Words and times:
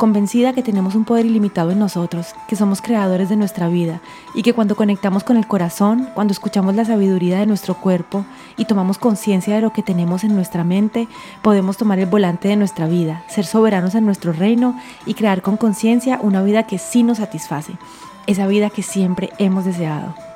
convencida 0.00 0.54
que 0.54 0.62
tenemos 0.62 0.94
un 0.94 1.04
poder 1.04 1.26
ilimitado 1.26 1.72
en 1.72 1.78
nosotros, 1.78 2.34
que 2.48 2.56
somos 2.56 2.80
creadores 2.80 3.28
de 3.28 3.36
nuestra 3.36 3.68
vida 3.68 4.00
y 4.34 4.42
que 4.42 4.54
cuando 4.54 4.74
conectamos 4.74 5.24
con 5.24 5.36
el 5.36 5.46
corazón, 5.46 6.08
cuando 6.14 6.32
escuchamos 6.32 6.74
la 6.74 6.86
sabiduría 6.86 7.38
de 7.38 7.44
nuestro 7.44 7.74
cuerpo 7.74 8.24
y 8.56 8.64
tomamos 8.64 8.96
conciencia 8.96 9.54
de 9.54 9.60
lo 9.60 9.74
que 9.74 9.82
tenemos 9.82 10.24
en 10.24 10.34
nuestra 10.34 10.64
mente, 10.64 11.06
podemos 11.42 11.76
tomar 11.76 11.98
el 11.98 12.06
volante 12.06 12.48
de 12.48 12.56
nuestra 12.56 12.86
vida, 12.86 13.24
ser 13.28 13.44
soberanos 13.44 13.94
en 13.94 14.06
nuestro 14.06 14.32
reino 14.32 14.74
y 15.04 15.12
crear 15.12 15.42
con 15.42 15.58
conciencia 15.58 16.18
una 16.22 16.42
vida 16.42 16.62
que 16.62 16.78
sí 16.78 17.02
nos 17.02 17.18
satisface, 17.18 17.74
esa 18.26 18.46
vida 18.46 18.70
que 18.70 18.82
siempre 18.82 19.28
hemos 19.36 19.66
deseado. 19.66 20.29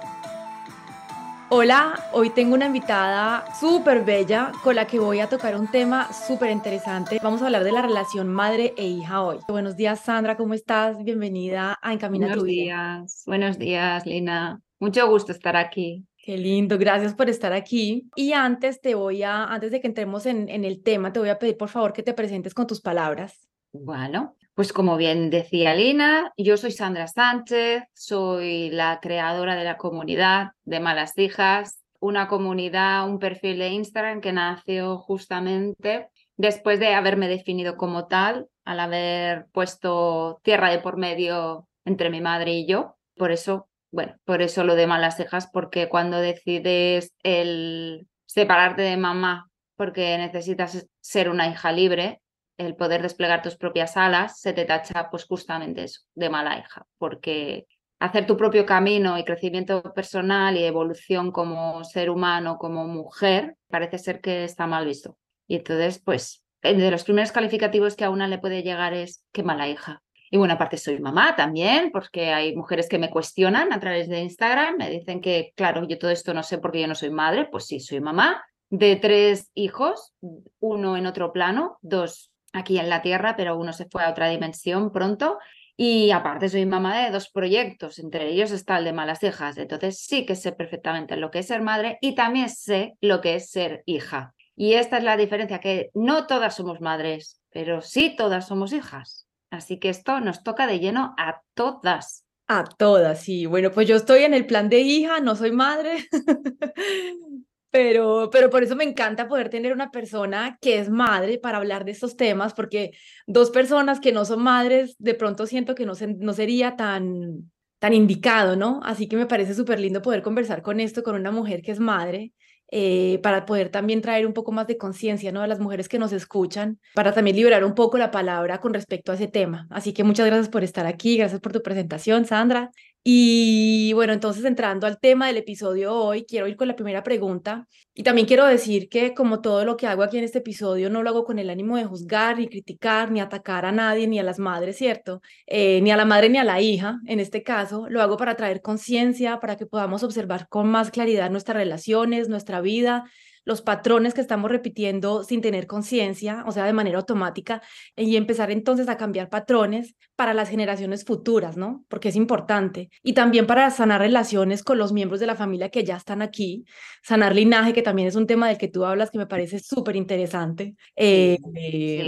Hola, 1.57 2.11
hoy 2.13 2.31
tengo 2.31 2.57
una 2.57 2.67
invitada 2.67 3.45
súper 3.61 4.05
bella 4.05 4.51
con 4.65 4.75
la 4.75 4.89
que 4.89 4.99
voy 4.99 5.21
a 5.21 5.29
tocar 5.29 5.55
un 5.55 5.71
tema 5.71 6.13
súper 6.13 6.51
interesante. 6.51 7.21
Vamos 7.23 7.43
a 7.43 7.47
hablar 7.47 7.63
de 7.63 7.71
la 7.71 7.81
relación 7.81 8.27
madre 8.27 8.75
e 8.77 8.89
hija 8.89 9.23
hoy. 9.23 9.39
Buenos 9.47 9.77
días, 9.77 10.01
Sandra, 10.01 10.37
¿cómo 10.37 10.55
estás? 10.55 11.05
Bienvenida 11.05 11.79
a 11.81 11.93
Encamina 11.93 12.27
buenos 12.27 12.43
tu 12.43 12.47
Vida. 12.47 12.75
Buenos 12.75 13.07
días, 13.07 13.23
buenos 13.25 13.59
días, 13.59 14.05
Lina. 14.05 14.61
Mucho 14.81 15.09
gusto 15.09 15.31
estar 15.31 15.55
aquí. 15.55 16.05
Qué 16.17 16.37
lindo, 16.37 16.77
gracias 16.77 17.15
por 17.15 17.31
estar 17.31 17.53
aquí. 17.53 18.11
Y 18.17 18.33
antes 18.33 18.81
te 18.81 18.97
voy 18.97 19.23
a, 19.23 19.45
antes 19.45 19.71
de 19.71 19.81
que 19.81 19.87
entremos 19.87 20.27
en, 20.27 20.49
en 20.49 20.65
el 20.65 20.83
tema, 20.83 21.13
te 21.13 21.21
voy 21.21 21.29
a 21.29 21.39
pedir 21.39 21.57
por 21.57 21.69
favor 21.69 21.93
que 21.93 22.03
te 22.03 22.15
presentes 22.15 22.53
con 22.53 22.67
tus 22.67 22.81
palabras. 22.81 23.47
Bueno, 23.73 24.35
pues 24.55 24.73
como 24.73 24.97
bien 24.97 25.31
decía 25.31 25.75
Lina, 25.75 26.33
yo 26.37 26.57
soy 26.57 26.71
Sandra 26.71 27.09
Sánchez, 27.09 27.83
soy 27.93 28.71
la 28.71 29.01
creadora 29.01 29.57
de 29.57 29.65
la 29.65 29.77
comunidad 29.77 30.53
de 30.65 30.81
Malas 30.81 31.19
Hijas, 31.19 31.81
una 31.99 32.29
comunidad, 32.29 33.09
un 33.09 33.19
perfil 33.19 33.59
de 33.59 33.69
Instagram 33.69 34.21
que 34.21 34.33
nació 34.33 34.99
justamente 34.99 36.09
después 36.37 36.79
de 36.79 36.95
haberme 36.95 37.29
definido 37.29 37.77
como 37.77 38.07
tal, 38.07 38.49
al 38.65 38.81
haber 38.81 39.47
puesto 39.53 40.41
tierra 40.43 40.71
de 40.71 40.79
por 40.79 40.97
medio 40.97 41.67
entre 41.85 42.11
mi 42.11 42.21
madre 42.21 42.53
y 42.53 42.67
yo. 42.67 42.97
Por 43.17 43.33
eso, 43.33 43.69
bueno, 43.91 44.17
por 44.25 44.43
eso 44.43 44.65
lo 44.65 44.75
de 44.75 44.87
Malas 44.87 45.19
Hijas, 45.19 45.49
porque 45.53 45.89
cuando 45.89 46.19
decides 46.19 47.13
el 47.23 48.07
separarte 48.27 48.83
de 48.83 48.97
mamá 48.97 49.51
porque 49.77 50.17
necesitas 50.19 50.87
ser 51.01 51.29
una 51.29 51.49
hija 51.49 51.73
libre, 51.73 52.21
el 52.57 52.77
poder 52.77 53.03
desplegar 53.03 53.43
tus 53.43 53.57
propias 53.57 53.97
alas, 53.97 54.41
se 54.41 54.53
te 54.53 54.65
tacha 54.65 55.11
pues 55.11 55.25
justamente 55.25 55.85
eso, 55.85 56.03
de 56.15 56.31
mala 56.31 56.59
hija, 56.59 56.87
porque 56.99 57.67
hacer 57.99 58.27
tu 58.27 58.37
propio 58.37 58.67
camino 58.67 59.19
y 59.19 59.25
crecimiento 59.25 59.83
personal 59.95 60.57
y 60.57 60.65
evolución 60.65 61.33
como 61.33 61.83
ser 61.85 62.11
humano, 62.11 62.59
como 62.59 62.87
mujer, 62.87 63.57
parece 63.69 63.99
ser 63.99 64.21
que 64.21 64.45
está 64.45 64.67
mal 64.67 64.87
visto. 64.87 65.17
Y 65.47 65.57
entonces, 65.57 66.01
pues, 66.05 66.45
de 66.63 66.91
los 66.91 67.05
primeros 67.05 67.33
calificativos 67.33 67.97
que 67.97 68.05
a 68.05 68.11
una 68.11 68.29
le 68.29 68.39
puede 68.39 68.63
llegar 68.63 68.95
es 68.95 69.25
qué 69.33 69.43
mala 69.43 69.69
hija. 69.69 70.03
Y 70.31 70.37
bueno, 70.37 70.55
aparte 70.55 70.79
soy 70.79 70.99
mamá 70.99 71.37
también, 71.37 71.91
porque 71.93 72.33
hay 72.33 72.57
mujeres 72.57 72.89
que 72.89 72.99
me 72.99 73.11
cuestionan 73.11 73.73
a 73.73 73.81
través 73.81 74.09
de 74.09 74.21
Instagram, 74.21 74.77
me 74.79 74.91
dicen 74.91 75.21
que, 75.21 75.53
claro, 75.55 75.87
yo 75.87 75.99
todo 75.99 76.11
esto 76.11 76.35
no 76.35 76.43
sé 76.43 76.59
porque 76.59 76.81
yo 76.81 76.89
no 76.89 76.95
soy 76.95 77.11
madre, 77.11 77.47
pues 77.51 77.67
sí, 77.67 77.79
soy 77.81 78.01
mamá 78.01 78.43
de 78.71 78.97
tres 78.97 79.51
hijos, 79.55 80.15
uno 80.59 80.97
en 80.97 81.07
otro 81.07 81.33
plano, 81.33 81.79
dos 81.83 82.33
aquí 82.55 82.79
en 82.79 82.89
la 82.89 83.03
Tierra, 83.03 83.37
pero 83.37 83.59
uno 83.59 83.75
se 83.75 83.87
fue 83.87 84.03
a 84.05 84.11
otra 84.11 84.31
dimensión 84.31 84.91
pronto. 84.91 85.39
Y 85.77 86.13
aparte 86.13 86.49
soy 86.49 86.65
mamá 86.67 87.05
de 87.05 87.11
dos 87.11 87.29
proyectos, 87.29 87.99
entre 87.99 88.29
ellos 88.29 88.53
está 88.53 88.79
el 88.79 88.85
de 88.85 88.93
Malas 88.93 89.23
Hijas. 89.25 89.59
Entonces 89.59 89.99
sí 89.99 90.25
que 90.25 90.37
sé 90.37 90.53
perfectamente 90.53 91.17
lo 91.17 91.33
que 91.33 91.41
es 91.41 91.49
ser 91.49 91.63
madre 91.63 91.99
y 92.01 92.15
también 92.15 92.49
sé 92.49 92.95
lo 93.01 93.21
que 93.21 93.35
es 93.35 93.51
ser 93.51 93.83
hija. 93.85 94.35
Y 94.57 94.75
esta 94.75 94.99
es 94.99 95.05
la 95.05 95.17
diferencia, 95.17 95.59
que 95.59 95.91
no 95.93 96.29
todas 96.29 96.55
somos 96.55 96.81
madres, 96.81 97.41
pero 97.51 97.83
sí 97.83 98.15
todas 98.17 98.47
somos 98.47 98.73
hijas. 98.73 99.27
Así 99.51 99.81
que 99.81 99.89
esto 99.89 100.21
nos 100.21 100.45
toca 100.45 100.69
de 100.69 100.79
lleno 100.79 101.13
a 101.19 101.41
todas. 101.55 102.25
A 102.47 102.63
todas, 102.63 103.21
sí. 103.21 103.47
Bueno, 103.47 103.73
pues 103.73 103.89
yo 103.89 103.97
estoy 103.97 104.23
en 104.23 104.33
el 104.33 104.47
plan 104.47 104.69
de 104.69 104.79
hija, 104.79 105.19
no 105.19 105.35
soy 105.35 105.51
madre, 105.51 106.07
Pero, 107.75 108.31
pero 108.31 108.51
por 108.51 108.63
eso 108.63 108.77
me 108.77 108.85
encanta 108.85 109.27
poder 109.27 109.49
tener 109.49 109.73
una 109.73 109.91
persona 109.91 110.59
que 110.61 110.79
es 110.79 110.91
madre 110.91 111.39
para 111.39 111.59
hablar 111.59 111.85
de 111.85 111.91
estos 111.91 112.17
temas, 112.17 112.55
porque 112.55 112.93
dos 113.27 113.51
personas 113.51 113.99
que 113.99 114.13
no 114.13 114.25
son 114.25 114.45
madres, 114.45 114.95
de 115.01 115.15
pronto 115.15 115.45
siento 115.45 115.75
que 115.75 115.85
no, 115.85 115.95
no 116.19 116.33
sería 116.35 116.77
tan, 116.77 117.51
tan 117.81 117.93
indicado, 117.93 118.55
¿no? 118.55 118.79
Así 118.85 119.09
que 119.09 119.17
me 119.17 119.27
parece 119.27 119.57
súper 119.57 119.81
lindo 119.81 120.03
poder 120.03 120.23
conversar 120.23 120.63
con 120.63 120.79
esto, 120.79 121.03
con 121.03 121.17
una 121.17 121.33
mujer 121.33 121.63
que 121.63 121.73
es 121.73 121.81
madre, 121.81 122.33
eh, 122.71 123.19
para 123.25 123.45
poder 123.45 123.71
también 123.71 124.01
traer 124.03 124.25
un 124.25 124.35
poco 124.35 124.53
más 124.53 124.69
de 124.69 124.79
conciencia, 124.79 125.33
¿no? 125.33 125.43
A 125.43 125.49
las 125.49 125.59
mujeres 125.59 125.89
que 125.89 125.99
nos 125.99 126.13
escuchan, 126.13 126.79
para 126.95 127.13
también 127.13 127.35
liberar 127.37 127.65
un 127.65 127.75
poco 127.75 127.99
la 127.99 128.13
palabra 128.13 128.61
con 128.61 128.73
respecto 128.73 129.11
a 129.11 129.17
ese 129.17 129.27
tema. 129.27 129.67
Así 129.71 129.93
que 129.93 130.05
muchas 130.05 130.27
gracias 130.27 130.49
por 130.49 130.63
estar 130.63 130.87
aquí, 130.87 131.17
gracias 131.17 131.41
por 131.41 131.53
tu 131.53 131.61
presentación, 131.61 132.25
Sandra. 132.25 132.71
Y 133.07 133.93
bueno, 133.93 134.15
entonces 134.15 134.47
entrando 134.47 134.87
al 134.87 134.99
tema 134.99 135.27
del 135.27 135.37
episodio 135.37 135.95
hoy, 135.95 136.25
quiero 136.25 136.49
ir 136.49 136.57
con 136.57 136.69
la 136.69 136.75
primera 136.75 137.03
pregunta. 137.03 137.69
Y 137.93 138.03
también 138.03 138.27
quiero 138.27 138.47
decir 138.47 138.89
que 138.89 139.13
como 139.13 139.43
todo 139.43 139.67
lo 139.67 139.77
que 139.77 139.87
hago 139.87 140.03
aquí 140.03 140.17
en 140.17 140.25
este 140.25 140.39
episodio, 140.39 140.89
no 140.89 141.03
lo 141.03 141.11
hago 141.11 141.25
con 141.25 141.39
el 141.39 141.51
ánimo 141.51 141.77
de 141.77 141.85
juzgar, 141.85 142.39
ni 142.39 142.49
criticar, 142.49 143.11
ni 143.11 143.21
atacar 143.21 143.67
a 143.67 143.73
nadie, 143.73 144.07
ni 144.09 144.19
a 144.19 144.23
las 144.23 144.39
madres, 144.39 144.79
¿cierto? 144.79 145.21
Eh, 145.47 145.83
ni 145.83 145.91
a 145.91 145.99
la 145.99 146.07
madre 146.07 146.31
ni 146.31 146.39
a 146.39 146.45
la 146.45 146.63
hija, 146.63 146.99
en 147.07 147.21
este 147.21 147.43
caso. 147.43 147.87
Lo 147.91 148.01
hago 148.01 148.17
para 148.17 148.37
traer 148.37 148.63
conciencia, 148.63 149.39
para 149.39 149.57
que 149.57 149.67
podamos 149.67 150.03
observar 150.03 150.49
con 150.49 150.69
más 150.69 150.91
claridad 150.91 151.31
nuestras 151.31 151.59
relaciones, 151.59 152.31
nuestra 152.31 152.63
vida, 152.63 153.05
los 153.45 153.63
patrones 153.63 154.15
que 154.15 154.21
estamos 154.21 154.51
repitiendo 154.51 155.23
sin 155.23 155.41
tener 155.41 155.67
conciencia, 155.67 156.45
o 156.47 156.53
sea, 156.53 156.65
de 156.65 156.73
manera 156.73 156.99
automática, 156.99 157.63
y 157.97 158.17
empezar 158.17 158.51
entonces 158.51 158.89
a 158.89 158.97
cambiar 158.97 159.29
patrones 159.29 159.95
para 160.17 160.35
las 160.35 160.49
generaciones 160.49 161.05
futuras, 161.05 161.57
¿no? 161.57 161.85
Porque 161.89 162.09
es 162.09 162.17
importante. 162.17 162.91
Y 163.03 163.13
también 163.13 163.47
para 163.47 163.71
sanar 163.71 164.01
relaciones 164.01 164.63
con 164.63 164.79
los 164.79 164.93
miembros 164.93 165.21
de 165.21 165.27
la 165.27 165.37
familia 165.37 165.69
que 165.69 165.85
ya 165.85 165.97
están 165.97 166.23
aquí, 166.23 166.65
sanar 167.03 167.35
linaje, 167.35 167.73
que 167.73 167.83
también 167.83 168.09
es 168.09 168.17
un 168.17 168.27
tema 168.27 168.49
del 168.49 168.59
que 168.59 168.69
tú 168.69 168.85
hablas 168.85 169.11
que 169.11 169.19
me 169.19 169.27
parece 169.27 169.59
súper 169.59 169.97
interesante. 169.97 170.75
Eh, 170.97 171.39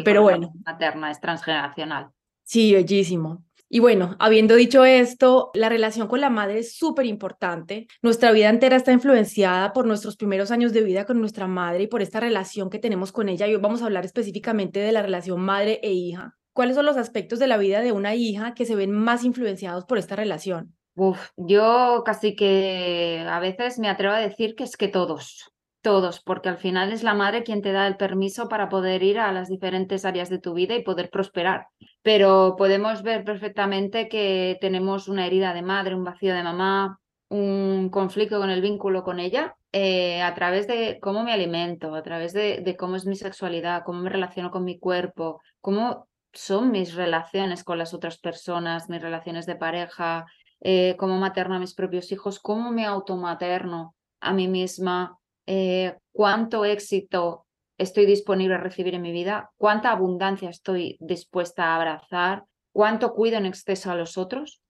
pero 0.04 0.22
bueno. 0.22 0.53
Materna 0.64 1.10
es 1.10 1.20
transgeneracional. 1.20 2.08
Sí, 2.44 2.72
bellísimo. 2.72 3.45
Y 3.69 3.81
bueno, 3.81 4.15
habiendo 4.21 4.54
dicho 4.54 4.84
esto, 4.84 5.50
la 5.54 5.69
relación 5.69 6.06
con 6.06 6.21
la 6.21 6.31
madre 6.31 6.60
es 6.60 6.77
súper 6.77 7.06
importante. 7.06 7.88
Nuestra 8.00 8.31
vida 8.31 8.49
entera 8.49 8.77
está 8.77 8.93
influenciada 8.93 9.72
por 9.72 9.87
nuestros 9.87 10.16
primeros 10.16 10.53
años 10.53 10.72
de 10.72 10.82
vida 10.82 11.04
con 11.04 11.21
nuestra 11.21 11.49
madre 11.49 11.84
y 11.84 11.87
por 11.88 12.00
esta 12.00 12.21
relación 12.21 12.71
que 12.71 12.78
tenemos 12.78 13.10
con 13.10 13.28
ella. 13.28 13.49
Y 13.49 13.54
hoy 13.54 13.60
vamos 13.60 13.82
a 13.82 13.87
hablar 13.87 14.04
específicamente 14.04 14.78
de 14.78 14.93
la 14.93 15.03
relación 15.03 15.41
madre 15.41 15.81
e 15.82 15.93
hija. 15.93 16.37
¿Cuáles 16.53 16.77
son 16.77 16.87
los 16.87 16.97
aspectos 16.97 17.38
de 17.38 17.49
la 17.49 17.59
vida 17.59 17.81
de 17.81 17.93
una 17.93 18.15
hija 18.15 18.54
que 18.54 18.65
se 18.65 18.77
ven 18.77 18.93
más 18.93 19.25
influenciados 19.25 19.84
por 19.84 19.98
esta 19.98 20.16
relación? 20.16 20.75
Uf, 20.94 21.31
yo 21.37 22.03
casi 22.06 22.34
que 22.34 23.22
a 23.28 23.41
veces 23.41 23.78
me 23.78 23.91
atrevo 23.91 24.15
a 24.15 24.19
decir 24.19 24.54
que 24.54 24.65
es 24.65 24.78
que 24.78 24.88
todos, 24.88 25.53
todos, 25.86 26.19
porque 26.19 26.48
al 26.48 26.58
final 26.58 26.92
es 26.92 27.04
la 27.04 27.14
madre 27.14 27.44
quien 27.44 27.62
te 27.62 27.70
da 27.70 27.86
el 27.86 27.97
permiso 27.97 28.48
para 28.48 28.69
poder 28.69 29.04
ir 29.04 29.20
a 29.20 29.30
las 29.30 29.48
diferentes 29.48 30.04
áreas 30.04 30.28
de 30.28 30.41
tu 30.41 30.52
vida 30.52 30.74
y 30.74 30.82
poder 30.82 31.10
prosperar. 31.10 31.69
Pero 32.02 32.56
podemos 32.58 33.04
ver 33.04 33.22
perfectamente 33.22 34.08
que 34.08 34.58
tenemos 34.60 35.06
una 35.06 35.28
herida 35.28 35.54
de 35.54 35.62
madre, 35.62 35.94
un 35.94 36.03
vacío 36.03 36.34
de 36.34 36.42
mamá, 36.42 36.98
un 37.28 37.88
conflicto 37.91 38.41
con 38.41 38.50
el 38.50 38.62
vínculo 38.62 39.04
con 39.04 39.21
ella 39.21 39.54
eh, 39.71 40.22
a 40.22 40.34
través 40.34 40.66
de 40.66 40.98
cómo 41.00 41.22
me 41.22 41.33
alimento, 41.33 41.94
a 41.94 42.03
través 42.03 42.33
de, 42.33 42.74
cómo 42.77 42.97
es 42.97 43.06
mi 43.06 43.15
sexualidad, 43.15 43.84
cómo 43.84 44.00
me 44.00 44.10
relaciono 44.10 44.50
con 44.50 44.65
mi 44.65 44.80
cuerpo, 44.80 45.41
cómo 45.60 46.09
son 46.33 46.72
mis 46.72 46.97
relaciones 46.97 47.62
con 47.62 47.78
las 47.78 47.94
otras 47.94 48.18
personas, 48.18 48.88
mis 48.88 49.00
relaciones 49.00 49.47
de 49.47 49.54
pareja, 49.54 50.27
eh, 50.62 50.97
cómo 50.98 51.16
materno 51.18 51.54
a 51.54 51.60
mis 51.60 51.74
propios 51.74 52.10
hijos, 52.10 52.41
cómo 52.41 52.72
me 52.72 52.86
automaterno 52.86 53.94
a 54.21 54.33
mí 54.33 54.48
misma, 54.48 55.16
eh, 55.47 55.97
cuánto 56.13 56.65
éxito 56.65 57.47
estoy 57.78 58.07
disponible 58.07 58.54
a 58.54 58.59
recibir 58.59 58.95
en 58.95 59.03
mi 59.03 59.13
vida, 59.13 59.51
cuánta 59.57 59.91
abundancia 59.91 60.48
estoy 60.51 60.97
dispuesta 61.01 61.65
a 61.66 61.77
abrazar, 61.77 62.45
cuánto 62.72 63.13
cuido 63.15 63.37
en 63.37 63.47
exceso 63.47 63.91
a 63.91 63.95
los 63.95 64.16
otros, 64.19 64.60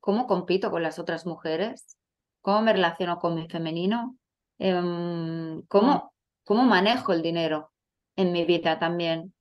cómo 0.00 0.26
compito 0.26 0.70
con 0.70 0.82
las 0.82 0.98
otras 0.98 1.24
mujeres, 1.26 1.96
cómo 2.42 2.62
me 2.62 2.72
relaciono 2.72 3.18
con 3.18 3.34
mi 3.34 3.48
femenino, 3.48 4.16
em, 4.58 5.62
cómo, 5.68 6.12
cómo 6.44 6.64
manejo 6.64 7.12
el 7.12 7.22
dinero 7.22 7.70
en 8.16 8.32
mi 8.32 8.44
vida 8.44 8.78
también. 8.78 9.34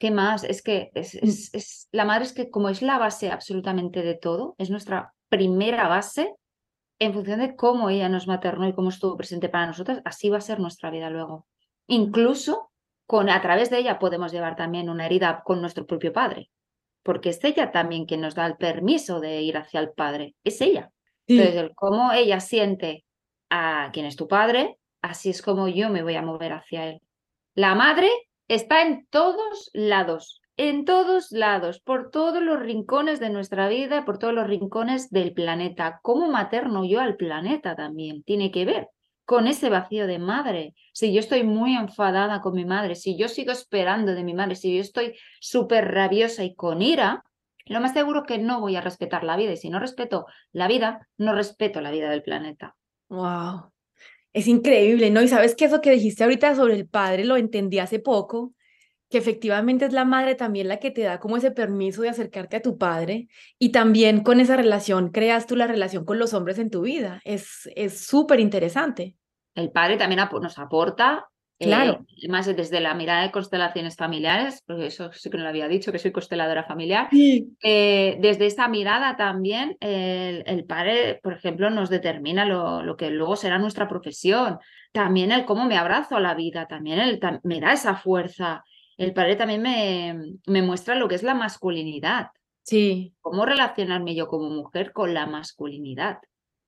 ¿Qué 0.00 0.10
más? 0.10 0.44
Es 0.44 0.62
que 0.62 0.90
es, 0.94 1.14
Mm. 1.14 1.18
es- 1.28 1.54
es- 1.54 1.88
la 1.92 2.04
madre 2.04 2.24
es 2.24 2.32
que 2.32 2.50
como 2.50 2.68
es 2.68 2.82
la 2.82 2.98
base 2.98 3.30
absolutamente 3.30 4.02
de 4.02 4.14
todo, 4.14 4.54
es 4.58 4.70
nuestra 4.70 5.14
primera 5.28 5.88
base, 5.88 6.34
en 6.98 7.12
función 7.14 7.40
de 7.40 7.54
cómo 7.54 7.90
ella 7.90 8.08
nos 8.08 8.26
maternó 8.26 8.66
y 8.66 8.72
cómo 8.72 8.88
estuvo 8.88 9.16
presente 9.16 9.48
para 9.48 9.66
nosotras, 9.66 10.00
así 10.04 10.30
va 10.30 10.38
a 10.38 10.42
ser 10.42 10.60
nuestra 10.60 10.90
vida 10.90 11.10
luego. 11.10 11.46
Incluso 11.86 12.70
con, 13.06 13.30
a 13.30 13.40
través 13.40 13.70
de 13.70 13.78
ella 13.78 13.98
podemos 13.98 14.32
llevar 14.32 14.56
también 14.56 14.90
una 14.90 15.06
herida 15.06 15.42
con 15.44 15.60
nuestro 15.60 15.86
propio 15.86 16.12
padre, 16.12 16.50
porque 17.02 17.30
es 17.30 17.42
ella 17.44 17.70
también 17.72 18.04
quien 18.04 18.20
nos 18.20 18.34
da 18.34 18.46
el 18.46 18.56
permiso 18.56 19.20
de 19.20 19.40
ir 19.42 19.56
hacia 19.56 19.80
el 19.80 19.90
padre, 19.92 20.34
es 20.44 20.60
ella. 20.60 20.90
Sí, 21.26 21.38
Entonces, 21.38 21.62
el 21.62 21.74
cómo 21.74 22.12
ella 22.12 22.40
siente 22.40 23.04
a 23.50 23.90
quien 23.92 24.06
es 24.06 24.16
tu 24.16 24.28
padre, 24.28 24.78
así 25.00 25.30
es 25.30 25.42
como 25.42 25.68
yo 25.68 25.90
me 25.90 26.02
voy 26.02 26.16
a 26.16 26.22
mover 26.22 26.52
hacia 26.52 26.86
él. 26.86 27.00
La 27.54 27.74
madre 27.74 28.10
está 28.48 28.82
en 28.82 29.06
todos 29.06 29.70
lados, 29.72 30.40
en 30.58 30.84
todos 30.84 31.30
lados, 31.30 31.80
por 31.80 32.10
todos 32.10 32.42
los 32.42 32.58
rincones 32.58 33.20
de 33.20 33.30
nuestra 33.30 33.68
vida, 33.68 34.04
por 34.04 34.18
todos 34.18 34.34
los 34.34 34.46
rincones 34.46 35.08
del 35.10 35.32
planeta. 35.32 36.00
¿Cómo 36.02 36.28
materno 36.28 36.84
yo 36.84 37.00
al 37.00 37.16
planeta 37.16 37.76
también? 37.76 38.24
Tiene 38.24 38.50
que 38.50 38.64
ver 38.64 38.88
con 39.24 39.46
ese 39.46 39.70
vacío 39.70 40.08
de 40.08 40.18
madre. 40.18 40.74
Si 40.92 41.12
yo 41.12 41.20
estoy 41.20 41.44
muy 41.44 41.76
enfadada 41.76 42.40
con 42.40 42.54
mi 42.54 42.64
madre, 42.64 42.96
si 42.96 43.16
yo 43.16 43.28
sigo 43.28 43.52
esperando 43.52 44.14
de 44.14 44.24
mi 44.24 44.34
madre, 44.34 44.56
si 44.56 44.74
yo 44.74 44.80
estoy 44.80 45.14
súper 45.40 45.92
rabiosa 45.92 46.42
y 46.42 46.56
con 46.56 46.82
ira, 46.82 47.22
lo 47.66 47.80
más 47.80 47.92
seguro 47.92 48.24
que 48.24 48.38
no 48.38 48.60
voy 48.60 48.74
a 48.74 48.80
respetar 48.80 49.22
la 49.22 49.36
vida. 49.36 49.52
Y 49.52 49.56
si 49.56 49.70
no 49.70 49.78
respeto 49.78 50.26
la 50.50 50.66
vida, 50.66 51.06
no 51.18 51.34
respeto 51.34 51.80
la 51.80 51.92
vida 51.92 52.10
del 52.10 52.22
planeta. 52.22 52.74
wow. 53.08 53.70
Es 54.32 54.46
increíble, 54.46 55.10
¿no? 55.10 55.22
Y 55.22 55.28
sabes 55.28 55.54
que 55.54 55.64
eso 55.64 55.80
que 55.80 55.90
dijiste 55.90 56.22
ahorita 56.22 56.54
sobre 56.54 56.74
el 56.74 56.86
padre 56.86 57.24
lo 57.24 57.36
entendí 57.36 57.78
hace 57.78 57.98
poco, 57.98 58.52
que 59.10 59.18
efectivamente 59.18 59.84
es 59.86 59.92
la 59.92 60.04
madre 60.04 60.34
también 60.34 60.68
la 60.68 60.78
que 60.78 60.90
te 60.90 61.02
da 61.02 61.18
como 61.18 61.36
ese 61.36 61.50
permiso 61.50 62.02
de 62.02 62.10
acercarte 62.10 62.56
a 62.56 62.62
tu 62.62 62.76
padre 62.78 63.28
y 63.58 63.70
también 63.70 64.22
con 64.22 64.38
esa 64.40 64.56
relación 64.56 65.10
creas 65.10 65.46
tú 65.46 65.56
la 65.56 65.66
relación 65.66 66.04
con 66.04 66.18
los 66.18 66.34
hombres 66.34 66.58
en 66.58 66.70
tu 66.70 66.82
vida. 66.82 67.20
Es 67.24 67.68
es 67.74 68.06
súper 68.06 68.40
interesante. 68.40 69.16
El 69.54 69.70
padre 69.70 69.96
también 69.96 70.20
ap- 70.20 70.32
nos 70.40 70.58
aporta, 70.58 71.26
eh, 71.58 71.64
Claro. 71.66 72.04
más 72.28 72.46
desde 72.54 72.78
la 72.80 72.94
mirada 72.94 73.22
de 73.22 73.32
constelaciones 73.32 73.96
familiares, 73.96 74.62
porque 74.64 74.86
eso 74.86 75.10
sí 75.12 75.28
que 75.30 75.38
no 75.38 75.42
lo 75.42 75.48
había 75.48 75.66
dicho, 75.66 75.90
que 75.90 75.98
soy 75.98 76.12
consteladora 76.12 76.62
familiar. 76.64 77.08
Sí. 77.10 77.56
Eh, 77.62 78.18
desde 78.20 78.46
esa 78.46 78.68
mirada 78.68 79.16
también, 79.16 79.76
el, 79.80 80.44
el 80.46 80.64
padre, 80.66 81.18
por 81.22 81.32
ejemplo, 81.32 81.70
nos 81.70 81.90
determina 81.90 82.44
lo, 82.44 82.82
lo 82.84 82.96
que 82.96 83.10
luego 83.10 83.34
será 83.34 83.58
nuestra 83.58 83.88
profesión. 83.88 84.58
También 84.92 85.32
el 85.32 85.44
cómo 85.46 85.64
me 85.64 85.76
abrazo 85.76 86.14
a 86.16 86.20
la 86.20 86.34
vida, 86.34 86.66
también 86.68 87.00
el, 87.00 87.18
me 87.42 87.58
da 87.58 87.72
esa 87.72 87.96
fuerza. 87.96 88.62
El 88.98 89.14
padre 89.14 89.36
también 89.36 89.62
me, 89.62 90.34
me 90.46 90.60
muestra 90.62 90.94
lo 90.94 91.08
que 91.08 91.14
es 91.14 91.22
la 91.22 91.34
masculinidad, 91.34 92.28
Sí, 92.64 93.14
cómo 93.22 93.46
relacionarme 93.46 94.14
yo 94.14 94.28
como 94.28 94.50
mujer 94.50 94.92
con 94.92 95.14
la 95.14 95.26
masculinidad, 95.26 96.18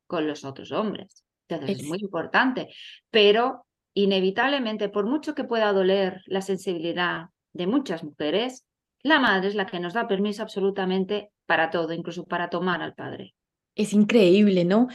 con 0.06 0.26
los 0.26 0.44
otros 0.44 0.72
hombres. 0.72 1.24
Entonces 1.48 1.76
es 1.76 1.82
Es- 1.82 1.88
muy 1.88 1.98
importante, 2.00 2.68
pero 3.10 3.66
inevitablemente, 3.92 4.88
por 4.88 5.04
mucho 5.06 5.34
que 5.34 5.44
pueda 5.44 5.72
doler 5.72 6.22
la 6.26 6.40
sensibilidad 6.40 7.26
de 7.52 7.66
muchas 7.66 8.02
mujeres, 8.04 8.64
la 9.02 9.18
madre 9.18 9.48
es 9.48 9.54
la 9.54 9.66
que 9.66 9.80
nos 9.80 9.92
da 9.94 10.06
permiso 10.08 10.42
absolutamente 10.42 11.30
para 11.46 11.70
todo, 11.70 11.92
incluso 11.92 12.24
para 12.26 12.48
tomar 12.48 12.80
al 12.82 12.94
padre. 12.94 13.34
es 13.74 13.92
increíble, 13.92 14.64
¿no? 14.64 14.88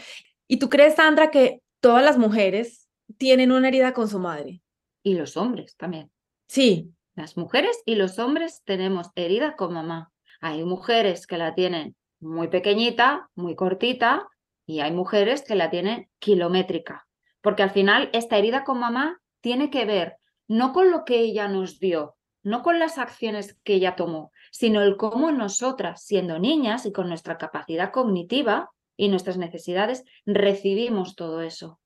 ¿Y 0.48 0.58
tú 0.58 0.70
crees, 0.70 0.96
Sandra, 0.96 1.32
que 1.32 1.62
todas 1.82 2.04
las 2.04 2.18
mujeres 2.18 2.88
tienen 3.18 3.52
una 3.52 3.68
herida 3.68 3.94
con 3.94 4.08
su 4.08 4.20
madre? 4.20 4.62
Y 5.04 5.16
los 5.16 5.38
hombres 5.38 5.76
también. 5.76 6.12
Sí, 6.48 6.95
Las 7.16 7.38
mujeres 7.38 7.82
y 7.86 7.96
los 7.96 8.20
hombres 8.20 8.62
tenemos 8.66 9.10
herida 9.16 9.56
con 9.56 9.74
mamá. 9.74 10.12
Hay 10.42 10.64
mujeres 10.64 11.28
que 11.28 11.38
la 11.38 11.56
tienen 11.56 11.96
muy 12.20 12.50
pequeñita, 12.50 13.30
muy 13.36 13.56
cortita, 13.56 14.28
y 14.66 14.80
hay 14.82 14.92
mujeres 14.92 15.44
que 15.44 15.56
la 15.56 15.70
tienen 15.70 16.10
kilométrica. 16.20 17.08
Porque 17.42 17.64
al 17.64 17.72
final 17.72 18.10
esta 18.14 18.38
herida 18.38 18.64
con 18.64 18.80
mamá 18.80 19.22
tiene 19.42 19.70
que 19.70 19.86
ver 19.86 20.18
no 20.48 20.74
con 20.74 20.92
lo 20.92 21.06
que 21.06 21.20
ella 21.20 21.48
nos 21.48 21.80
dio, 21.80 22.16
no 22.44 22.62
con 22.62 22.80
las 22.80 22.98
acciones 22.98 23.58
que 23.64 23.76
ella 23.76 23.96
tomó, 23.96 24.32
sino 24.52 24.82
el 24.82 24.98
cómo 24.98 25.32
nosotras, 25.32 26.04
siendo 26.04 26.38
niñas 26.38 26.86
y 26.86 26.92
con 26.92 27.08
nuestra 27.08 27.38
capacidad 27.38 27.92
cognitiva 27.92 28.72
y 28.98 29.10
nuestras 29.10 29.38
necesidades, 29.38 30.04
recibimos 30.26 31.16
todo 31.16 31.42
eso. 31.42 31.80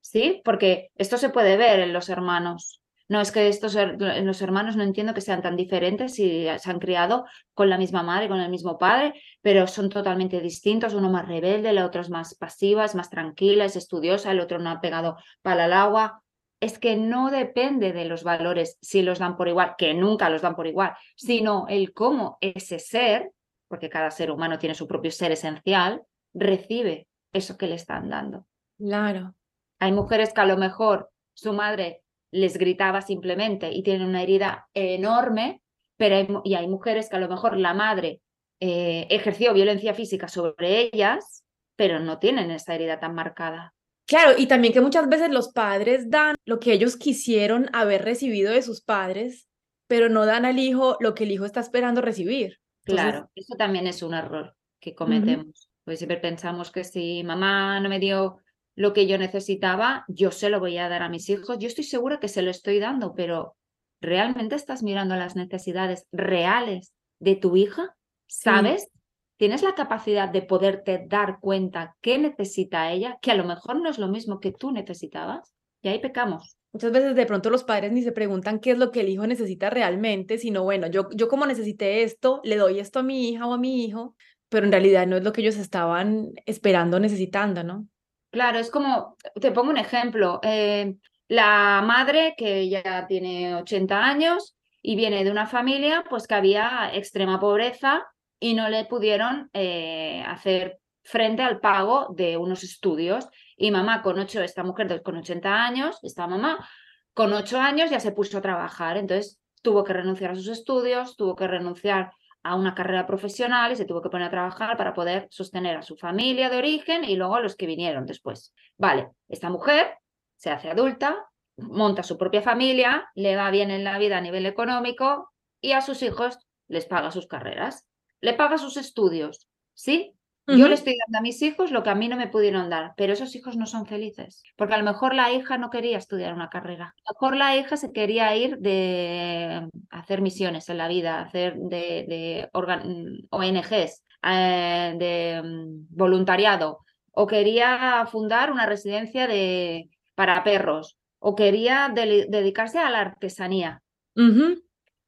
¿sí? 0.00 0.40
Porque 0.44 0.90
esto 0.94 1.18
se 1.18 1.28
puede 1.28 1.56
ver 1.56 1.80
en 1.80 1.92
los 1.92 2.08
hermanos. 2.08 2.80
No 3.08 3.22
es 3.22 3.32
que 3.32 3.48
estos 3.48 3.74
los 3.74 4.42
hermanos 4.42 4.76
no 4.76 4.82
entiendo 4.82 5.14
que 5.14 5.22
sean 5.22 5.40
tan 5.40 5.56
diferentes 5.56 6.14
si 6.14 6.46
se 6.58 6.70
han 6.70 6.78
criado 6.78 7.24
con 7.54 7.70
la 7.70 7.78
misma 7.78 8.02
madre, 8.02 8.28
con 8.28 8.38
el 8.38 8.50
mismo 8.50 8.78
padre, 8.78 9.14
pero 9.40 9.66
son 9.66 9.88
totalmente 9.88 10.40
distintos. 10.40 10.92
Uno 10.92 11.08
más 11.08 11.26
rebelde, 11.26 11.72
la 11.72 11.86
otra 11.86 12.02
es 12.02 12.10
más 12.10 12.34
pasiva, 12.34 12.84
es 12.84 12.94
más 12.94 13.08
tranquila, 13.08 13.64
es 13.64 13.76
estudiosa, 13.76 14.30
el 14.30 14.40
otro 14.40 14.58
no 14.58 14.70
ha 14.70 14.82
pegado 14.82 15.16
pala 15.40 15.64
al 15.64 15.72
agua. 15.72 16.22
Es 16.60 16.78
que 16.78 16.96
no 16.96 17.30
depende 17.30 17.92
de 17.92 18.04
los 18.04 18.24
valores 18.24 18.76
si 18.82 19.00
los 19.00 19.20
dan 19.20 19.36
por 19.36 19.48
igual, 19.48 19.74
que 19.78 19.94
nunca 19.94 20.28
los 20.28 20.42
dan 20.42 20.54
por 20.54 20.66
igual, 20.66 20.92
sino 21.16 21.66
el 21.68 21.94
cómo 21.94 22.36
ese 22.42 22.78
ser, 22.78 23.30
porque 23.68 23.88
cada 23.88 24.10
ser 24.10 24.30
humano 24.30 24.58
tiene 24.58 24.74
su 24.74 24.86
propio 24.86 25.10
ser 25.12 25.32
esencial, 25.32 26.02
recibe 26.34 27.06
eso 27.32 27.56
que 27.56 27.68
le 27.68 27.76
están 27.76 28.10
dando. 28.10 28.46
claro. 28.76 29.34
Hay 29.80 29.92
mujeres 29.92 30.32
que 30.32 30.40
a 30.40 30.46
lo 30.46 30.56
mejor 30.56 31.08
su 31.34 31.52
madre 31.52 32.02
les 32.30 32.58
gritaba 32.58 33.00
simplemente 33.00 33.70
y 33.72 33.82
tienen 33.82 34.08
una 34.08 34.22
herida 34.22 34.68
enorme, 34.74 35.62
pero 35.96 36.16
hay, 36.16 36.28
y 36.44 36.54
hay 36.54 36.68
mujeres 36.68 37.08
que 37.08 37.16
a 37.16 37.20
lo 37.20 37.28
mejor 37.28 37.56
la 37.56 37.74
madre 37.74 38.20
eh, 38.60 39.06
ejerció 39.10 39.54
violencia 39.54 39.94
física 39.94 40.28
sobre 40.28 40.90
ellas, 40.92 41.44
pero 41.76 42.00
no 42.00 42.18
tienen 42.18 42.50
esa 42.50 42.74
herida 42.74 42.98
tan 42.98 43.14
marcada. 43.14 43.74
Claro, 44.06 44.32
y 44.38 44.46
también 44.46 44.72
que 44.72 44.80
muchas 44.80 45.08
veces 45.08 45.30
los 45.30 45.52
padres 45.52 46.10
dan 46.10 46.34
lo 46.46 46.58
que 46.60 46.72
ellos 46.72 46.96
quisieron 46.96 47.68
haber 47.72 48.04
recibido 48.04 48.52
de 48.52 48.62
sus 48.62 48.80
padres, 48.80 49.48
pero 49.86 50.08
no 50.08 50.26
dan 50.26 50.44
al 50.44 50.58
hijo 50.58 50.96
lo 51.00 51.14
que 51.14 51.24
el 51.24 51.32
hijo 51.32 51.44
está 51.44 51.60
esperando 51.60 52.00
recibir. 52.00 52.58
Entonces, 52.86 53.10
Claro, 53.10 53.30
eso 53.34 53.54
también 53.56 53.86
es 53.86 54.02
un 54.02 54.14
error 54.14 54.56
que 54.80 54.94
cometemos. 54.94 55.70
Pues 55.84 55.98
siempre 55.98 56.16
pensamos 56.16 56.70
que 56.70 56.84
si 56.84 57.22
mamá 57.22 57.80
no 57.80 57.88
me 57.88 57.98
dio 57.98 58.38
lo 58.78 58.92
que 58.92 59.08
yo 59.08 59.18
necesitaba, 59.18 60.04
yo 60.06 60.30
se 60.30 60.50
lo 60.50 60.60
voy 60.60 60.78
a 60.78 60.88
dar 60.88 61.02
a 61.02 61.08
mis 61.08 61.28
hijos. 61.30 61.58
Yo 61.58 61.66
estoy 61.66 61.82
segura 61.82 62.20
que 62.20 62.28
se 62.28 62.42
lo 62.42 62.50
estoy 62.52 62.78
dando, 62.78 63.12
pero 63.12 63.56
¿realmente 64.00 64.54
estás 64.54 64.84
mirando 64.84 65.16
las 65.16 65.34
necesidades 65.34 66.06
reales 66.12 66.94
de 67.18 67.34
tu 67.34 67.56
hija? 67.56 67.96
¿Sabes? 68.28 68.88
¿Tienes 69.36 69.64
la 69.64 69.74
capacidad 69.74 70.28
de 70.28 70.42
poderte 70.42 71.04
dar 71.08 71.40
cuenta 71.40 71.96
qué 72.00 72.18
necesita 72.18 72.92
ella? 72.92 73.18
Que 73.20 73.32
a 73.32 73.34
lo 73.34 73.42
mejor 73.42 73.82
no 73.82 73.90
es 73.90 73.98
lo 73.98 74.06
mismo 74.06 74.38
que 74.38 74.52
tú 74.52 74.70
necesitabas. 74.70 75.52
Y 75.82 75.88
ahí 75.88 75.98
pecamos. 75.98 76.56
Muchas 76.72 76.92
veces 76.92 77.16
de 77.16 77.26
pronto 77.26 77.50
los 77.50 77.64
padres 77.64 77.90
ni 77.90 78.02
se 78.02 78.12
preguntan 78.12 78.60
qué 78.60 78.70
es 78.70 78.78
lo 78.78 78.92
que 78.92 79.00
el 79.00 79.08
hijo 79.08 79.26
necesita 79.26 79.70
realmente, 79.70 80.38
sino 80.38 80.62
bueno, 80.62 80.86
yo, 80.86 81.08
yo 81.16 81.26
como 81.26 81.46
necesité 81.46 82.04
esto, 82.04 82.40
le 82.44 82.54
doy 82.54 82.78
esto 82.78 83.00
a 83.00 83.02
mi 83.02 83.30
hija 83.30 83.44
o 83.44 83.54
a 83.54 83.58
mi 83.58 83.84
hijo, 83.84 84.14
pero 84.48 84.66
en 84.66 84.70
realidad 84.70 85.04
no 85.08 85.16
es 85.16 85.24
lo 85.24 85.32
que 85.32 85.40
ellos 85.40 85.56
estaban 85.56 86.30
esperando, 86.46 87.00
necesitando, 87.00 87.64
¿no? 87.64 87.88
Claro, 88.30 88.58
es 88.58 88.70
como, 88.70 89.16
te 89.40 89.52
pongo 89.52 89.70
un 89.70 89.78
ejemplo, 89.78 90.40
eh, 90.42 90.96
la 91.28 91.82
madre 91.84 92.34
que 92.36 92.68
ya 92.68 93.06
tiene 93.06 93.54
80 93.54 94.04
años 94.04 94.56
y 94.82 94.96
viene 94.96 95.24
de 95.24 95.30
una 95.30 95.46
familia 95.46 96.04
pues 96.08 96.26
que 96.26 96.34
había 96.34 96.90
extrema 96.92 97.40
pobreza 97.40 98.06
y 98.38 98.54
no 98.54 98.68
le 98.68 98.84
pudieron 98.84 99.50
eh, 99.52 100.22
hacer 100.26 100.78
frente 101.02 101.42
al 101.42 101.60
pago 101.60 102.08
de 102.14 102.36
unos 102.36 102.62
estudios. 102.64 103.28
Y 103.56 103.70
mamá 103.70 104.02
con 104.02 104.18
ocho, 104.18 104.42
esta 104.42 104.62
mujer 104.62 105.02
con 105.02 105.16
80 105.16 105.64
años, 105.64 105.98
esta 106.02 106.26
mamá 106.26 106.68
con 107.14 107.32
8 107.32 107.60
años 107.60 107.90
ya 107.90 107.98
se 107.98 108.12
puso 108.12 108.38
a 108.38 108.42
trabajar, 108.42 108.96
entonces 108.96 109.40
tuvo 109.62 109.84
que 109.84 109.92
renunciar 109.92 110.32
a 110.32 110.34
sus 110.36 110.48
estudios, 110.48 111.16
tuvo 111.16 111.34
que 111.34 111.48
renunciar 111.48 112.12
a 112.48 112.54
una 112.54 112.74
carrera 112.74 113.06
profesional 113.06 113.72
y 113.72 113.76
se 113.76 113.84
tuvo 113.84 114.00
que 114.00 114.08
poner 114.08 114.28
a 114.28 114.30
trabajar 114.30 114.76
para 114.78 114.94
poder 114.94 115.28
sostener 115.30 115.76
a 115.76 115.82
su 115.82 115.96
familia 115.96 116.48
de 116.48 116.56
origen 116.56 117.04
y 117.04 117.16
luego 117.16 117.36
a 117.36 117.40
los 117.40 117.56
que 117.56 117.66
vinieron 117.66 118.06
después. 118.06 118.54
Vale, 118.78 119.10
esta 119.28 119.50
mujer 119.50 119.98
se 120.36 120.50
hace 120.50 120.70
adulta, 120.70 121.28
monta 121.58 122.02
su 122.02 122.16
propia 122.16 122.40
familia, 122.40 123.10
le 123.14 123.36
va 123.36 123.50
bien 123.50 123.70
en 123.70 123.84
la 123.84 123.98
vida 123.98 124.16
a 124.16 124.22
nivel 124.22 124.46
económico 124.46 125.30
y 125.60 125.72
a 125.72 125.82
sus 125.82 126.02
hijos 126.02 126.38
les 126.68 126.86
paga 126.86 127.10
sus 127.10 127.26
carreras, 127.26 127.86
le 128.20 128.32
paga 128.32 128.56
sus 128.56 128.78
estudios, 128.78 129.48
¿sí? 129.74 130.17
Yo 130.56 130.66
le 130.68 130.74
estoy 130.74 130.96
dando 131.06 131.18
a 131.18 131.20
mis 131.22 131.42
hijos 131.42 131.70
lo 131.70 131.82
que 131.82 131.90
a 131.90 131.94
mí 131.94 132.08
no 132.08 132.16
me 132.16 132.26
pudieron 132.26 132.70
dar, 132.70 132.94
pero 132.96 133.12
esos 133.12 133.34
hijos 133.36 133.56
no 133.56 133.66
son 133.66 133.84
felices, 133.86 134.42
porque 134.56 134.74
a 134.74 134.78
lo 134.78 134.84
mejor 134.84 135.14
la 135.14 135.30
hija 135.30 135.58
no 135.58 135.68
quería 135.68 135.98
estudiar 135.98 136.32
una 136.32 136.48
carrera, 136.48 136.86
a 136.86 137.12
lo 137.12 137.14
mejor 137.14 137.36
la 137.36 137.54
hija 137.56 137.76
se 137.76 137.92
quería 137.92 138.34
ir 138.34 138.56
de 138.58 139.68
hacer 139.90 140.22
misiones 140.22 140.68
en 140.70 140.78
la 140.78 140.88
vida, 140.88 141.20
hacer 141.20 141.56
de, 141.56 142.06
de 142.08 142.48
organ- 142.54 143.26
ONGs, 143.30 144.04
eh, 144.22 144.94
de 144.98 145.42
mm, 145.44 145.86
voluntariado, 145.94 146.78
o 147.12 147.26
quería 147.26 148.06
fundar 148.10 148.50
una 148.50 148.64
residencia 148.64 149.26
de, 149.26 149.90
para 150.14 150.42
perros, 150.44 150.96
o 151.18 151.34
quería 151.34 151.92
dedicarse 151.94 152.78
a 152.78 152.88
la 152.90 153.00
artesanía, 153.00 153.82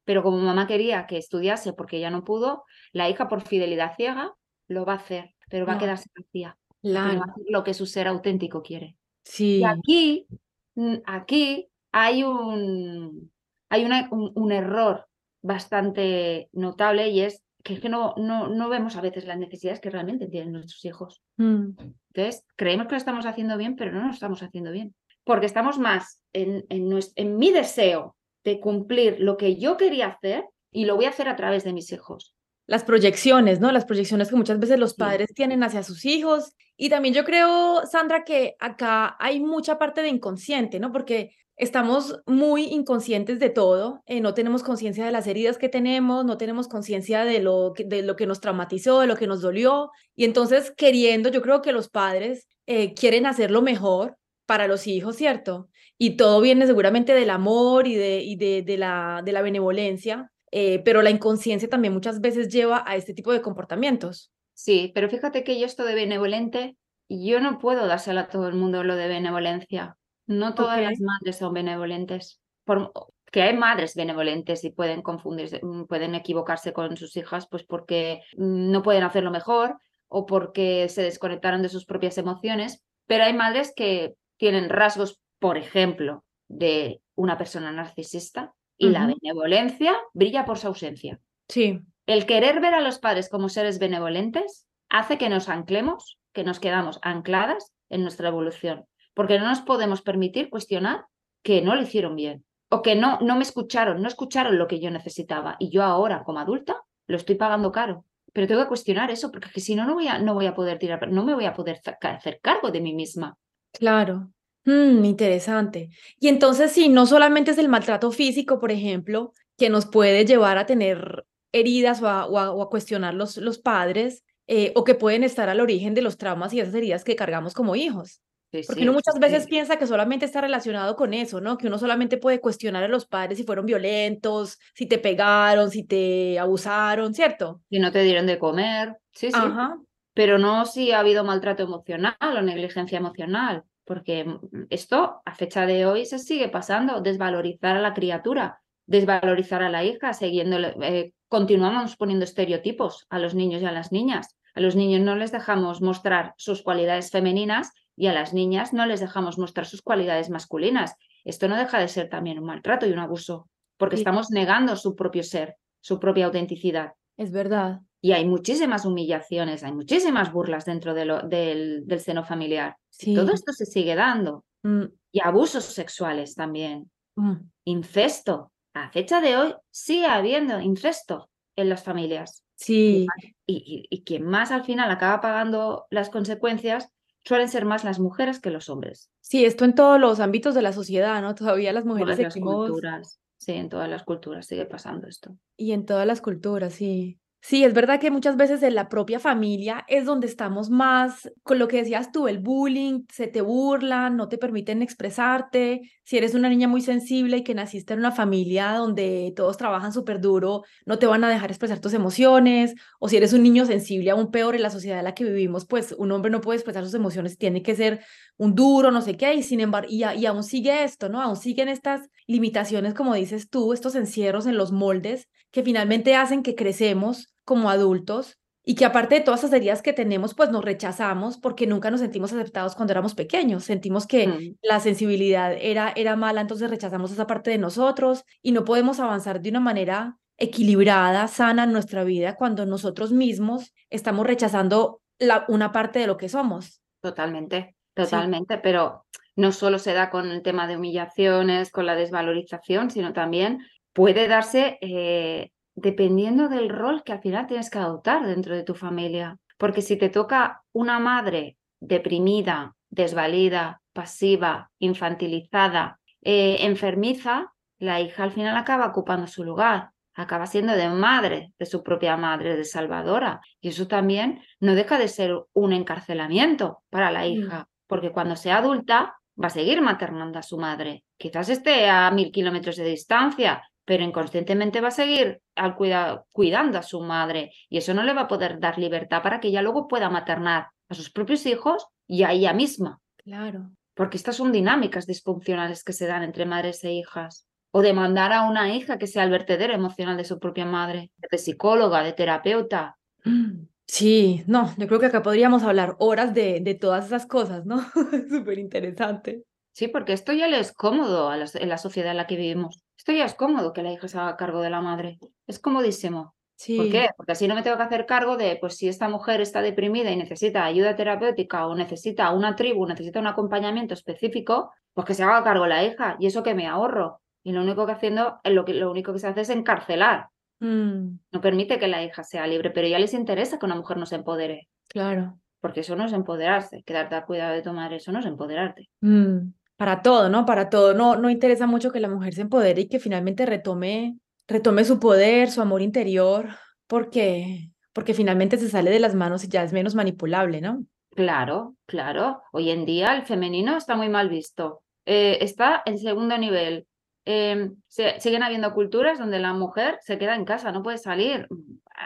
pero 0.05 0.21
como 0.23 0.37
mamá 0.37 0.67
quería 0.67 1.07
que 1.07 1.17
estudiase 1.17 1.73
porque 1.73 1.97
ella 1.97 2.11
no 2.11 2.23
pudo, 2.23 2.63
la 2.91 3.09
hija 3.09 3.27
por 3.27 3.41
fidelidad 3.41 3.95
ciega 3.95 4.33
lo 4.71 4.85
va 4.85 4.93
a 4.93 4.97
hacer, 4.97 5.35
pero 5.49 5.65
va 5.65 5.73
a 5.73 5.77
quedarse 5.77 6.09
vacía. 6.15 6.57
Claro. 6.81 7.21
lo 7.47 7.63
que 7.63 7.75
su 7.75 7.85
ser 7.85 8.07
auténtico 8.07 8.63
quiere. 8.63 8.97
Sí. 9.23 9.59
Y 9.59 9.63
aquí, 9.63 10.27
mm, 10.73 10.95
aquí 11.05 11.69
hay 11.91 12.23
un, 12.23 13.31
hay 13.69 13.85
un, 13.85 14.51
error 14.51 15.05
bastante 15.43 16.49
notable 16.53 17.09
y 17.09 17.21
es 17.21 17.43
que, 17.63 17.79
que 17.79 17.87
no, 17.87 18.15
no, 18.17 18.47
no, 18.47 18.69
vemos 18.69 18.95
a 18.95 19.01
veces 19.01 19.25
las 19.25 19.37
necesidades 19.37 19.79
que 19.79 19.91
realmente 19.91 20.27
tienen 20.27 20.53
nuestros 20.53 20.83
hijos. 20.85 21.21
Mm. 21.37 21.73
Entonces, 22.13 22.45
creemos 22.55 22.87
que 22.87 22.93
lo 22.93 22.97
estamos 22.97 23.27
haciendo 23.27 23.57
bien, 23.57 23.75
pero 23.75 23.91
no 23.91 24.05
lo 24.05 24.11
estamos 24.11 24.41
haciendo 24.41 24.71
bien. 24.71 24.95
Porque 25.23 25.45
estamos 25.45 25.77
más 25.77 26.23
en, 26.33 26.65
en, 26.69 26.91
en 27.15 27.37
mi 27.37 27.51
deseo 27.51 28.15
de 28.43 28.59
cumplir 28.59 29.19
lo 29.19 29.37
que 29.37 29.57
yo 29.57 29.77
quería 29.77 30.07
hacer 30.07 30.45
y 30.71 30.85
lo 30.85 30.95
voy 30.95 31.05
a 31.05 31.09
hacer 31.09 31.29
a 31.29 31.35
través 31.35 31.63
de 31.63 31.73
mis 31.73 31.91
hijos 31.91 32.35
las 32.71 32.85
proyecciones, 32.85 33.59
¿no? 33.59 33.69
Las 33.73 33.83
proyecciones 33.83 34.29
que 34.29 34.37
muchas 34.37 34.57
veces 34.57 34.79
los 34.79 34.93
padres 34.93 35.33
tienen 35.35 35.61
hacia 35.61 35.83
sus 35.83 36.05
hijos. 36.05 36.55
Y 36.77 36.87
también 36.87 37.13
yo 37.13 37.25
creo, 37.25 37.85
Sandra, 37.85 38.23
que 38.23 38.55
acá 38.59 39.17
hay 39.19 39.41
mucha 39.41 39.77
parte 39.77 40.01
de 40.01 40.07
inconsciente, 40.07 40.79
¿no? 40.79 40.93
Porque 40.93 41.35
estamos 41.57 42.21
muy 42.25 42.63
inconscientes 42.67 43.39
de 43.39 43.49
todo, 43.49 44.01
eh, 44.05 44.21
no 44.21 44.33
tenemos 44.33 44.63
conciencia 44.63 45.03
de 45.05 45.11
las 45.11 45.27
heridas 45.27 45.57
que 45.57 45.67
tenemos, 45.67 46.23
no 46.23 46.37
tenemos 46.37 46.69
conciencia 46.69 47.25
de 47.25 47.41
lo, 47.41 47.73
que, 47.75 47.83
de 47.83 48.03
lo 48.03 48.15
que 48.15 48.25
nos 48.25 48.39
traumatizó, 48.39 49.01
de 49.01 49.07
lo 49.07 49.17
que 49.17 49.27
nos 49.27 49.41
dolió. 49.41 49.91
Y 50.15 50.23
entonces, 50.23 50.71
queriendo, 50.71 51.27
yo 51.27 51.41
creo 51.41 51.61
que 51.61 51.73
los 51.73 51.89
padres 51.89 52.47
eh, 52.67 52.93
quieren 52.93 53.25
hacer 53.25 53.51
lo 53.51 53.61
mejor 53.61 54.15
para 54.45 54.69
los 54.69 54.87
hijos, 54.87 55.17
¿cierto? 55.17 55.67
Y 55.97 56.11
todo 56.15 56.39
viene 56.39 56.65
seguramente 56.67 57.13
del 57.13 57.31
amor 57.31 57.85
y 57.85 57.95
de, 57.95 58.21
y 58.21 58.37
de, 58.37 58.61
de, 58.61 58.77
la, 58.77 59.21
de 59.25 59.33
la 59.33 59.41
benevolencia, 59.41 60.31
eh, 60.51 60.81
pero 60.83 61.01
la 61.01 61.09
inconsciencia 61.09 61.69
también 61.69 61.93
muchas 61.93 62.19
veces 62.19 62.49
lleva 62.49 62.83
a 62.85 62.95
este 62.95 63.13
tipo 63.13 63.31
de 63.31 63.41
comportamientos. 63.41 64.31
Sí, 64.53 64.91
pero 64.93 65.09
fíjate 65.09 65.43
que 65.43 65.59
yo 65.59 65.65
esto 65.65 65.85
de 65.85 65.95
benevolente, 65.95 66.77
yo 67.09 67.39
no 67.39 67.57
puedo 67.57 67.87
dárselo 67.87 68.19
a 68.19 68.27
todo 68.27 68.47
el 68.47 68.55
mundo 68.55 68.83
lo 68.83 68.95
de 68.95 69.07
benevolencia. 69.07 69.97
No 70.27 70.53
todas 70.53 70.81
las 70.81 70.99
madres 70.99 71.37
son 71.37 71.53
benevolentes. 71.53 72.39
Por, 72.63 72.91
que 73.31 73.41
hay 73.41 73.57
madres 73.57 73.95
benevolentes 73.95 74.63
y 74.63 74.71
pueden 74.71 75.01
confundirse, 75.01 75.61
mm, 75.63 75.85
pueden 75.85 76.15
equivocarse 76.15 76.73
con 76.73 76.97
sus 76.97 77.15
hijas, 77.15 77.47
pues 77.47 77.63
porque 77.63 78.21
no 78.35 78.83
pueden 78.83 79.03
hacerlo 79.03 79.31
mejor 79.31 79.77
o 80.09 80.25
porque 80.25 80.89
se 80.89 81.01
desconectaron 81.01 81.61
de 81.61 81.69
sus 81.69 81.85
propias 81.85 82.17
emociones, 82.17 82.83
pero 83.07 83.23
hay 83.23 83.33
madres 83.33 83.73
que 83.73 84.15
tienen 84.37 84.69
rasgos, 84.69 85.19
por 85.39 85.57
ejemplo, 85.57 86.25
de 86.49 87.01
una 87.15 87.37
persona 87.37 87.71
narcisista 87.71 88.53
y 88.81 88.89
la 88.89 89.05
benevolencia 89.05 89.95
brilla 90.13 90.43
por 90.43 90.57
su 90.57 90.67
ausencia. 90.67 91.19
Sí. 91.47 91.79
El 92.07 92.25
querer 92.25 92.59
ver 92.59 92.73
a 92.73 92.81
los 92.81 92.97
padres 92.97 93.29
como 93.29 93.47
seres 93.47 93.77
benevolentes 93.77 94.67
hace 94.89 95.17
que 95.17 95.29
nos 95.29 95.49
anclemos, 95.49 96.17
que 96.33 96.43
nos 96.43 96.59
quedamos 96.59 96.99
ancladas 97.03 97.71
en 97.89 98.01
nuestra 98.01 98.29
evolución, 98.29 98.85
porque 99.13 99.37
no 99.37 99.47
nos 99.47 99.61
podemos 99.61 100.01
permitir 100.01 100.49
cuestionar 100.49 101.05
que 101.43 101.61
no 101.61 101.75
lo 101.75 101.83
hicieron 101.83 102.15
bien 102.15 102.43
o 102.69 102.81
que 102.81 102.95
no, 102.95 103.19
no 103.21 103.35
me 103.35 103.43
escucharon, 103.43 104.01
no 104.01 104.07
escucharon 104.07 104.57
lo 104.57 104.67
que 104.67 104.79
yo 104.79 104.89
necesitaba 104.89 105.57
y 105.59 105.69
yo 105.69 105.83
ahora 105.83 106.23
como 106.23 106.39
adulta 106.39 106.81
lo 107.07 107.17
estoy 107.17 107.35
pagando 107.35 107.71
caro. 107.71 108.05
Pero 108.33 108.47
tengo 108.47 108.61
que 108.61 108.69
cuestionar 108.69 109.11
eso 109.11 109.31
porque 109.31 109.59
si 109.59 109.75
no, 109.75 109.85
no 109.85 109.93
voy 109.93 110.07
a, 110.07 110.17
no 110.19 110.33
voy 110.33 110.47
a 110.47 110.55
poder 110.55 110.79
tirar, 110.79 111.11
no 111.11 111.23
me 111.23 111.35
voy 111.35 111.45
a 111.45 111.53
poder 111.53 111.81
hacer 112.01 112.39
cargo 112.41 112.71
de 112.71 112.81
mí 112.81 112.93
misma. 112.93 113.37
Claro. 113.73 114.31
Mm, 114.65 115.05
interesante. 115.05 115.89
Y 116.19 116.27
entonces, 116.27 116.71
sí, 116.71 116.89
no 116.89 117.05
solamente 117.05 117.51
es 117.51 117.57
el 117.57 117.69
maltrato 117.69 118.11
físico, 118.11 118.59
por 118.59 118.71
ejemplo, 118.71 119.33
que 119.57 119.69
nos 119.69 119.85
puede 119.85 120.25
llevar 120.25 120.57
a 120.57 120.65
tener 120.65 121.25
heridas 121.51 122.01
o 122.01 122.07
a, 122.07 122.69
cuestionar 122.69 123.13
los, 123.13 123.37
los 123.37 123.59
padres, 123.59 124.23
eh, 124.47 124.71
o 124.75 124.83
que 124.83 124.95
pueden 124.95 125.23
estar 125.23 125.49
al 125.49 125.59
origen 125.61 125.93
de 125.93 126.01
los 126.01 126.17
traumas 126.17 126.53
y 126.53 126.59
esas 126.59 126.75
heridas 126.75 127.03
que 127.03 127.15
cargamos 127.15 127.53
como 127.53 127.75
hijos. 127.75 128.21
Porque 128.67 128.81
uno 128.81 128.91
muchas 128.91 129.17
veces 129.17 129.47
piensa 129.47 129.77
que 129.77 129.87
solamente 129.87 130.25
está 130.25 130.41
relacionado 130.41 130.97
con 130.97 131.13
eso, 131.13 131.39
¿no? 131.39 131.57
Que 131.57 131.67
uno 131.67 131.77
solamente 131.77 132.17
puede 132.17 132.41
cuestionar 132.41 132.83
a 132.83 132.89
los 132.89 133.05
padres 133.05 133.37
si 133.37 133.45
fueron 133.45 133.65
violentos, 133.65 134.59
si 134.75 134.87
te 134.87 134.97
pegaron, 134.97 135.71
si 135.71 135.85
te 135.85 136.37
abusaron, 136.37 137.13
¿cierto? 137.13 137.61
Si 137.69 137.79
no 137.79 137.93
te 137.93 138.03
dieron 138.03 138.27
de 138.27 138.37
comer, 138.37 138.97
sí, 139.13 139.27
sí. 139.27 139.33
Ajá. 139.33 139.77
Pero 140.13 140.37
no 140.37 140.65
si 140.65 140.91
ha 140.91 140.99
habido 140.99 141.23
maltrato 141.23 141.63
emocional 141.63 142.17
o 142.19 142.41
negligencia 142.41 142.97
emocional 142.97 143.63
porque 143.91 144.25
esto 144.69 145.21
a 145.25 145.35
fecha 145.35 145.65
de 145.65 145.85
hoy 145.85 146.05
se 146.05 146.17
sigue 146.17 146.47
pasando, 146.47 147.01
desvalorizar 147.01 147.75
a 147.75 147.81
la 147.81 147.93
criatura, 147.93 148.61
desvalorizar 148.85 149.61
a 149.63 149.69
la 149.69 149.83
hija, 149.83 150.13
siguiendo, 150.13 150.55
eh, 150.81 151.11
continuamos 151.27 151.97
poniendo 151.97 152.23
estereotipos 152.23 153.05
a 153.09 153.19
los 153.19 153.35
niños 153.35 153.61
y 153.61 153.65
a 153.65 153.73
las 153.73 153.91
niñas. 153.91 154.37
A 154.55 154.61
los 154.61 154.77
niños 154.77 155.01
no 155.01 155.17
les 155.17 155.33
dejamos 155.33 155.81
mostrar 155.81 156.33
sus 156.37 156.61
cualidades 156.61 157.11
femeninas 157.11 157.73
y 157.97 158.07
a 158.07 158.13
las 158.13 158.33
niñas 158.33 158.71
no 158.71 158.85
les 158.85 159.01
dejamos 159.01 159.37
mostrar 159.37 159.65
sus 159.65 159.81
cualidades 159.81 160.29
masculinas. 160.29 160.95
Esto 161.25 161.49
no 161.49 161.57
deja 161.57 161.77
de 161.77 161.89
ser 161.89 162.07
también 162.07 162.39
un 162.39 162.45
maltrato 162.45 162.87
y 162.87 162.93
un 162.93 162.99
abuso, 162.99 163.49
porque 163.75 163.97
estamos 163.97 164.31
negando 164.31 164.77
su 164.77 164.95
propio 164.95 165.23
ser, 165.23 165.57
su 165.81 165.99
propia 165.99 166.27
autenticidad. 166.27 166.93
Es 167.21 167.31
verdad. 167.31 167.81
Y 168.01 168.13
hay 168.13 168.25
muchísimas 168.25 168.83
humillaciones, 168.83 169.63
hay 169.63 169.73
muchísimas 169.73 170.33
burlas 170.33 170.65
dentro 170.65 170.95
de 170.95 171.05
lo, 171.05 171.21
del, 171.21 171.83
del, 171.85 171.99
seno 171.99 172.23
familiar. 172.23 172.77
Todo 173.13 173.31
esto 173.31 173.53
se 173.53 173.67
sigue 173.67 173.93
dando. 173.93 174.43
Mm. 174.63 174.85
Y 175.11 175.21
abusos 175.21 175.65
sexuales 175.65 176.33
también. 176.33 176.89
Mm. 177.15 177.35
Incesto. 177.65 178.51
A 178.73 178.89
fecha 178.89 179.21
de 179.21 179.37
hoy 179.37 179.53
sigue 179.69 180.07
habiendo 180.07 180.59
incesto 180.59 181.29
en 181.55 181.69
las 181.69 181.83
familias. 181.83 182.43
Sí. 182.55 183.05
Y, 183.45 183.85
y, 183.87 184.03
quien 184.03 184.23
más 184.23 184.49
al 184.51 184.63
final 184.63 184.89
acaba 184.89 185.21
pagando 185.21 185.85
las 185.91 186.09
consecuencias 186.09 186.89
suelen 187.23 187.49
ser 187.49 187.65
más 187.65 187.83
las 187.83 187.99
mujeres 187.99 188.39
que 188.39 188.49
los 188.49 188.67
hombres. 188.69 189.11
Sí, 189.19 189.45
esto 189.45 189.63
en 189.65 189.75
todos 189.75 189.99
los 189.99 190.19
ámbitos 190.19 190.55
de 190.55 190.63
la 190.63 190.73
sociedad, 190.73 191.21
¿no? 191.21 191.35
Todavía 191.35 191.71
las 191.71 191.85
mujeres 191.85 192.17
las 192.17 192.35
culturas. 192.35 193.19
Sí, 193.41 193.53
en 193.53 193.69
todas 193.69 193.89
las 193.89 194.03
culturas 194.03 194.45
sigue 194.45 194.65
pasando 194.67 195.07
esto. 195.07 195.35
Y 195.57 195.71
en 195.71 195.85
todas 195.85 196.05
las 196.05 196.19
culturas, 196.21 196.73
sí. 196.73 197.20
Sí, 197.43 197.63
es 197.63 197.73
verdad 197.73 197.99
que 197.99 198.11
muchas 198.11 198.37
veces 198.37 198.61
en 198.61 198.75
la 198.75 198.87
propia 198.87 199.19
familia 199.19 199.83
es 199.87 200.05
donde 200.05 200.27
estamos 200.27 200.69
más 200.69 201.27
con 201.41 201.57
lo 201.57 201.67
que 201.67 201.77
decías 201.77 202.11
tú, 202.11 202.27
el 202.27 202.37
bullying, 202.37 203.05
se 203.11 203.25
te 203.27 203.41
burlan, 203.41 204.15
no 204.15 204.29
te 204.29 204.37
permiten 204.37 204.83
expresarte. 204.83 205.81
Si 206.03 206.17
eres 206.17 206.35
una 206.35 206.49
niña 206.49 206.67
muy 206.67 206.81
sensible 206.81 207.37
y 207.37 207.43
que 207.43 207.55
naciste 207.55 207.93
en 207.93 207.99
una 207.99 208.11
familia 208.11 208.73
donde 208.73 209.33
todos 209.35 209.57
trabajan 209.57 209.91
súper 209.91 210.21
duro, 210.21 210.61
no 210.85 210.99
te 210.99 211.07
van 211.07 211.23
a 211.23 211.29
dejar 211.29 211.49
expresar 211.49 211.79
tus 211.79 211.93
emociones. 211.95 212.75
O 212.99 213.09
si 213.09 213.17
eres 213.17 213.33
un 213.33 213.41
niño 213.41 213.65
sensible, 213.65 214.11
aún 214.11 214.29
peor 214.29 214.55
en 214.55 214.61
la 214.61 214.69
sociedad 214.69 214.99
en 214.99 215.05
la 215.05 215.15
que 215.15 215.23
vivimos, 215.23 215.65
pues 215.65 215.95
un 215.97 216.11
hombre 216.11 216.29
no 216.31 216.41
puede 216.41 216.57
expresar 216.57 216.83
sus 216.85 216.93
emociones, 216.93 217.39
tiene 217.39 217.63
que 217.63 217.75
ser 217.75 218.01
un 218.37 218.53
duro, 218.53 218.91
no 218.91 219.01
sé 219.01 219.17
qué, 219.17 219.33
y 219.33 219.41
sin 219.43 219.61
embargo, 219.61 219.87
y, 219.91 220.03
y 220.03 220.25
aún 220.27 220.43
sigue 220.43 220.83
esto, 220.83 221.09
¿no? 221.09 221.19
Aún 221.21 221.37
siguen 221.37 221.69
estas 221.69 222.07
limitaciones, 222.27 222.93
como 222.93 223.15
dices 223.15 223.49
tú, 223.49 223.73
estos 223.73 223.95
encierros 223.95 224.45
en 224.45 224.57
los 224.57 224.71
moldes 224.71 225.27
que 225.51 225.63
finalmente 225.63 226.15
hacen 226.15 226.43
que 226.43 226.55
crecemos 226.55 227.27
como 227.43 227.69
adultos 227.69 228.37
y 228.63 228.75
que 228.75 228.85
aparte 228.85 229.15
de 229.15 229.21
todas 229.21 229.41
esas 229.41 229.53
heridas 229.53 229.81
que 229.81 229.93
tenemos, 229.93 230.35
pues 230.35 230.51
nos 230.51 230.63
rechazamos 230.63 231.37
porque 231.37 231.65
nunca 231.65 231.89
nos 231.89 231.99
sentimos 231.99 232.31
aceptados 232.31 232.75
cuando 232.75 232.91
éramos 232.93 233.15
pequeños. 233.15 233.63
Sentimos 233.63 234.05
que 234.05 234.27
mm. 234.27 234.55
la 234.61 234.79
sensibilidad 234.79 235.53
era, 235.59 235.91
era 235.95 236.15
mala, 236.15 236.41
entonces 236.41 236.69
rechazamos 236.69 237.11
esa 237.11 237.25
parte 237.25 237.49
de 237.49 237.57
nosotros 237.57 238.23
y 238.41 238.51
no 238.51 238.63
podemos 238.63 238.99
avanzar 238.99 239.41
de 239.41 239.49
una 239.49 239.59
manera 239.59 240.17
equilibrada, 240.37 241.27
sana 241.27 241.63
en 241.63 241.71
nuestra 241.71 242.03
vida 242.03 242.35
cuando 242.35 242.65
nosotros 242.65 243.11
mismos 243.11 243.73
estamos 243.89 244.25
rechazando 244.25 245.01
la, 245.19 245.45
una 245.47 245.71
parte 245.71 245.99
de 245.99 246.07
lo 246.07 246.17
que 246.17 246.29
somos. 246.29 246.81
Totalmente, 247.01 247.75
totalmente, 247.95 248.57
pero 248.57 249.05
no 249.35 249.51
solo 249.51 249.79
se 249.79 249.93
da 249.93 250.09
con 250.09 250.29
el 250.31 250.41
tema 250.41 250.67
de 250.67 250.77
humillaciones, 250.77 251.71
con 251.71 251.85
la 251.85 251.95
desvalorización, 251.95 252.91
sino 252.91 253.13
también 253.13 253.59
puede 253.93 254.27
darse 254.27 254.77
eh, 254.81 255.51
dependiendo 255.75 256.49
del 256.49 256.69
rol 256.69 257.03
que 257.03 257.13
al 257.13 257.21
final 257.21 257.47
tienes 257.47 257.69
que 257.69 257.79
adoptar 257.79 258.25
dentro 258.25 258.55
de 258.55 258.63
tu 258.63 258.75
familia. 258.75 259.37
Porque 259.57 259.81
si 259.81 259.95
te 259.95 260.09
toca 260.09 260.63
una 260.73 260.99
madre 260.99 261.57
deprimida, 261.79 262.75
desvalida, 262.89 263.81
pasiva, 263.93 264.71
infantilizada, 264.79 265.99
eh, 266.21 266.57
enfermiza, 266.61 267.53
la 267.79 267.99
hija 267.99 268.23
al 268.23 268.31
final 268.31 268.55
acaba 268.57 268.85
ocupando 268.87 269.27
su 269.27 269.43
lugar, 269.43 269.91
acaba 270.13 270.45
siendo 270.45 270.73
de 270.73 270.89
madre, 270.89 271.53
de 271.57 271.65
su 271.65 271.83
propia 271.83 272.17
madre, 272.17 272.55
de 272.55 272.63
salvadora. 272.63 273.41
Y 273.59 273.69
eso 273.69 273.87
también 273.87 274.41
no 274.59 274.75
deja 274.75 274.97
de 274.97 275.07
ser 275.07 275.35
un 275.53 275.73
encarcelamiento 275.73 276.83
para 276.89 277.11
la 277.11 277.21
mm. 277.21 277.25
hija, 277.25 277.67
porque 277.87 278.11
cuando 278.11 278.35
sea 278.35 278.57
adulta 278.57 279.15
va 279.41 279.47
a 279.47 279.51
seguir 279.51 279.81
maternando 279.81 280.37
a 280.39 280.43
su 280.43 280.57
madre. 280.57 281.03
Quizás 281.17 281.49
esté 281.49 281.89
a 281.89 282.11
mil 282.11 282.31
kilómetros 282.31 282.75
de 282.75 282.85
distancia, 282.85 283.63
pero 283.91 284.05
inconscientemente 284.05 284.79
va 284.79 284.87
a 284.87 284.91
seguir 284.91 285.41
al 285.53 285.75
cuidando 285.75 286.77
a 286.77 286.81
su 286.81 287.01
madre 287.01 287.51
y 287.67 287.77
eso 287.77 287.93
no 287.93 288.03
le 288.03 288.13
va 288.13 288.21
a 288.21 288.27
poder 288.29 288.57
dar 288.57 288.77
libertad 288.77 289.21
para 289.21 289.41
que 289.41 289.49
ella 289.49 289.61
luego 289.61 289.89
pueda 289.89 290.09
maternar 290.09 290.67
a 290.87 290.93
sus 290.93 291.11
propios 291.11 291.45
hijos 291.45 291.87
y 292.07 292.23
a 292.23 292.31
ella 292.31 292.53
misma. 292.53 293.01
Claro. 293.17 293.71
Porque 293.93 294.15
estas 294.15 294.37
son 294.37 294.53
dinámicas 294.53 295.07
disfuncionales 295.07 295.83
que 295.83 295.91
se 295.91 296.07
dan 296.07 296.23
entre 296.23 296.45
madres 296.45 296.81
e 296.85 296.93
hijas. 296.93 297.49
o 297.71 297.81
de 297.81 297.91
mandar 297.91 298.31
a 298.31 298.43
una 298.43 298.73
hija 298.73 298.97
que 298.97 299.07
sea 299.07 299.25
el 299.25 299.29
vertedero 299.29 299.73
emocional 299.73 300.15
de 300.15 300.23
su 300.23 300.39
propia 300.39 300.65
madre, 300.65 301.11
de 301.29 301.37
psicóloga, 301.37 302.01
de 302.01 302.13
terapeuta. 302.13 302.97
Sí, 303.87 304.41
no, 304.47 304.73
yo 304.77 304.87
creo 304.87 305.01
que 305.01 305.07
acá 305.07 305.21
podríamos 305.21 305.63
hablar 305.63 305.97
horas 305.99 306.33
de, 306.33 306.61
de 306.61 306.75
todas 306.75 307.07
esas 307.07 307.25
cosas, 307.25 307.65
¿no? 307.65 307.81
Súper 308.29 308.57
interesante. 308.57 309.43
Sí, 309.73 309.89
porque 309.89 310.13
esto 310.13 310.31
ya 310.31 310.47
le 310.47 310.59
es 310.59 310.71
cómodo 310.71 311.29
a 311.29 311.35
en 311.35 311.69
la 311.69 311.77
sociedad 311.77 312.11
en 312.11 312.17
la 312.17 312.27
que 312.27 312.37
vivimos. 312.37 312.81
Esto 313.01 313.13
ya 313.13 313.25
es 313.25 313.33
cómodo 313.33 313.73
que 313.73 313.81
la 313.81 313.91
hija 313.91 314.07
se 314.07 314.19
haga 314.19 314.37
cargo 314.37 314.61
de 314.61 314.69
la 314.69 314.79
madre. 314.79 315.17
Es 315.47 315.57
comodísimo. 315.57 316.35
Sí. 316.55 316.77
¿Por 316.77 316.91
qué? 316.91 317.09
Porque 317.17 317.31
así 317.31 317.47
no 317.47 317.55
me 317.55 317.63
tengo 317.63 317.75
que 317.75 317.81
hacer 317.81 318.05
cargo 318.05 318.37
de, 318.37 318.57
pues 318.61 318.77
si 318.77 318.87
esta 318.87 319.09
mujer 319.09 319.41
está 319.41 319.63
deprimida 319.63 320.11
y 320.11 320.15
necesita 320.15 320.63
ayuda 320.65 320.95
terapéutica 320.95 321.65
o 321.65 321.73
necesita 321.73 322.29
una 322.29 322.55
tribu, 322.55 322.85
necesita 322.85 323.19
un 323.19 323.25
acompañamiento 323.25 323.95
específico, 323.95 324.71
pues 324.93 325.07
que 325.07 325.15
se 325.15 325.23
haga 325.23 325.43
cargo 325.43 325.65
la 325.65 325.83
hija. 325.83 326.15
Y 326.19 326.27
eso 326.27 326.43
que 326.43 326.53
me 326.53 326.67
ahorro. 326.67 327.21
Y 327.41 327.53
lo 327.53 327.63
único 327.63 327.87
que 327.87 327.93
haciendo, 327.93 328.39
lo, 328.43 328.65
que, 328.65 328.75
lo 328.75 328.91
único 328.91 329.13
que 329.13 329.17
se 329.17 329.25
hace 329.25 329.41
es 329.41 329.49
encarcelar. 329.49 330.27
Mm. 330.59 331.17
No 331.31 331.41
permite 331.41 331.79
que 331.79 331.87
la 331.87 332.03
hija 332.03 332.23
sea 332.23 332.45
libre, 332.45 332.69
pero 332.69 332.87
ya 332.87 332.99
les 332.99 333.15
interesa 333.15 333.57
que 333.57 333.65
una 333.65 333.73
mujer 333.73 333.97
no 333.97 334.05
se 334.05 334.17
empodere. 334.17 334.69
Claro. 334.87 335.39
Porque 335.59 335.79
eso 335.79 335.95
no 335.95 336.05
es 336.05 336.13
empoderarse. 336.13 336.83
Quedarte 336.83 337.15
a 337.15 337.25
cuidado 337.25 337.55
de 337.55 337.63
tomar 337.63 337.93
eso 337.93 338.11
no 338.11 338.19
es 338.19 338.27
empoderarte. 338.27 338.91
Mm. 338.99 339.53
Para 339.81 340.03
todo, 340.03 340.29
¿no? 340.29 340.45
Para 340.45 340.69
todo. 340.69 340.93
No, 340.93 341.15
no 341.15 341.31
interesa 341.31 341.65
mucho 341.65 341.91
que 341.91 341.99
la 341.99 342.07
mujer 342.07 342.35
se 342.35 342.41
empodere 342.41 342.81
y 342.81 342.87
que 342.87 342.99
finalmente 342.99 343.47
retome, 343.47 344.15
retome 344.47 344.85
su 344.85 344.99
poder, 344.99 345.49
su 345.49 345.59
amor 345.59 345.81
interior, 345.81 346.49
porque, 346.85 347.71
porque 347.91 348.13
finalmente 348.13 348.57
se 348.57 348.69
sale 348.69 348.91
de 348.91 348.99
las 348.99 349.15
manos 349.15 349.43
y 349.43 349.47
ya 349.47 349.63
es 349.63 349.73
menos 349.73 349.95
manipulable, 349.95 350.61
¿no? 350.61 350.85
Claro, 351.15 351.77
claro. 351.87 352.43
Hoy 352.51 352.69
en 352.69 352.85
día 352.85 353.15
el 353.15 353.23
femenino 353.23 353.75
está 353.75 353.95
muy 353.95 354.07
mal 354.07 354.29
visto. 354.29 354.83
Eh, 355.07 355.39
está 355.41 355.81
en 355.87 355.97
segundo 355.97 356.37
nivel. 356.37 356.85
Em, 357.25 357.77
siguen 357.87 358.43
habiendo 358.43 358.75
culturas 358.75 359.17
donde 359.17 359.39
la 359.39 359.53
mujer 359.53 359.97
se 360.01 360.19
queda 360.19 360.35
en 360.35 360.45
casa, 360.45 360.71
no 360.71 360.83
puede 360.83 360.99
salir. 360.99 361.47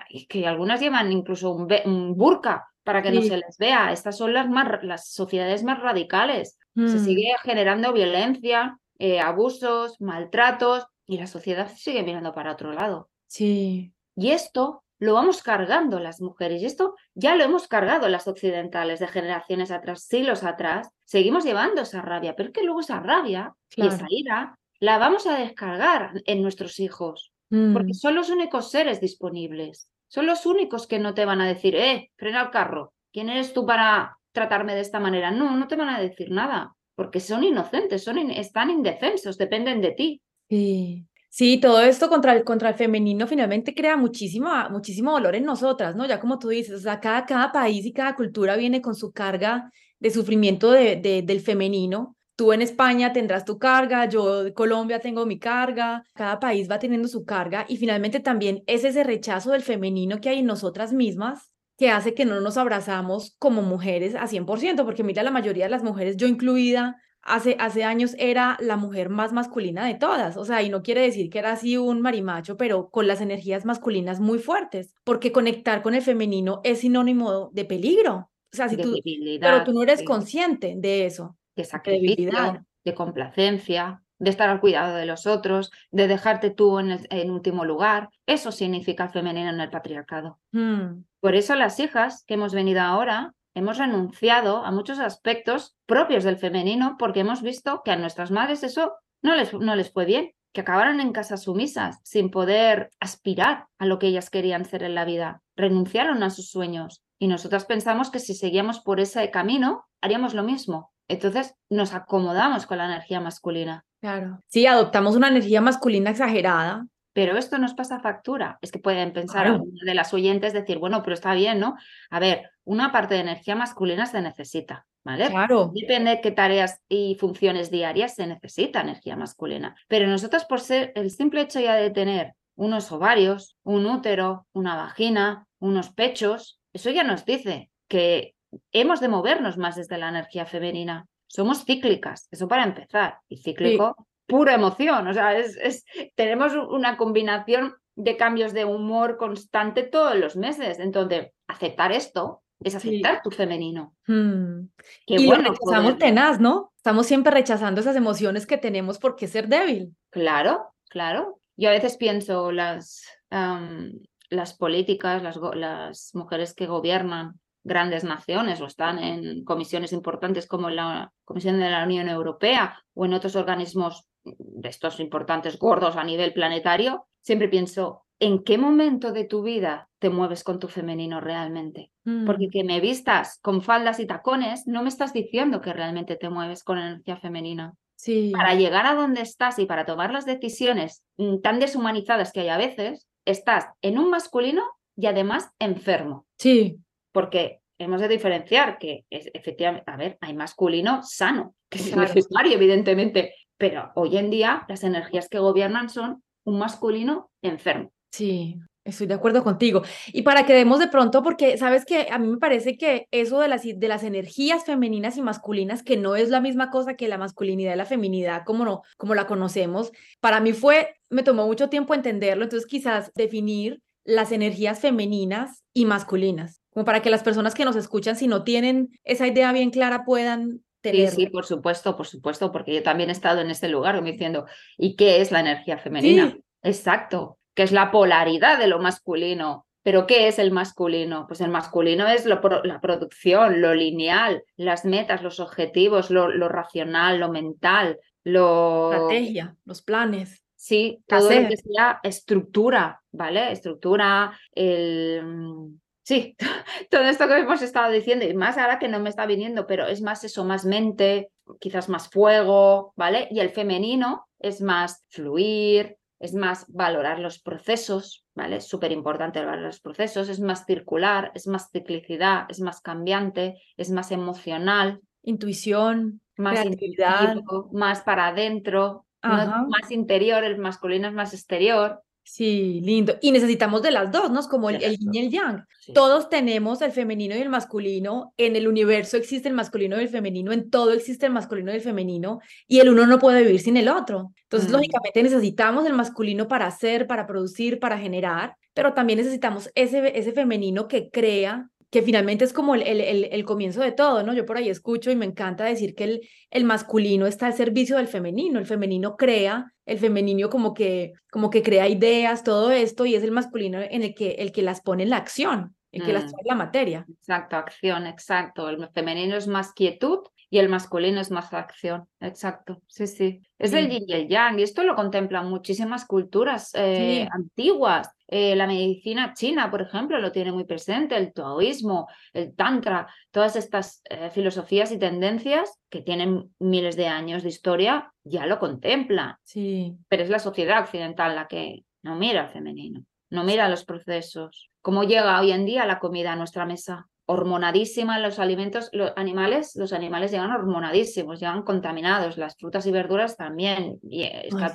Es 0.10 0.26
que 0.30 0.48
algunas 0.48 0.80
llevan 0.80 1.12
incluso 1.12 1.52
un, 1.52 2.16
burka 2.16 2.70
para 2.86 3.02
que 3.02 3.12
no 3.12 3.22
se 3.22 3.38
les 3.38 3.58
vea. 3.58 3.92
Estas 3.92 4.18
son 4.18 4.34
las, 4.34 4.48
más, 4.48 4.84
las 4.84 5.10
sociedades 5.10 5.64
más 5.64 5.82
radicales. 5.82 6.58
Se 6.76 6.82
mm. 6.82 7.04
sigue 7.04 7.34
generando 7.44 7.92
violencia, 7.92 8.80
eh, 9.00 9.20
abusos, 9.20 10.00
maltratos 10.00 10.86
y 11.08 11.18
la 11.18 11.28
sociedad 11.28 11.70
sigue 11.76 12.04
mirando 12.04 12.32
para 12.32 12.52
otro 12.52 12.72
lado. 12.72 13.10
Sí. 13.28 13.92
Y 14.16 14.30
esto 14.30 14.84
lo 15.00 15.16
vamos 15.16 15.42
cargando 15.42 16.00
las 16.00 16.22
mujeres 16.22 16.62
y 16.62 16.66
esto 16.66 16.96
ya 17.16 17.36
lo 17.36 17.44
hemos 17.44 17.68
cargado 17.68 18.08
las 18.08 18.28
occidentales 18.28 19.00
de 19.00 19.08
generaciones 19.08 19.72
atrás, 19.72 20.04
siglos 20.04 20.44
atrás. 20.44 20.90
Seguimos 21.06 21.44
llevando 21.44 21.82
esa 21.82 22.04
rabia, 22.04 22.36
pero 22.36 22.50
es 22.50 22.54
que 22.54 22.64
luego 22.64 22.82
esa 22.82 23.00
rabia 23.00 23.56
y 23.76 23.88
esa 23.88 24.06
ira 24.10 24.60
la 24.80 25.00
vamos 25.00 25.26
a 25.26 25.40
descargar 25.40 26.22
en 26.26 26.44
nuestros 26.44 26.80
hijos, 26.80 27.34
porque 27.50 27.92
mm. 27.92 27.96
son 27.96 28.14
los 28.14 28.30
únicos 28.30 28.70
seres 28.70 29.02
disponibles, 29.02 29.90
son 30.08 30.26
los 30.26 30.46
únicos 30.46 30.88
que 30.88 31.00
no 31.00 31.14
te 31.14 31.26
van 31.26 31.42
a 31.42 31.48
decir, 31.48 31.76
eh, 31.76 32.12
frena 32.16 32.42
el 32.42 32.50
carro, 32.52 32.94
¿quién 33.12 33.30
eres 33.30 33.54
tú 33.54 33.66
para 33.66 34.18
tratarme 34.32 34.76
de 34.76 34.82
esta 34.82 35.00
manera? 35.00 35.32
No, 35.32 35.56
no 35.56 35.68
te 35.68 35.76
van 35.76 35.90
a 35.90 36.00
decir 36.00 36.32
nada, 36.32 36.76
porque 36.96 37.20
son 37.20 37.44
inocentes, 37.44 38.04
son 38.04 38.18
están 38.32 38.70
indefensos, 38.70 39.38
dependen 39.38 39.82
de 39.82 39.92
ti. 39.92 40.22
Sí. 40.50 41.06
Sí, 41.30 41.60
todo 41.60 41.82
esto 41.82 42.08
contra 42.08 42.32
el, 42.32 42.46
contra 42.46 42.70
el 42.70 42.76
femenino 42.76 43.28
finalmente 43.28 43.76
crea 43.76 43.98
muchísimo, 43.98 44.50
muchísimo 44.70 45.12
dolor 45.12 45.36
en 45.36 45.44
nosotras, 45.44 45.94
¿no? 45.94 46.06
Ya 46.06 46.18
como 46.22 46.40
tú 46.40 46.48
dices, 46.48 46.76
o 46.76 46.80
sea, 46.80 47.02
cada, 47.02 47.26
cada 47.26 47.52
país 47.52 47.86
y 47.86 47.92
cada 47.92 48.16
cultura 48.16 48.56
viene 48.56 48.82
con 48.82 48.96
su 48.96 49.12
carga 49.12 49.70
de 50.00 50.12
sufrimiento 50.12 50.72
de, 50.72 51.24
del 51.26 51.42
femenino 51.42 52.16
Tú 52.36 52.52
en 52.52 52.62
España 52.62 53.14
tendrás 53.14 53.46
tu 53.46 53.58
carga, 53.58 54.10
yo 54.10 54.48
en 54.48 54.54
Colombia 54.54 55.00
tengo 55.00 55.26
mi 55.26 55.40
carga, 55.40 56.04
cada 56.14 56.40
país 56.40 56.70
va 56.70 56.80
teniendo 56.80 57.08
su 57.08 57.24
carga 57.24 57.66
y 57.70 57.78
finalmente 57.78 58.20
también 58.20 58.64
es 58.68 58.84
ese 58.84 59.06
rechazo 59.06 59.52
del 59.52 59.62
femenino 59.62 60.20
que 60.20 60.30
hay 60.30 60.40
en 60.40 60.46
nosotras 60.46 60.92
mismas 60.92 61.54
que 61.78 61.90
hace 61.90 62.14
que 62.14 62.26
no 62.26 62.40
nos 62.42 62.58
abrazamos 62.58 63.36
como 63.40 63.62
mujeres 63.62 64.16
a 64.16 64.28
100%, 64.28 64.86
porque 64.86 65.04
mira, 65.04 65.24
la 65.24 65.32
mayoría 65.32 65.66
de 65.66 65.70
las 65.70 65.84
mujeres, 65.84 66.16
yo 66.18 66.28
incluida, 66.28 67.02
hace, 67.22 67.58
hace 67.60 67.84
años 67.84 68.16
era 68.18 68.58
la 68.62 68.78
mujer 68.78 69.10
más 69.10 69.34
masculina 69.34 69.86
de 69.86 69.96
todas, 69.96 70.38
o 70.38 70.46
sea, 70.46 70.62
y 70.62 70.70
no 70.70 70.84
quiere 70.84 71.02
decir 71.02 71.30
que 71.30 71.40
era 71.40 71.52
así 71.54 71.78
un 71.78 72.02
marimacho, 72.02 72.56
pero 72.56 72.90
con 72.90 73.08
las 73.08 73.20
energías 73.20 73.66
masculinas 73.66 74.20
muy 74.20 74.40
fuertes, 74.40 74.94
porque 75.04 75.32
conectar 75.32 75.82
con 75.82 75.96
el 75.96 76.02
femenino 76.02 76.62
es 76.64 76.80
sinónimo 76.80 77.50
de 77.54 77.66
peligro. 77.66 78.30
O 78.54 78.56
sea, 78.56 78.70
si 78.70 78.78
tú, 78.78 78.96
pero 79.42 79.66
tú 79.66 79.74
no 79.74 79.84
eres 79.84 80.02
consciente 80.04 80.76
de 80.78 81.06
eso 81.06 81.36
de 81.56 81.64
sacrificio, 81.64 82.66
de 82.84 82.94
complacencia, 82.94 84.02
de 84.20 84.30
estar 84.30 84.50
al 84.50 84.62
cuidado 84.62 84.96
de 84.96 85.06
los 85.06 85.28
otros, 85.28 85.72
de 85.92 86.08
dejarte 86.08 86.50
tú 86.50 86.80
en, 86.80 87.06
el, 87.10 87.32
último 87.32 87.66
lugar. 87.66 88.10
Eso 88.26 88.52
significa 88.52 89.06
el 89.06 89.10
femenino 89.10 89.50
en 89.50 89.60
el 89.60 89.70
patriarcado. 89.70 90.40
Hmm. 90.52 91.04
Por 91.20 91.36
eso 91.36 91.56
las 91.56 91.80
hijas 91.80 92.24
que 92.26 92.36
hemos 92.36 92.54
venido 92.54 92.82
ahora 92.82 93.34
hemos 93.56 93.78
renunciado 93.78 94.66
a 94.66 94.72
muchos 94.72 95.00
aspectos 95.00 95.76
propios 95.86 96.24
del 96.24 96.38
femenino 96.38 96.96
porque 97.00 97.22
hemos 97.22 97.42
visto 97.42 97.82
que 97.84 97.92
a 97.92 97.96
nuestras 97.96 98.32
madres 98.32 98.64
eso 98.64 98.94
no 99.22 99.36
les, 99.36 99.54
no 99.54 99.76
les 99.76 99.92
fue 99.92 100.06
bien, 100.06 100.34
que 100.54 100.62
acabaron 100.62 101.02
en 101.02 101.12
casa 101.12 101.38
sumisas 101.38 102.00
sin 102.04 102.32
poder 102.32 102.90
aspirar 103.00 103.66
a 103.78 103.86
lo 103.86 104.00
que 104.00 104.08
ellas 104.08 104.30
querían 104.30 104.66
ser 104.66 104.84
en 104.84 104.96
la 104.96 105.06
vida. 105.06 105.42
Renunciaron 105.56 106.24
a 106.24 106.30
sus 106.30 106.50
sueños. 106.50 107.02
Y 107.18 107.28
nosotras 107.28 107.66
pensamos 107.66 108.10
que 108.10 108.20
si 108.20 108.34
seguíamos 108.34 108.80
por 108.80 109.00
ese 109.00 109.30
camino, 109.32 109.86
haríamos 110.02 110.34
lo 110.34 110.44
mismo. 110.44 110.94
Entonces 111.08 111.56
nos 111.70 111.94
acomodamos 111.94 112.66
con 112.66 112.78
la 112.78 112.86
energía 112.86 113.20
masculina. 113.20 113.86
Claro. 114.02 114.40
Sí, 114.48 114.66
adoptamos 114.66 115.16
una 115.16 115.30
energía 115.30 115.62
masculina 115.62 116.12
exagerada. 116.12 116.86
Pero 117.16 117.38
esto 117.38 117.58
nos 117.58 117.74
pasa 117.74 118.02
factura. 118.02 118.60
Es 118.62 118.74
que 118.74 118.80
pueden 118.80 119.14
pensar 119.14 119.62
de 119.62 119.94
las 119.94 120.14
oyentes 120.14 120.52
decir, 120.52 120.80
bueno, 120.80 121.02
pero 121.02 121.14
está 121.14 121.34
bien, 121.34 121.62
¿no? 121.62 121.78
A 122.10 122.20
ver, 122.20 122.50
una 122.66 122.92
parte 122.92 123.14
de 123.14 123.22
energía 123.22 123.56
masculina 123.56 124.06
se 124.06 124.22
necesita, 124.22 124.86
¿vale? 125.06 125.30
Claro. 125.30 125.72
Depende 125.74 126.12
de 126.12 126.20
qué 126.20 126.32
tareas 126.32 126.82
y 126.90 127.16
funciones 127.18 127.72
diarias 127.72 128.16
se 128.16 128.28
necesita 128.28 128.82
energía 128.82 129.16
masculina. 129.16 129.78
Pero 129.88 130.08
nosotros, 130.08 130.44
por 130.44 130.60
ser 130.60 130.92
el 130.96 131.10
simple 131.10 131.40
hecho 131.40 131.62
ya 131.62 131.76
de 131.76 131.90
tener 131.90 132.34
unos 132.56 132.92
ovarios, 132.92 133.56
un 133.64 133.86
útero, 133.86 134.46
una 134.52 134.76
vagina, 134.76 135.48
unos 135.60 135.92
pechos, 135.92 136.60
eso 136.74 136.90
ya 136.90 137.06
nos 137.06 137.24
dice 137.24 137.72
que 137.88 138.35
hemos 138.72 139.00
de 139.00 139.08
movernos 139.08 139.58
más 139.58 139.76
desde 139.76 139.98
la 139.98 140.10
energía 140.10 140.46
femenina. 140.46 141.08
Somos 141.28 141.66
cíclicas, 141.66 142.28
eso 142.32 142.48
para 142.48 142.64
empezar. 142.64 143.20
Y 143.28 143.38
cíclico, 143.38 144.08
pura 144.26 144.54
emoción. 144.54 145.08
O 145.08 145.14
sea, 145.14 145.38
es, 145.38 145.86
tenemos 146.16 146.54
una 146.56 146.98
combinación 146.98 147.76
de 147.96 148.18
cambios 148.18 148.54
de 148.54 148.66
humor 148.66 149.18
constante 149.18 149.84
todos 149.84 150.16
los 150.16 150.36
meses. 150.36 150.80
Entonces, 150.80 151.32
aceptar 151.48 151.92
esto 151.92 152.44
es 152.64 152.76
aceptar 152.76 153.22
tu 153.22 153.32
femenino. 153.32 153.96
Hmm. 154.08 154.70
y 155.06 155.26
bueno, 155.28 155.54
estamos 155.54 155.98
tenaz, 155.98 156.40
¿no? 156.40 156.72
Estamos 156.78 157.06
siempre 157.06 157.34
rechazando 157.34 157.82
esas 157.82 157.96
emociones 157.96 158.46
que 158.48 158.58
tenemos 158.58 158.98
por 158.98 159.16
qué 159.16 159.28
ser 159.28 159.48
débil. 159.48 159.96
Claro, 160.10 160.74
claro. 160.90 161.40
Yo 161.58 161.70
a 161.70 161.74
veces 161.74 161.98
pienso 161.98 162.52
las, 162.52 163.06
las 163.30 164.54
políticas, 164.54 165.24
las, 165.24 165.38
las 165.56 166.12
mujeres 166.14 166.54
que 166.54 166.68
gobiernan, 166.68 167.40
grandes 167.66 168.04
naciones 168.04 168.62
o 168.62 168.68
están 168.68 169.00
en 169.00 169.44
comisiones 169.44 169.92
importantes 169.92 170.48
como 170.48 170.70
la 170.70 171.12
Comisión 171.26 171.60
de 171.60 171.70
la 171.70 171.84
Unión 171.84 172.08
Europea 172.08 172.80
o 172.94 173.06
en 173.06 173.14
otros 173.14 173.36
organismos 173.36 174.08
de 174.24 174.70
estos 174.70 175.00
importantes 175.00 175.58
gordos 175.58 175.98
a 175.98 176.04
nivel 176.04 176.32
planetario, 176.32 177.08
siempre 177.22 177.50
pienso, 177.50 178.04
¿en 178.20 178.44
qué 178.44 178.58
momento 178.58 179.12
de 179.12 179.26
tu 179.26 179.42
vida 179.42 179.90
te 180.00 180.12
mueves 180.12 180.44
con 180.44 180.60
tu 180.60 180.68
femenino 180.68 181.20
realmente? 181.20 181.92
Porque 182.26 182.48
mm. 182.48 182.52
que 182.52 182.64
me 182.64 182.80
vistas 182.80 183.40
con 183.42 183.64
faldas 183.64 184.00
y 184.00 184.06
tacones, 184.06 184.68
no 184.68 184.84
me 184.84 184.90
estás 184.90 185.12
diciendo 185.12 185.60
que 185.60 185.74
realmente 185.74 186.16
te 186.16 186.30
mueves 186.30 186.64
con 186.64 186.78
energía 186.78 187.18
femenina. 187.18 187.74
Sí. 187.96 188.32
Para 188.32 188.54
llegar 188.54 188.86
a 188.86 188.94
donde 188.94 189.22
estás 189.22 189.58
y 189.58 189.66
para 189.66 189.86
tomar 189.86 190.12
las 190.12 190.26
decisiones 190.26 191.04
mm, 191.18 191.40
tan 191.42 191.60
deshumanizadas 191.60 192.32
que 192.32 192.42
hay 192.42 192.50
a 192.50 192.58
veces, 192.58 193.08
estás 193.26 193.66
en 193.82 193.98
un 193.98 194.12
masculino 194.12 194.64
y 194.96 195.08
además 195.08 195.50
enfermo. 195.58 196.28
Sí 196.38 196.80
porque 197.16 197.62
hemos 197.80 198.02
de 198.02 198.10
diferenciar 198.10 198.78
que 198.78 199.06
es, 199.10 199.30
efectivamente, 199.34 199.90
a 199.90 199.96
ver, 199.96 200.18
hay 200.20 200.34
masculino 200.34 201.02
sano, 201.02 201.56
que 201.70 201.80
es 201.80 201.96
necesario, 201.96 202.52
evidentemente, 202.54 203.34
pero 203.58 203.94
hoy 203.96 204.18
en 204.18 204.30
día 204.30 204.66
las 204.68 204.84
energías 204.84 205.30
que 205.30 205.40
gobiernan 205.40 205.90
son 205.90 206.22
un 206.44 206.60
masculino 206.60 207.32
enfermo. 207.42 207.94
Sí, 208.12 208.60
Estoy 208.84 209.08
de 209.08 209.16
acuerdo 209.16 209.44
contigo. 209.44 209.82
Y 210.14 210.22
para 210.22 210.46
que 210.46 210.54
demos 210.54 210.78
de 210.78 210.88
pronto, 210.88 211.24
porque 211.24 211.58
sabes 211.58 211.86
que 211.86 212.08
a 212.12 212.20
mí 212.20 212.28
me 212.28 212.38
parece 212.38 212.78
que 212.78 213.08
eso 213.10 213.40
de 213.40 213.48
las, 213.48 213.64
de 213.64 213.88
las 213.88 214.04
energías 214.04 214.64
femeninas 214.64 215.18
y 215.18 215.24
masculinas, 215.24 215.82
que 215.82 215.98
no 215.98 216.16
es 216.16 216.30
la 216.30 216.40
misma 216.40 216.70
cosa 216.70 216.94
que 216.94 217.08
la 217.08 217.18
masculinidad 217.18 217.74
y 217.74 217.78
la 217.78 217.86
feminidad 217.86 218.44
como, 218.46 218.64
no, 218.64 218.84
como 218.98 219.16
la 219.16 219.26
conocemos, 219.26 219.92
para 220.20 220.40
mí 220.40 220.54
fue, 220.54 220.98
me 221.10 221.24
tomó 221.24 221.48
mucho 221.48 221.68
tiempo 221.68 221.96
entenderlo, 221.96 222.44
entonces 222.44 222.68
quizás 222.68 223.12
definir 223.16 223.82
las 224.04 224.32
energías 224.32 224.80
femeninas 224.80 225.64
y 225.74 225.86
masculinas 225.86 226.62
como 226.76 226.86
para 226.86 227.02
que 227.02 227.10
las 227.10 227.24
personas 227.24 227.56
que 227.56 227.64
nos 227.64 227.78
escuchan, 227.78 228.18
si 228.18 228.28
no 228.28 228.44
tienen 228.44 228.90
esa 229.06 229.26
idea 229.26 229.54
bien 229.54 229.72
clara, 229.72 230.04
puedan 230.04 230.62
Sí, 230.84 231.08
sí, 231.08 231.28
por 231.28 231.46
supuesto, 231.46 231.98
por 231.98 232.06
supuesto, 232.06 232.52
porque 232.52 232.76
yo 232.76 232.84
también 232.84 233.10
he 233.10 233.14
estado 233.14 233.42
en 233.42 233.50
ese 233.50 233.70
lugar 233.70 234.04
diciendo, 234.04 234.46
¿y 234.78 234.96
qué 234.96 235.20
es 235.20 235.32
la 235.32 235.40
energía 235.40 235.80
femenina? 235.80 236.38
Exacto, 236.62 237.40
que 237.56 237.64
es 237.64 237.72
la 237.72 237.90
polaridad 237.90 238.60
de 238.60 238.68
lo 238.68 238.78
masculino. 238.78 239.66
Pero 239.82 240.06
¿qué 240.06 240.28
es 240.28 240.38
el 240.38 240.52
masculino? 240.52 241.26
Pues 241.28 241.42
el 241.42 241.50
masculino 241.50 242.08
es 242.08 242.26
la 242.26 242.42
producción, 242.82 243.62
lo 243.62 243.74
lineal, 243.74 244.44
las 244.58 244.84
metas, 244.84 245.24
los 245.24 245.40
objetivos, 245.40 246.12
lo, 246.12 246.50
racional, 246.50 247.20
lo 247.20 247.32
mental, 247.32 247.98
lo... 248.24 248.92
Estrategia, 248.94 249.56
los 249.66 249.82
planes. 249.82 250.44
Sí, 250.56 251.04
todo 251.08 251.32
lo 251.32 251.48
que 251.48 251.58
sea 251.58 252.00
estructura, 252.04 253.02
¿vale? 253.12 253.52
Estructura, 253.52 254.38
el... 254.52 255.80
Sí, 256.06 256.36
todo 256.92 257.02
esto 257.02 257.28
que 257.28 257.40
hemos 257.40 257.62
estado 257.64 257.92
diciendo, 257.92 258.26
y 258.26 258.34
más 258.36 258.58
ahora 258.58 258.78
que 258.78 258.88
no 258.88 259.00
me 259.00 259.10
está 259.10 259.26
viniendo, 259.26 259.66
pero 259.66 259.88
es 259.88 260.02
más 260.02 260.24
eso, 260.24 260.46
más 260.46 260.64
mente, 260.64 261.32
quizás 261.60 261.90
más 261.90 262.10
fuego, 262.10 262.94
¿vale? 262.96 263.28
Y 263.32 263.40
el 263.40 263.50
femenino 263.50 264.28
es 264.40 264.62
más 264.62 265.04
fluir, 265.10 265.98
es 266.20 266.36
más 266.36 266.66
valorar 266.72 267.20
los 267.20 267.40
procesos, 267.40 268.24
¿vale? 268.36 268.58
Es 268.58 268.68
súper 268.68 268.92
importante 268.92 269.40
valorar 269.40 269.66
los 269.66 269.82
procesos, 269.82 270.30
es 270.30 270.40
más 270.40 270.66
circular, 270.66 271.32
es 271.34 271.48
más 271.48 271.72
ciclicidad, 271.72 272.46
es 272.50 272.62
más 272.62 272.82
cambiante, 272.82 273.60
es 273.76 273.90
más 273.90 274.12
emocional. 274.12 275.02
Intuición, 275.24 276.22
más 276.38 276.60
creatividad. 276.60 277.36
más 277.72 278.02
para 278.02 278.28
adentro, 278.28 279.08
más 279.24 279.90
interior, 279.90 280.44
el 280.44 280.60
masculino 280.60 281.08
es 281.08 281.14
más 281.16 281.34
exterior. 281.34 282.04
Sí, 282.28 282.82
lindo. 282.84 283.18
Y 283.22 283.32
necesitamos 283.32 283.84
de 283.84 283.92
las 283.92 284.12
dos, 284.12 284.32
¿no? 284.32 284.40
Es 284.40 284.48
como 284.48 284.72
el, 284.72 284.80
yin 284.80 285.14
y 285.14 285.20
el 285.20 285.30
yang. 285.30 285.64
Todos 285.94 286.28
tenemos 286.28 286.82
el 286.82 286.92
femenino 286.92 287.36
y 287.36 287.40
el 287.40 287.50
masculino. 287.50 288.34
En 288.36 288.56
el 288.56 288.68
universo 288.68 289.16
existe 289.16 289.48
el 289.48 289.54
masculino 289.54 289.96
y 289.98 290.06
el 290.06 290.10
femenino. 290.10 290.52
En 290.52 290.72
todo 290.72 290.92
existe 290.92 291.28
el 291.28 291.34
masculino 291.34 291.72
y 291.72 291.76
el 291.76 291.82
femenino. 291.82 292.40
Y 292.68 292.80
el 292.80 292.90
uno 292.90 293.06
no 293.06 293.20
puede 293.20 293.44
vivir 293.44 293.62
sin 293.62 293.78
el 293.78 293.90
otro. 293.90 294.34
Entonces, 294.42 294.70
mm. 294.70 294.74
lógicamente, 294.74 295.22
necesitamos 295.22 295.86
el 295.86 295.94
masculino 295.94 296.48
para 296.48 296.66
hacer, 296.66 297.06
para 297.06 297.28
producir, 297.28 297.80
para 297.80 298.00
generar. 298.00 298.56
Pero 298.74 298.96
también 298.96 299.18
necesitamos 299.20 299.70
ese, 299.76 300.18
ese 300.18 300.32
femenino 300.32 300.88
que 300.88 301.12
crea 301.12 301.70
que 301.96 302.02
finalmente 302.02 302.44
es 302.44 302.52
como 302.52 302.76
el, 302.76 302.82
el, 302.82 303.30
el, 303.32 303.46
comienzo 303.46 303.80
de 303.80 303.94
todo, 303.94 304.22
¿no? 304.22 304.34
Yo 304.34 304.46
por 304.46 304.58
ahí 304.58 304.68
escucho 304.68 305.12
y 305.12 305.16
me 305.16 305.24
encanta 305.24 305.64
decir 305.64 305.96
que 305.96 306.04
el, 306.04 306.28
el 306.52 306.66
masculino 306.66 307.26
está 307.26 307.48
al 307.48 307.54
servicio 307.54 307.96
del 307.96 308.10
femenino, 308.10 308.60
el 308.60 308.66
femenino 308.66 309.16
crea, 309.16 309.72
el 309.86 309.98
femenino 309.98 310.50
como 310.50 310.74
que, 310.74 311.14
como 311.32 311.50
que 311.50 311.64
crea 311.64 311.88
ideas, 311.88 312.44
todo 312.44 312.72
esto, 312.72 313.06
y 313.06 313.16
es 313.16 313.24
el 313.24 313.32
masculino 313.32 313.80
en 313.80 314.04
el 314.04 314.14
que, 314.14 314.32
el 314.40 314.52
que 314.52 314.62
las 314.62 314.82
pone 314.82 315.04
en 315.04 315.10
la 315.10 315.16
acción, 315.16 315.75
el 315.96 316.06
que 316.06 316.14
las 316.14 316.26
mm. 316.26 316.30
trae 316.30 316.44
la 316.46 316.56
materia. 316.56 317.06
Exacto, 317.10 317.56
acción, 317.56 318.06
exacto. 318.08 318.70
El 318.70 318.88
femenino 318.90 319.36
es 319.36 319.48
más 319.48 319.74
quietud 319.74 320.20
y 320.50 320.60
el 320.60 320.70
masculino 320.70 321.22
es 321.22 321.32
más 321.32 321.54
acción. 321.54 322.08
Exacto, 322.20 322.82
sí, 322.88 323.08
sí. 323.08 323.42
Es 323.58 323.74
el 323.74 323.90
yin 323.90 324.04
y 324.08 324.14
el 324.14 324.28
yang, 324.28 324.60
y 324.60 324.64
esto 324.64 324.84
lo 324.84 324.96
contemplan 324.96 325.50
muchísimas 325.50 326.06
culturas 326.06 326.72
eh, 326.76 327.28
antiguas. 327.32 328.10
Eh, 328.28 328.56
la 328.56 328.68
medicina 328.68 329.34
china, 329.34 329.70
por 329.72 329.82
ejemplo, 329.82 330.20
lo 330.20 330.32
tiene 330.32 330.52
muy 330.52 330.66
presente, 330.66 331.16
el 331.16 331.32
taoísmo, 331.34 332.08
el 332.34 332.56
tantra, 332.56 333.08
todas 333.32 333.56
estas 333.56 334.02
eh, 334.10 334.30
filosofías 334.32 334.92
y 334.92 335.00
tendencias 335.00 335.80
que 335.90 336.02
tienen 336.02 336.54
miles 336.60 336.96
de 336.96 337.08
años 337.08 337.44
de 337.44 337.50
historia, 337.50 338.12
ya 338.24 338.46
lo 338.46 338.60
contemplan. 338.60 339.36
Sí. 339.44 339.94
Pero 340.08 340.24
es 340.24 340.30
la 340.30 340.40
sociedad 340.40 340.82
occidental 340.82 341.36
la 341.36 341.48
que 341.48 341.84
no 342.04 342.16
mira 342.16 342.42
al 342.42 342.52
femenino, 342.52 343.04
no 343.36 343.44
mira 343.44 343.70
los 343.70 343.86
procesos. 343.86 344.72
¿Cómo 344.82 345.04
llega 345.04 345.40
hoy 345.40 345.52
en 345.52 345.66
día 345.66 345.86
la 345.86 346.00
comida 346.00 346.34
a 346.34 346.36
nuestra 346.36 346.66
mesa? 346.66 347.08
hormonadísima 347.28 348.20
los 348.20 348.40
alimentos, 348.40 348.90
los 348.92 349.12
animales, 349.16 349.76
los 349.76 349.94
animales 349.94 350.32
llegan 350.32 350.52
hormonadísimos, 350.52 351.40
llegan 351.40 351.64
contaminados, 351.64 352.38
las 352.38 352.56
frutas 352.56 352.86
y 352.86 352.92
verduras 352.92 353.36
también, 353.36 354.00
y 354.04 354.30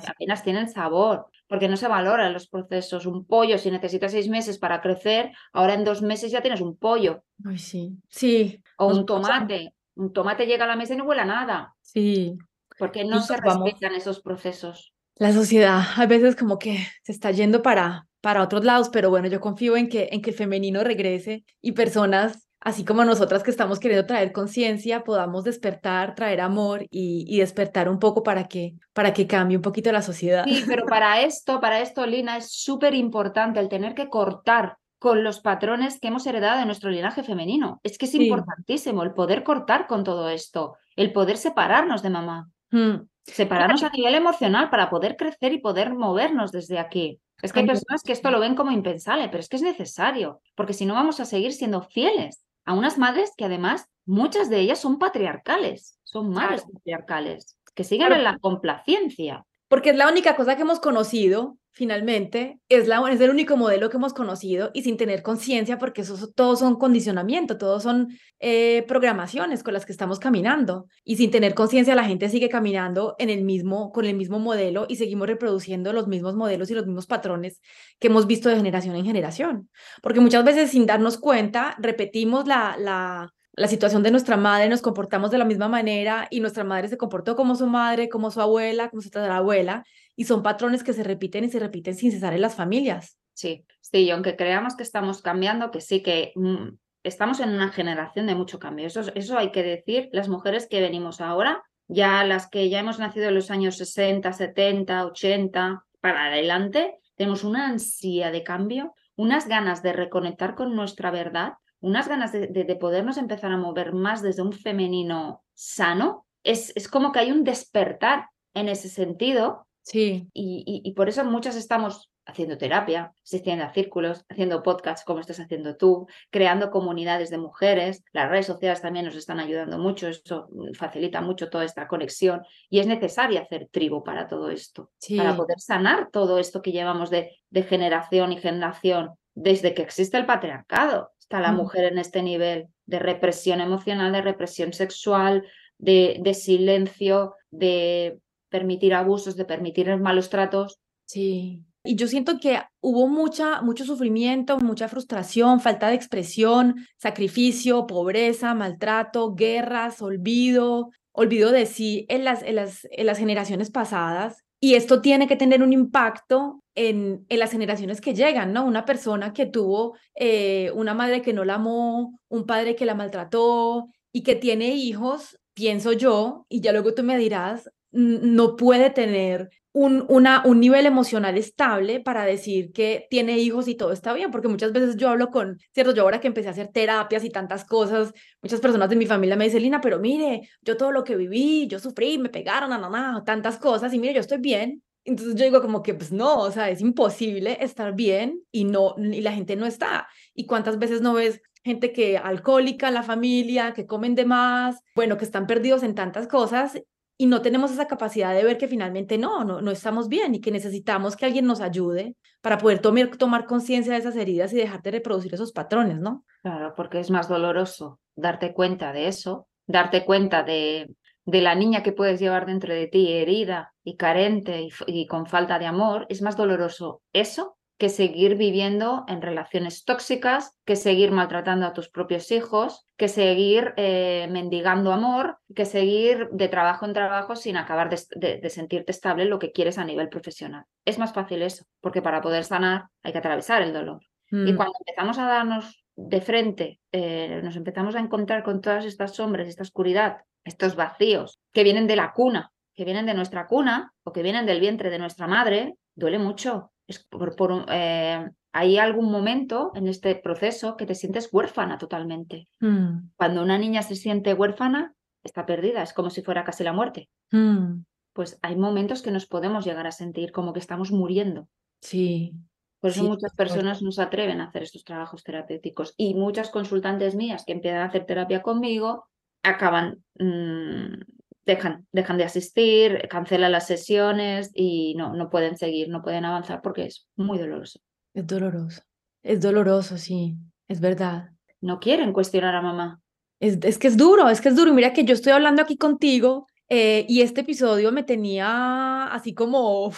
apenas 0.07 0.43
tienen 0.43 0.69
sabor, 0.69 1.27
porque 1.47 1.69
no 1.69 1.77
se 1.77 1.87
valoran 1.87 2.33
los 2.33 2.47
procesos. 2.47 3.05
Un 3.05 3.25
pollo, 3.25 3.57
si 3.57 3.71
necesita 3.71 4.09
seis 4.09 4.27
meses 4.27 4.57
para 4.57 4.81
crecer, 4.81 5.31
ahora 5.53 5.75
en 5.75 5.85
dos 5.85 6.01
meses 6.01 6.31
ya 6.31 6.41
tienes 6.41 6.61
un 6.61 6.75
pollo. 6.75 7.23
Ay, 7.45 7.57
sí, 7.57 7.97
sí. 8.09 8.61
O 8.77 8.87
un 8.87 9.05
tomate. 9.05 9.73
Un 9.95 10.11
tomate 10.13 10.45
llega 10.45 10.65
a 10.65 10.67
la 10.67 10.75
mesa 10.75 10.93
y 10.93 10.97
no 10.97 11.05
huele 11.05 11.21
a 11.21 11.25
nada. 11.25 11.75
Sí. 11.81 12.37
Porque 12.77 13.05
no 13.05 13.21
se 13.21 13.37
respetan 13.37 13.95
esos 13.95 14.21
procesos. 14.21 14.93
La 15.15 15.31
sociedad 15.31 15.83
a 15.95 16.05
veces 16.05 16.35
como 16.35 16.57
que 16.57 16.79
se 17.03 17.11
está 17.11 17.31
yendo 17.31 17.61
para, 17.61 18.07
para 18.21 18.43
otros 18.43 18.63
lados, 18.63 18.89
pero 18.89 19.09
bueno, 19.09 19.27
yo 19.27 19.39
confío 19.39 19.75
en 19.77 19.89
que, 19.89 20.09
en 20.11 20.21
que 20.21 20.29
el 20.29 20.35
femenino 20.35 20.83
regrese 20.83 21.43
y 21.61 21.73
personas 21.73 22.47
así 22.61 22.85
como 22.85 23.03
nosotras 23.03 23.43
que 23.43 23.51
estamos 23.51 23.79
queriendo 23.79 24.05
traer 24.05 24.31
conciencia, 24.31 25.03
podamos 25.03 25.43
despertar, 25.43 26.15
traer 26.15 26.41
amor 26.41 26.85
y, 26.89 27.39
despertar 27.39 27.89
un 27.89 27.99
poco 27.99 28.23
para 28.23 28.47
que, 28.47 28.75
para 28.93 29.13
que 29.13 29.27
cambie 29.27 29.57
un 29.57 29.63
poquito 29.63 29.91
la 29.91 30.03
sociedad. 30.03 30.45
Sí, 30.45 30.63
pero 30.67 30.85
para 30.85 31.21
esto, 31.21 31.59
para 31.59 31.81
esto, 31.81 32.05
Lina, 32.05 32.37
es 32.37 32.51
súper 32.51 32.93
importante 32.93 33.59
el 33.59 33.67
tener 33.67 33.95
que 33.95 34.09
cortar 34.09 34.77
con 34.99 35.23
los 35.23 35.39
patrones 35.39 35.99
que 35.99 36.09
hemos 36.09 36.27
heredado 36.27 36.59
de 36.59 36.67
nuestro 36.67 36.91
linaje 36.91 37.23
femenino. 37.23 37.79
Es 37.81 37.97
que 37.97 38.05
es 38.05 38.13
importantísimo 38.13 39.01
el 39.01 39.13
poder 39.13 39.43
cortar 39.43 39.87
con 39.87 40.03
todo 40.03 40.29
esto, 40.29 40.77
el 40.95 41.11
poder 41.11 41.37
separarnos 41.37 42.03
de 42.03 42.11
mamá. 42.11 42.51
Mm. 42.69 43.07
Separarnos 43.23 43.83
a 43.83 43.89
nivel 43.89 44.13
emocional 44.13 44.69
para 44.69 44.89
poder 44.91 45.15
crecer 45.15 45.53
y 45.53 45.59
poder 45.59 45.93
movernos 45.95 46.51
desde 46.51 46.77
aquí. 46.77 47.19
Es 47.41 47.53
que 47.53 47.61
hay 47.61 47.67
personas 47.67 48.03
que 48.03 48.13
esto 48.13 48.31
lo 48.31 48.39
ven 48.39 48.55
como 48.55 48.71
impensable, 48.71 49.27
pero 49.29 49.39
es 49.39 49.49
que 49.49 49.55
es 49.55 49.61
necesario, 49.61 50.41
porque 50.55 50.73
si 50.73 50.85
no 50.85 50.93
vamos 50.93 51.19
a 51.19 51.25
seguir 51.25 51.53
siendo 51.53 51.81
fieles 51.81 52.45
a 52.65 52.73
unas 52.73 52.97
madres 52.97 53.31
que 53.35 53.45
además 53.45 53.87
muchas 54.05 54.49
de 54.49 54.59
ellas 54.59 54.79
son 54.79 54.99
patriarcales, 54.99 55.99
son 56.03 56.31
madres 56.31 56.63
patriarcales, 56.71 57.57
que 57.73 57.83
siguen 57.83 58.11
en 58.11 58.23
la 58.23 58.37
complacencia. 58.37 59.45
Porque 59.71 59.91
es 59.91 59.95
la 59.95 60.09
única 60.09 60.35
cosa 60.35 60.57
que 60.57 60.63
hemos 60.63 60.81
conocido 60.81 61.57
finalmente 61.71 62.59
es, 62.67 62.89
la, 62.89 63.09
es 63.09 63.21
el 63.21 63.29
único 63.29 63.55
modelo 63.55 63.89
que 63.89 63.95
hemos 63.95 64.13
conocido 64.13 64.69
y 64.73 64.83
sin 64.83 64.97
tener 64.97 65.23
conciencia, 65.23 65.79
porque 65.79 66.01
eso, 66.01 66.27
todos 66.35 66.59
son 66.59 66.75
condicionamiento, 66.75 67.57
todos 67.57 67.83
son 67.83 68.09
eh, 68.41 68.83
programaciones 68.85 69.63
con 69.63 69.73
las 69.73 69.85
que 69.85 69.93
estamos 69.93 70.19
caminando. 70.19 70.87
Y 71.05 71.15
sin 71.15 71.31
tener 71.31 71.53
conciencia, 71.53 71.95
la 71.95 72.03
gente 72.03 72.27
sigue 72.27 72.49
caminando 72.49 73.15
en 73.17 73.29
el 73.29 73.45
mismo, 73.45 73.93
con 73.93 74.03
el 74.03 74.17
mismo 74.17 74.39
modelo 74.39 74.87
y 74.89 74.97
seguimos 74.97 75.27
reproduciendo 75.27 75.93
los 75.93 76.05
mismos 76.05 76.35
modelos 76.35 76.69
y 76.69 76.73
los 76.73 76.85
mismos 76.85 77.07
patrones 77.07 77.61
que 77.97 78.07
hemos 78.07 78.27
visto 78.27 78.49
de 78.49 78.57
generación 78.57 78.97
en 78.97 79.05
generación. 79.05 79.69
Porque 80.01 80.19
muchas 80.19 80.43
veces 80.43 80.71
sin 80.71 80.85
darnos 80.85 81.17
cuenta, 81.17 81.77
repetimos 81.79 82.45
la, 82.45 82.75
la, 82.77 83.33
la 83.53 83.67
situación 83.67 84.01
de 84.03 84.11
nuestra 84.11 84.37
madre, 84.37 84.69
nos 84.69 84.81
comportamos 84.81 85.31
de 85.31 85.37
la 85.37 85.45
misma 85.45 85.67
manera 85.67 86.27
y 86.29 86.39
nuestra 86.39 86.63
madre 86.63 86.87
se 86.87 86.97
comportó 86.97 87.35
como 87.35 87.55
su 87.55 87.67
madre, 87.67 88.07
como 88.09 88.31
su 88.31 88.41
abuela, 88.41 88.89
como 88.89 89.01
su 89.01 89.09
abuela, 89.17 89.83
y 90.15 90.23
son 90.23 90.41
patrones 90.41 90.83
que 90.83 90.93
se 90.93 91.03
repiten 91.03 91.43
y 91.43 91.49
se 91.49 91.59
repiten 91.59 91.95
sin 91.95 92.11
cesar 92.11 92.33
en 92.33 92.41
las 92.41 92.55
familias. 92.55 93.17
Sí, 93.33 93.65
sí, 93.81 94.09
aunque 94.09 94.35
creamos 94.35 94.75
que 94.75 94.83
estamos 94.83 95.21
cambiando, 95.21 95.71
que 95.71 95.81
sí 95.81 96.01
que 96.01 96.31
mm, 96.35 96.69
estamos 97.03 97.39
en 97.39 97.49
una 97.49 97.69
generación 97.69 98.27
de 98.27 98.35
mucho 98.35 98.59
cambio. 98.59 98.87
Eso, 98.87 99.01
eso 99.15 99.37
hay 99.37 99.51
que 99.51 99.63
decir, 99.63 100.09
las 100.11 100.29
mujeres 100.29 100.67
que 100.67 100.81
venimos 100.81 101.19
ahora, 101.19 101.63
ya 101.87 102.23
las 102.23 102.49
que 102.49 102.69
ya 102.69 102.79
hemos 102.79 102.99
nacido 102.99 103.27
en 103.27 103.35
los 103.35 103.51
años 103.51 103.77
60, 103.77 104.31
70, 104.31 105.05
80, 105.07 105.83
para 105.99 106.27
adelante, 106.27 106.97
tenemos 107.15 107.43
una 107.43 107.67
ansia 107.67 108.31
de 108.31 108.43
cambio, 108.43 108.95
unas 109.15 109.47
ganas 109.47 109.83
de 109.83 109.93
reconectar 109.93 110.55
con 110.55 110.73
nuestra 110.75 111.11
verdad 111.11 111.53
unas 111.81 112.07
ganas 112.07 112.31
de, 112.31 112.77
podernos 112.79 113.17
empezar 113.17 113.51
a 113.51 113.57
mover 113.57 113.93
más 113.93 114.21
desde 114.21 114.43
un 114.43 114.53
femenino 114.53 115.43
sano, 115.53 116.25
es, 116.43 116.71
es 116.75 116.87
como 116.87 117.11
que 117.11 117.19
hay 117.19 117.31
un 117.31 117.43
despertar 117.43 118.29
en 118.53 118.69
ese 118.69 118.87
sentido. 118.87 119.67
Sí. 119.83 120.27
Y, 120.33 120.81
y, 120.85 120.93
por 120.93 121.09
eso 121.09 121.25
muchas 121.25 121.55
estamos 121.55 122.11
haciendo 122.27 122.55
terapia, 122.55 123.11
asistiendo 123.23 123.65
a 123.65 123.73
círculos, 123.73 124.25
haciendo 124.29 124.61
podcasts 124.61 125.03
como 125.03 125.19
estás 125.19 125.39
haciendo 125.39 125.75
tú, 125.75 126.05
creando 126.29 126.69
comunidades 126.69 127.31
de 127.31 127.39
mujeres. 127.39 128.03
Las 128.13 128.29
redes 128.29 128.45
sociales 128.45 128.81
también 128.81 129.05
nos 129.05 129.15
están 129.15 129.39
ayudando 129.39 129.79
mucho, 129.79 130.07
eso 130.07 130.47
facilita 130.75 131.19
mucho 131.21 131.49
toda 131.49 131.65
esta 131.65 131.87
conexión 131.87 132.43
y 132.69 132.79
es 132.79 132.85
necesario 132.85 133.41
hacer 133.41 133.69
tribu 133.71 134.03
para 134.03 134.27
todo 134.27 134.51
esto, 134.51 134.91
para 135.17 135.35
poder 135.35 135.59
sanar 135.59 136.09
todo 136.11 136.37
esto 136.37 136.61
que 136.61 136.71
llevamos 136.71 137.09
de, 137.09 137.39
de 137.49 137.63
generación 137.63 138.31
y 138.31 138.37
generación 138.37 139.15
desde 139.33 139.73
que 139.73 139.81
existe 139.81 140.17
el 140.17 140.27
patriarcado 140.27 141.11
está 141.31 141.39
la 141.39 141.53
mujer 141.53 141.85
en 141.85 141.97
este 141.97 142.21
nivel 142.21 142.67
de 142.85 142.99
represión 142.99 143.61
emocional, 143.61 144.11
de 144.11 144.21
represión 144.21 144.73
sexual, 144.73 145.47
de, 145.77 146.19
de 146.21 146.33
silencio, 146.33 147.35
de 147.51 148.19
permitir 148.49 148.93
abusos, 148.93 149.37
de 149.37 149.45
permitir 149.45 149.95
malos 149.97 150.29
tratos. 150.29 150.79
Sí. 151.05 151.63
Y 151.85 151.95
yo 151.95 152.07
siento 152.07 152.37
que 152.37 152.61
hubo 152.81 153.07
mucha, 153.07 153.61
mucho 153.61 153.85
sufrimiento, 153.85 154.59
mucha 154.59 154.89
frustración, 154.89 155.61
falta 155.61 155.87
de 155.87 155.95
expresión, 155.95 156.85
sacrificio, 156.97 157.87
pobreza, 157.87 158.53
maltrato, 158.53 159.33
guerras, 159.33 160.01
olvido, 160.01 160.89
olvido 161.13 161.51
de 161.51 161.65
sí 161.65 162.05
en 162.09 162.25
las, 162.25 162.43
en 162.43 162.57
las, 162.57 162.85
en 162.91 163.05
las 163.05 163.17
generaciones 163.17 163.71
pasadas. 163.71 164.43
Y 164.59 164.75
esto 164.75 165.01
tiene 165.01 165.27
que 165.27 165.37
tener 165.37 165.63
un 165.63 165.71
impacto 165.71 166.60
en, 166.75 167.25
las 167.29 167.51
generaciones 167.51 168.01
que 168.01 168.13
llegan, 168.13 168.53
¿no? 168.53 168.65
Una 168.65 168.85
persona 168.85 169.33
que 169.33 169.45
tuvo 169.45 169.97
eh, 170.15 170.71
una 170.75 170.93
madre 170.93 171.21
que 171.21 171.33
no 171.33 171.45
la 171.45 171.55
amó, 171.55 172.19
un 172.29 172.45
padre 172.45 172.75
que 172.75 172.85
la 172.85 172.95
maltrató 172.95 173.89
y 174.11 174.23
que 174.23 174.35
tiene 174.35 174.75
hijos, 174.75 175.39
pienso 175.53 175.93
yo, 175.93 176.45
y 176.49 176.61
ya 176.61 176.71
luego 176.71 176.93
tú 176.93 177.03
me 177.03 177.17
dirás, 177.17 177.69
no 177.91 178.55
puede 178.55 178.89
tener 178.89 179.49
un, 179.73 180.05
un 180.09 180.59
nivel 180.59 180.85
emocional 180.85 181.37
estable 181.37 181.99
para 182.01 182.25
decir 182.25 182.71
que 182.73 183.07
tiene 183.09 183.37
hijos 183.39 183.67
y 183.67 183.75
todo 183.75 183.91
está 183.91 184.13
bien, 184.13 184.31
porque 184.31 184.47
muchas 184.47 184.73
veces 184.73 184.97
yo 184.97 185.09
hablo 185.09 185.29
con, 185.29 185.57
cierto, 185.73 185.93
yo 185.93 186.03
ahora 186.03 186.19
que 186.19 186.27
empecé 186.27 186.49
a 186.49 186.51
hacer 186.51 186.69
terapias 186.69 187.23
y 187.23 187.29
tantas 187.29 187.63
cosas, 187.65 188.13
muchas 188.41 188.59
personas 188.59 188.89
de 188.89 188.95
mi 188.97 189.05
familia 189.05 189.35
me 189.35 189.45
dicen, 189.45 189.61
Lina, 189.61 189.81
pero 189.81 189.99
mire, 189.99 190.49
yo 190.61 190.77
todo 190.77 190.91
lo 190.91 191.03
que 191.03 191.15
viví, 191.15 191.67
yo 191.67 191.79
sufrí, 191.79 192.17
me 192.17 192.29
pegaron, 192.29 192.69
nada, 192.69 193.23
tantas 193.23 193.57
cosas, 193.57 193.93
y 193.93 193.99
mire, 193.99 194.13
yo 194.13 194.21
estoy 194.21 194.39
bien. 194.39 194.83
Entonces 195.03 195.35
yo 195.35 195.45
digo 195.45 195.61
como 195.61 195.81
que, 195.81 195.93
pues 195.93 196.11
no, 196.11 196.39
o 196.39 196.51
sea, 196.51 196.69
es 196.69 196.81
imposible 196.81 197.57
estar 197.61 197.95
bien 197.95 198.41
y 198.51 198.65
no, 198.65 198.95
y 198.97 199.21
la 199.21 199.33
gente 199.33 199.55
no 199.55 199.65
está. 199.65 200.07
¿Y 200.33 200.45
cuántas 200.45 200.77
veces 200.77 201.01
no 201.01 201.13
ves 201.13 201.41
gente 201.63 201.91
que 201.91 202.17
alcohólica, 202.17 202.91
la 202.91 203.03
familia, 203.03 203.73
que 203.73 203.85
comen 203.85 204.15
de 204.15 204.25
más, 204.25 204.81
bueno, 204.95 205.17
que 205.17 205.25
están 205.25 205.47
perdidos 205.47 205.83
en 205.83 205.95
tantas 205.95 206.27
cosas 206.27 206.81
y 207.17 207.27
no 207.27 207.43
tenemos 207.43 207.71
esa 207.71 207.87
capacidad 207.87 208.33
de 208.33 208.43
ver 208.43 208.57
que 208.57 208.67
finalmente 208.67 209.19
no, 209.19 209.43
no, 209.43 209.61
no 209.61 209.69
estamos 209.69 210.07
bien 210.07 210.33
y 210.33 210.41
que 210.41 210.49
necesitamos 210.49 211.15
que 211.15 211.27
alguien 211.27 211.45
nos 211.45 211.61
ayude 211.61 212.15
para 212.41 212.57
poder 212.57 212.79
tomar, 212.79 213.15
tomar 213.15 213.45
conciencia 213.45 213.93
de 213.93 213.99
esas 213.99 214.15
heridas 214.15 214.51
y 214.53 214.57
dejar 214.57 214.81
de 214.81 214.89
reproducir 214.91 215.33
esos 215.33 215.51
patrones, 215.51 215.99
¿no? 215.99 216.25
Claro, 216.41 216.73
porque 216.75 216.99
es 216.99 217.11
más 217.11 217.29
doloroso 217.29 217.99
darte 218.15 218.53
cuenta 218.53 218.91
de 218.91 219.07
eso, 219.07 219.47
darte 219.67 220.03
cuenta 220.03 220.41
de, 220.41 220.89
de 221.25 221.41
la 221.41 221.55
niña 221.55 221.83
que 221.83 221.91
puedes 221.91 222.19
llevar 222.19 222.45
dentro 222.45 222.73
de 222.73 222.87
ti 222.87 223.11
herida 223.11 223.73
y 223.83 223.95
carente 223.95 224.61
y, 224.61 224.69
y 224.87 225.07
con 225.07 225.27
falta 225.27 225.59
de 225.59 225.65
amor, 225.65 226.05
es 226.09 226.21
más 226.21 226.37
doloroso 226.37 227.01
eso 227.13 227.57
que 227.81 227.89
seguir 227.89 228.35
viviendo 228.35 229.05
en 229.07 229.23
relaciones 229.23 229.85
tóxicas, 229.85 230.55
que 230.65 230.75
seguir 230.75 231.09
maltratando 231.09 231.65
a 231.65 231.73
tus 231.73 231.89
propios 231.89 232.31
hijos, 232.31 232.85
que 232.95 233.07
seguir 233.07 233.73
eh, 233.75 234.27
mendigando 234.29 234.93
amor, 234.93 235.39
que 235.55 235.65
seguir 235.65 236.29
de 236.31 236.47
trabajo 236.47 236.85
en 236.85 236.93
trabajo 236.93 237.35
sin 237.35 237.57
acabar 237.57 237.89
de, 237.89 238.49
sentirte 238.51 238.91
estable 238.91 239.23
en 239.23 239.31
lo 239.31 239.39
que 239.39 239.51
quieres 239.51 239.79
a 239.79 239.83
nivel 239.83 240.09
profesional. 240.09 240.65
Es 240.85 240.99
más 240.99 241.11
fácil 241.11 241.41
eso, 241.41 241.65
porque 241.79 242.03
para 242.03 242.21
poder 242.21 242.43
sanar 242.43 242.83
hay 243.01 243.13
que 243.13 243.17
atravesar 243.17 243.63
el 243.63 243.73
dolor. 243.73 244.03
Y 244.29 244.53
mm. 244.53 244.55
cuando 244.55 244.73
empezamos 244.79 245.17
a 245.17 245.25
darnos 245.25 245.83
de 245.95 246.21
frente, 246.21 246.79
eh, 246.91 247.41
nos 247.43 247.55
empezamos 247.55 247.95
a 247.95 247.99
encontrar 247.99 248.43
con 248.43 248.61
todas 248.61 248.85
estas 248.85 249.15
sombras, 249.15 249.47
esta 249.47 249.63
oscuridad, 249.63 250.17
estos 250.43 250.75
vacíos 250.75 251.39
que 251.53 251.63
vienen 251.63 251.87
de 251.87 251.95
la 251.95 252.13
cuna, 252.13 252.51
que 252.75 252.85
vienen 252.85 253.05
de 253.05 253.13
nuestra 253.13 253.47
cuna 253.47 253.93
o 254.03 254.11
que 254.11 254.23
vienen 254.23 254.45
del 254.45 254.59
vientre 254.59 254.89
de 254.89 254.99
nuestra 254.99 255.27
madre, 255.27 255.75
duele 255.95 256.19
mucho 256.19 256.71
por, 257.09 257.65
eh, 257.69 258.29
hay 258.53 258.77
algún 258.77 259.11
momento 259.11 259.71
en 259.75 259.87
este 259.87 260.15
proceso 260.15 260.75
que 260.75 260.85
te 260.85 260.95
sientes 260.95 261.29
huérfana 261.31 261.77
totalmente. 261.77 262.47
Mm. 262.59 263.11
Cuando 263.15 263.43
una 263.43 263.57
niña 263.57 263.81
se 263.81 263.95
siente 263.95 264.33
huérfana, 264.33 264.93
está 265.23 265.45
perdida, 265.45 265.83
es 265.83 265.93
como 265.93 266.09
si 266.09 266.21
fuera 266.21 266.43
casi 266.43 266.63
la 266.63 266.73
muerte. 266.73 267.09
Mm. 267.31 267.83
Pues 268.13 268.37
hay 268.41 268.57
momentos 268.57 269.01
que 269.01 269.11
nos 269.11 269.25
podemos 269.25 269.65
llegar 269.65 269.87
a 269.87 269.91
sentir 269.91 270.31
como 270.31 270.51
que 270.51 270.59
estamos 270.59 270.91
muriendo. 270.91 271.47
Sí. 271.81 272.33
Por 272.81 272.89
eso 272.89 273.03
muchas 273.03 273.33
personas 273.35 273.81
no 273.83 273.91
se 273.91 274.01
atreven 274.01 274.41
a 274.41 274.45
hacer 274.45 274.63
estos 274.63 274.83
trabajos 274.83 275.23
terapéuticos 275.23 275.93
y 275.97 276.15
muchas 276.15 276.49
consultantes 276.49 277.15
mías 277.15 277.45
que 277.45 277.53
empiezan 277.53 277.81
a 277.81 277.85
hacer 277.85 278.05
terapia 278.05 278.41
conmigo 278.41 279.05
acaban 279.43 280.03
mm, 280.19 281.01
dejan, 281.45 281.87
dejan 281.91 282.17
de 282.17 282.23
asistir, 282.23 283.07
cancelan 283.09 283.51
las 283.51 283.67
sesiones 283.67 284.51
y 284.53 284.95
no, 284.95 285.13
no 285.13 285.29
pueden 285.29 285.57
seguir, 285.57 285.89
no 285.89 286.01
pueden 286.01 286.25
avanzar 286.25 286.61
porque 286.61 286.85
es 286.85 287.07
muy 287.15 287.37
doloroso. 287.37 287.79
Es 288.13 288.27
doloroso, 288.27 288.81
es 289.23 289.41
doloroso, 289.41 289.97
sí, 289.97 290.35
es 290.67 290.79
verdad. 290.79 291.29
No 291.61 291.79
quieren 291.79 292.13
cuestionar 292.13 292.55
a 292.55 292.61
mamá. 292.61 293.01
Es, 293.39 293.57
es 293.63 293.77
que 293.77 293.87
es 293.87 293.97
duro, 293.97 294.29
es 294.29 294.41
que 294.41 294.49
es 294.49 294.55
duro. 294.55 294.73
Mira 294.73 294.93
que 294.93 295.05
yo 295.05 295.13
estoy 295.13 295.33
hablando 295.33 295.61
aquí 295.61 295.77
contigo 295.77 296.47
eh, 296.69 297.05
y 297.07 297.21
este 297.21 297.41
episodio 297.41 297.91
me 297.91 298.03
tenía 298.03 299.07
así 299.07 299.33
como, 299.33 299.91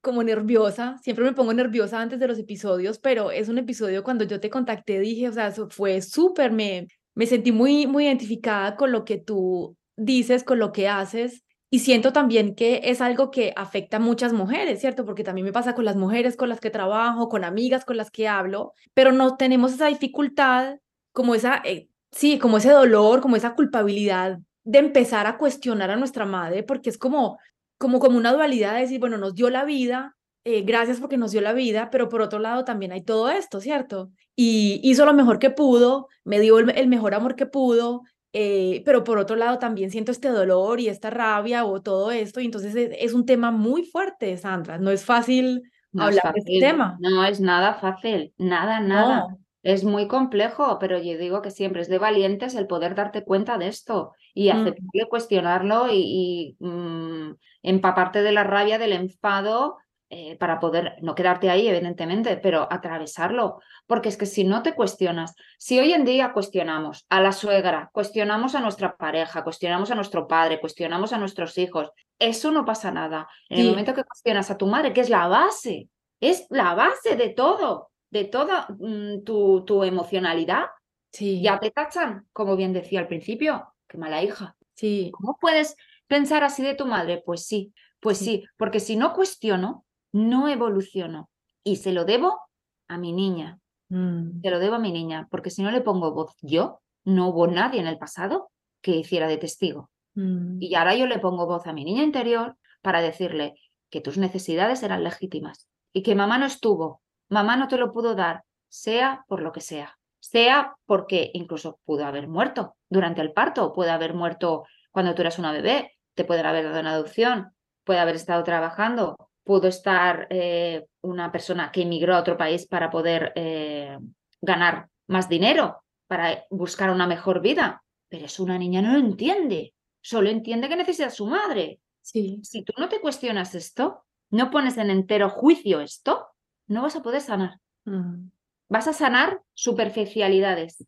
como 0.00 0.22
nerviosa. 0.22 0.96
Siempre 1.02 1.24
me 1.24 1.32
pongo 1.32 1.52
nerviosa 1.52 2.00
antes 2.00 2.18
de 2.18 2.28
los 2.28 2.38
episodios, 2.38 2.98
pero 2.98 3.30
es 3.30 3.48
un 3.48 3.58
episodio 3.58 4.02
cuando 4.02 4.24
yo 4.24 4.40
te 4.40 4.50
contacté, 4.50 5.00
dije, 5.00 5.28
o 5.28 5.32
sea, 5.32 5.48
eso 5.48 5.68
fue 5.70 6.00
súper, 6.02 6.52
me, 6.52 6.88
me 7.18 7.26
sentí 7.26 7.50
muy, 7.50 7.88
muy 7.88 8.04
identificada 8.06 8.76
con 8.76 8.92
lo 8.92 9.04
que 9.04 9.18
tú 9.18 9.76
dices, 9.96 10.44
con 10.44 10.60
lo 10.60 10.70
que 10.70 10.86
haces. 10.86 11.42
Y 11.68 11.80
siento 11.80 12.12
también 12.12 12.54
que 12.54 12.80
es 12.84 13.00
algo 13.00 13.32
que 13.32 13.52
afecta 13.56 13.96
a 13.96 14.00
muchas 14.00 14.32
mujeres, 14.32 14.80
¿cierto? 14.80 15.04
Porque 15.04 15.24
también 15.24 15.44
me 15.44 15.52
pasa 15.52 15.74
con 15.74 15.84
las 15.84 15.96
mujeres 15.96 16.36
con 16.36 16.48
las 16.48 16.60
que 16.60 16.70
trabajo, 16.70 17.28
con 17.28 17.42
amigas 17.42 17.84
con 17.84 17.96
las 17.96 18.12
que 18.12 18.28
hablo, 18.28 18.72
pero 18.94 19.10
no 19.10 19.36
tenemos 19.36 19.72
esa 19.72 19.88
dificultad, 19.88 20.76
como 21.12 21.34
esa, 21.34 21.60
eh, 21.64 21.88
sí, 22.12 22.38
como 22.38 22.58
ese 22.58 22.70
dolor, 22.70 23.20
como 23.20 23.34
esa 23.34 23.56
culpabilidad 23.56 24.38
de 24.62 24.78
empezar 24.78 25.26
a 25.26 25.38
cuestionar 25.38 25.90
a 25.90 25.96
nuestra 25.96 26.24
madre, 26.24 26.62
porque 26.62 26.88
es 26.88 26.98
como, 26.98 27.38
como, 27.78 27.98
como 27.98 28.16
una 28.16 28.32
dualidad 28.32 28.74
de 28.74 28.82
decir, 28.82 29.00
bueno, 29.00 29.18
nos 29.18 29.34
dio 29.34 29.50
la 29.50 29.64
vida, 29.64 30.16
eh, 30.50 30.62
gracias 30.62 30.98
porque 30.98 31.18
nos 31.18 31.32
dio 31.32 31.42
la 31.42 31.52
vida, 31.52 31.90
pero 31.90 32.08
por 32.08 32.22
otro 32.22 32.38
lado 32.38 32.64
también 32.64 32.90
hay 32.90 33.02
todo 33.02 33.28
esto, 33.28 33.60
¿cierto? 33.60 34.10
Y 34.34 34.80
hizo 34.82 35.04
lo 35.04 35.12
mejor 35.12 35.38
que 35.38 35.50
pudo, 35.50 36.08
me 36.24 36.40
dio 36.40 36.58
el 36.58 36.88
mejor 36.88 37.14
amor 37.14 37.36
que 37.36 37.44
pudo, 37.44 38.00
eh, 38.32 38.80
pero 38.86 39.04
por 39.04 39.18
otro 39.18 39.36
lado 39.36 39.58
también 39.58 39.90
siento 39.90 40.10
este 40.10 40.30
dolor 40.30 40.80
y 40.80 40.88
esta 40.88 41.10
rabia 41.10 41.66
o 41.66 41.82
todo 41.82 42.12
esto, 42.12 42.40
y 42.40 42.46
entonces 42.46 42.74
es, 42.74 43.12
un 43.12 43.26
tema 43.26 43.50
muy 43.50 43.84
fuerte, 43.84 44.38
Sandra, 44.38 44.78
no 44.78 44.90
es 44.90 45.04
fácil 45.04 45.64
hablar 45.98 46.32
de 46.32 46.38
este 46.38 46.60
tema. 46.60 46.96
No 46.98 47.26
es 47.26 47.40
nada 47.40 47.74
fácil, 47.74 48.32
nada, 48.38 48.80
nada. 48.80 49.26
Es 49.62 49.84
muy 49.84 50.08
complejo, 50.08 50.78
pero 50.78 50.96
yo 50.96 51.18
digo 51.18 51.42
que 51.42 51.50
siempre 51.50 51.82
es 51.82 51.90
de 51.90 51.98
valientes 51.98 52.54
el 52.54 52.66
poder 52.66 52.94
darte 52.94 53.22
cuenta 53.22 53.58
de 53.58 53.68
esto 53.68 54.12
y 54.32 54.50
mm. 54.50 54.74
cuestionarlo 55.10 55.88
y, 55.92 56.56
mm, 56.58 57.32
empaparte 57.64 58.22
de 58.22 58.32
la 58.32 58.44
rabia, 58.44 58.78
del 58.78 58.94
enfado 58.94 59.76
eh, 60.10 60.38
para 60.38 60.58
poder 60.58 60.96
no 61.02 61.14
quedarte 61.14 61.50
ahí, 61.50 61.68
evidentemente, 61.68 62.38
pero 62.38 62.66
atravesarlo. 62.70 63.60
Porque 63.86 64.08
es 64.08 64.16
que 64.16 64.24
si 64.24 64.42
no 64.42 64.62
te 64.62 64.74
cuestionas, 64.74 65.34
si 65.58 65.78
hoy 65.78 65.92
en 65.92 66.06
día 66.06 66.32
cuestionamos 66.32 67.04
a 67.10 67.20
la 67.20 67.32
suegra, 67.32 67.90
cuestionamos 67.92 68.54
a 68.54 68.60
nuestra 68.60 68.96
pareja, 68.96 69.44
cuestionamos 69.44 69.90
a 69.90 69.94
nuestro 69.94 70.26
padre, 70.26 70.60
cuestionamos 70.60 71.12
a 71.12 71.18
nuestros 71.18 71.58
hijos, 71.58 71.90
eso 72.18 72.50
no 72.50 72.64
pasa 72.64 72.90
nada. 72.90 73.28
En 73.50 73.60
el 73.60 73.68
momento 73.68 73.92
que 73.92 74.04
cuestionas 74.04 74.50
a 74.50 74.56
tu 74.56 74.66
madre, 74.66 74.94
que 74.94 75.02
es 75.02 75.10
la 75.10 75.28
base, 75.28 75.88
es 76.20 76.46
la 76.48 76.74
base 76.74 77.16
de 77.16 77.28
todo, 77.28 77.90
de 78.08 78.24
toda 78.24 78.66
mm, 78.78 79.24
tu, 79.24 79.62
tu, 79.66 79.84
emocionalidad, 79.84 80.66
sí. 81.12 81.42
ya 81.42 81.60
te 81.60 81.70
tachan, 81.70 82.26
como 82.32 82.56
bien 82.56 82.72
decía 82.72 83.00
al 83.00 83.08
principio, 83.08 83.74
qué 83.86 83.98
mala 83.98 84.22
hija. 84.22 84.56
Sí. 84.74 85.10
¿Cómo 85.12 85.36
puedes 85.38 85.76
pensar 86.06 86.44
así 86.44 86.62
de 86.62 86.74
tu 86.74 86.86
madre? 86.86 87.22
Pues 87.24 87.44
sí, 87.44 87.74
pues 88.00 88.16
sí 88.16 88.44
porque 88.56 88.80
si 88.80 88.96
no 88.96 89.12
cuestiono, 89.12 89.84
no 90.12 90.48
evoluciono 90.48 91.28
y 91.64 91.76
se 91.76 91.92
lo 91.92 92.04
debo 92.04 92.40
a 92.88 92.98
mi 92.98 93.12
niña. 93.12 93.58
Mm. 93.88 94.40
Se 94.42 94.50
lo 94.50 94.58
debo 94.58 94.76
a 94.76 94.80
mi 94.80 94.92
niña, 94.92 95.28
porque 95.30 95.50
si 95.50 95.62
no 95.62 95.70
le 95.70 95.80
pongo 95.80 96.12
voz 96.12 96.34
yo, 96.42 96.80
no 97.04 97.28
hubo 97.28 97.46
nadie 97.46 97.80
en 97.80 97.86
el 97.86 97.98
pasado 97.98 98.50
que 98.80 98.96
hiciera 98.96 99.28
de 99.28 99.38
testigo. 99.38 99.90
Mm. 100.14 100.58
Y 100.60 100.74
ahora 100.74 100.94
yo 100.94 101.06
le 101.06 101.18
pongo 101.18 101.46
voz 101.46 101.66
a 101.66 101.72
mi 101.72 101.84
niña 101.84 102.02
interior 102.02 102.56
para 102.82 103.00
decirle 103.00 103.54
que 103.90 104.00
tus 104.00 104.18
necesidades 104.18 104.82
eran 104.82 105.04
legítimas 105.04 105.68
y 105.92 106.02
que 106.02 106.14
mamá 106.14 106.38
no 106.38 106.46
estuvo, 106.46 107.02
mamá 107.28 107.56
no 107.56 107.68
te 107.68 107.78
lo 107.78 107.92
pudo 107.92 108.14
dar, 108.14 108.44
sea 108.68 109.24
por 109.28 109.40
lo 109.40 109.52
que 109.52 109.60
sea, 109.60 109.98
sea 110.20 110.76
porque 110.86 111.30
incluso 111.34 111.80
pudo 111.84 112.04
haber 112.04 112.28
muerto 112.28 112.76
durante 112.88 113.20
el 113.20 113.32
parto, 113.32 113.72
puede 113.72 113.90
haber 113.90 114.14
muerto 114.14 114.64
cuando 114.90 115.14
tú 115.14 115.22
eras 115.22 115.38
una 115.38 115.52
bebé, 115.52 115.96
te 116.14 116.24
puede 116.24 116.40
haber 116.42 116.64
dado 116.64 116.80
una 116.80 116.92
adopción, 116.92 117.52
puede 117.84 118.00
haber 118.00 118.16
estado 118.16 118.42
trabajando, 118.44 119.27
pudo 119.48 119.66
estar 119.66 120.26
eh, 120.28 120.84
una 121.00 121.32
persona 121.32 121.72
que 121.72 121.80
emigró 121.80 122.14
a 122.14 122.20
otro 122.20 122.36
país 122.36 122.66
para 122.66 122.90
poder 122.90 123.32
eh, 123.34 123.96
ganar 124.42 124.90
más 125.06 125.26
dinero, 125.26 125.84
para 126.06 126.44
buscar 126.50 126.90
una 126.90 127.06
mejor 127.06 127.40
vida. 127.40 127.82
Pero 128.10 128.26
es 128.26 128.38
una 128.38 128.58
niña, 128.58 128.82
no 128.82 128.92
lo 128.92 128.98
entiende. 128.98 129.72
Solo 130.02 130.28
entiende 130.28 130.68
que 130.68 130.76
necesita 130.76 131.06
a 131.06 131.10
su 131.10 131.26
madre. 131.26 131.80
Sí. 132.02 132.40
Si 132.42 132.62
tú 132.62 132.74
no 132.76 132.90
te 132.90 133.00
cuestionas 133.00 133.54
esto, 133.54 134.04
no 134.28 134.50
pones 134.50 134.76
en 134.76 134.90
entero 134.90 135.30
juicio 135.30 135.80
esto, 135.80 136.26
no 136.66 136.82
vas 136.82 136.96
a 136.96 137.02
poder 137.02 137.22
sanar. 137.22 137.58
Mm. 137.86 138.28
Vas 138.68 138.86
a 138.86 138.92
sanar 138.92 139.40
superficialidades, 139.54 140.84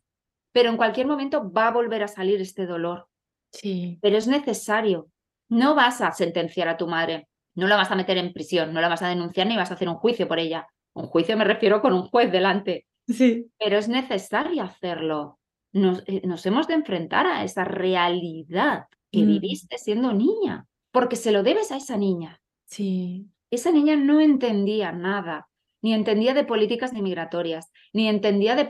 pero 0.51 0.69
en 0.69 0.77
cualquier 0.77 1.07
momento 1.07 1.51
va 1.51 1.69
a 1.69 1.71
volver 1.71 2.03
a 2.03 2.07
salir 2.07 2.39
este 2.39 2.67
dolor. 2.67 3.07
Sí. 3.51 3.97
Pero 4.03 4.19
es 4.19 4.27
necesario. 4.27 5.09
No 5.49 5.73
vas 5.73 5.99
a 6.01 6.11
sentenciar 6.11 6.67
a 6.67 6.77
tu 6.77 6.85
madre. 6.85 7.27
No 7.55 7.67
la 7.67 7.75
vas 7.75 7.91
a 7.91 7.95
meter 7.95 8.17
en 8.17 8.33
prisión, 8.33 8.73
no 8.73 8.81
la 8.81 8.89
vas 8.89 9.01
a 9.01 9.09
denunciar 9.09 9.47
ni 9.47 9.57
vas 9.57 9.71
a 9.71 9.73
hacer 9.73 9.89
un 9.89 9.95
juicio 9.95 10.27
por 10.27 10.39
ella. 10.39 10.67
Un 10.93 11.07
juicio 11.07 11.37
me 11.37 11.43
refiero 11.43 11.81
con 11.81 11.93
un 11.93 12.07
juez 12.07 12.31
delante. 12.31 12.85
Sí. 13.07 13.47
Pero 13.59 13.77
es 13.77 13.87
necesario 13.87 14.63
hacerlo. 14.63 15.39
Nos, 15.73 15.99
eh, 16.07 16.21
hemos 16.23 16.67
de 16.67 16.73
enfrentar 16.73 17.25
a 17.27 17.43
esa 17.43 17.63
realidad 17.63 18.85
que 19.11 19.23
mm. 19.23 19.27
viviste 19.27 19.77
siendo 19.77 20.13
niña, 20.13 20.65
porque 20.91 21.15
se 21.15 21.31
lo 21.31 21.43
debes 21.43 21.71
a 21.71 21.77
esa 21.77 21.97
niña. 21.97 22.41
Sí. 22.65 23.27
Esa 23.49 23.71
niña 23.71 23.95
no 23.95 24.19
entendía 24.19 24.91
nada. 24.91 25.47
ni 25.83 25.95
entendía 25.95 26.35
de 26.35 26.43
políticas 26.43 26.93
ni 26.93 27.01
migratorias, 27.01 27.71
ni 27.91 28.07
entendía 28.07 28.55
de, 28.55 28.65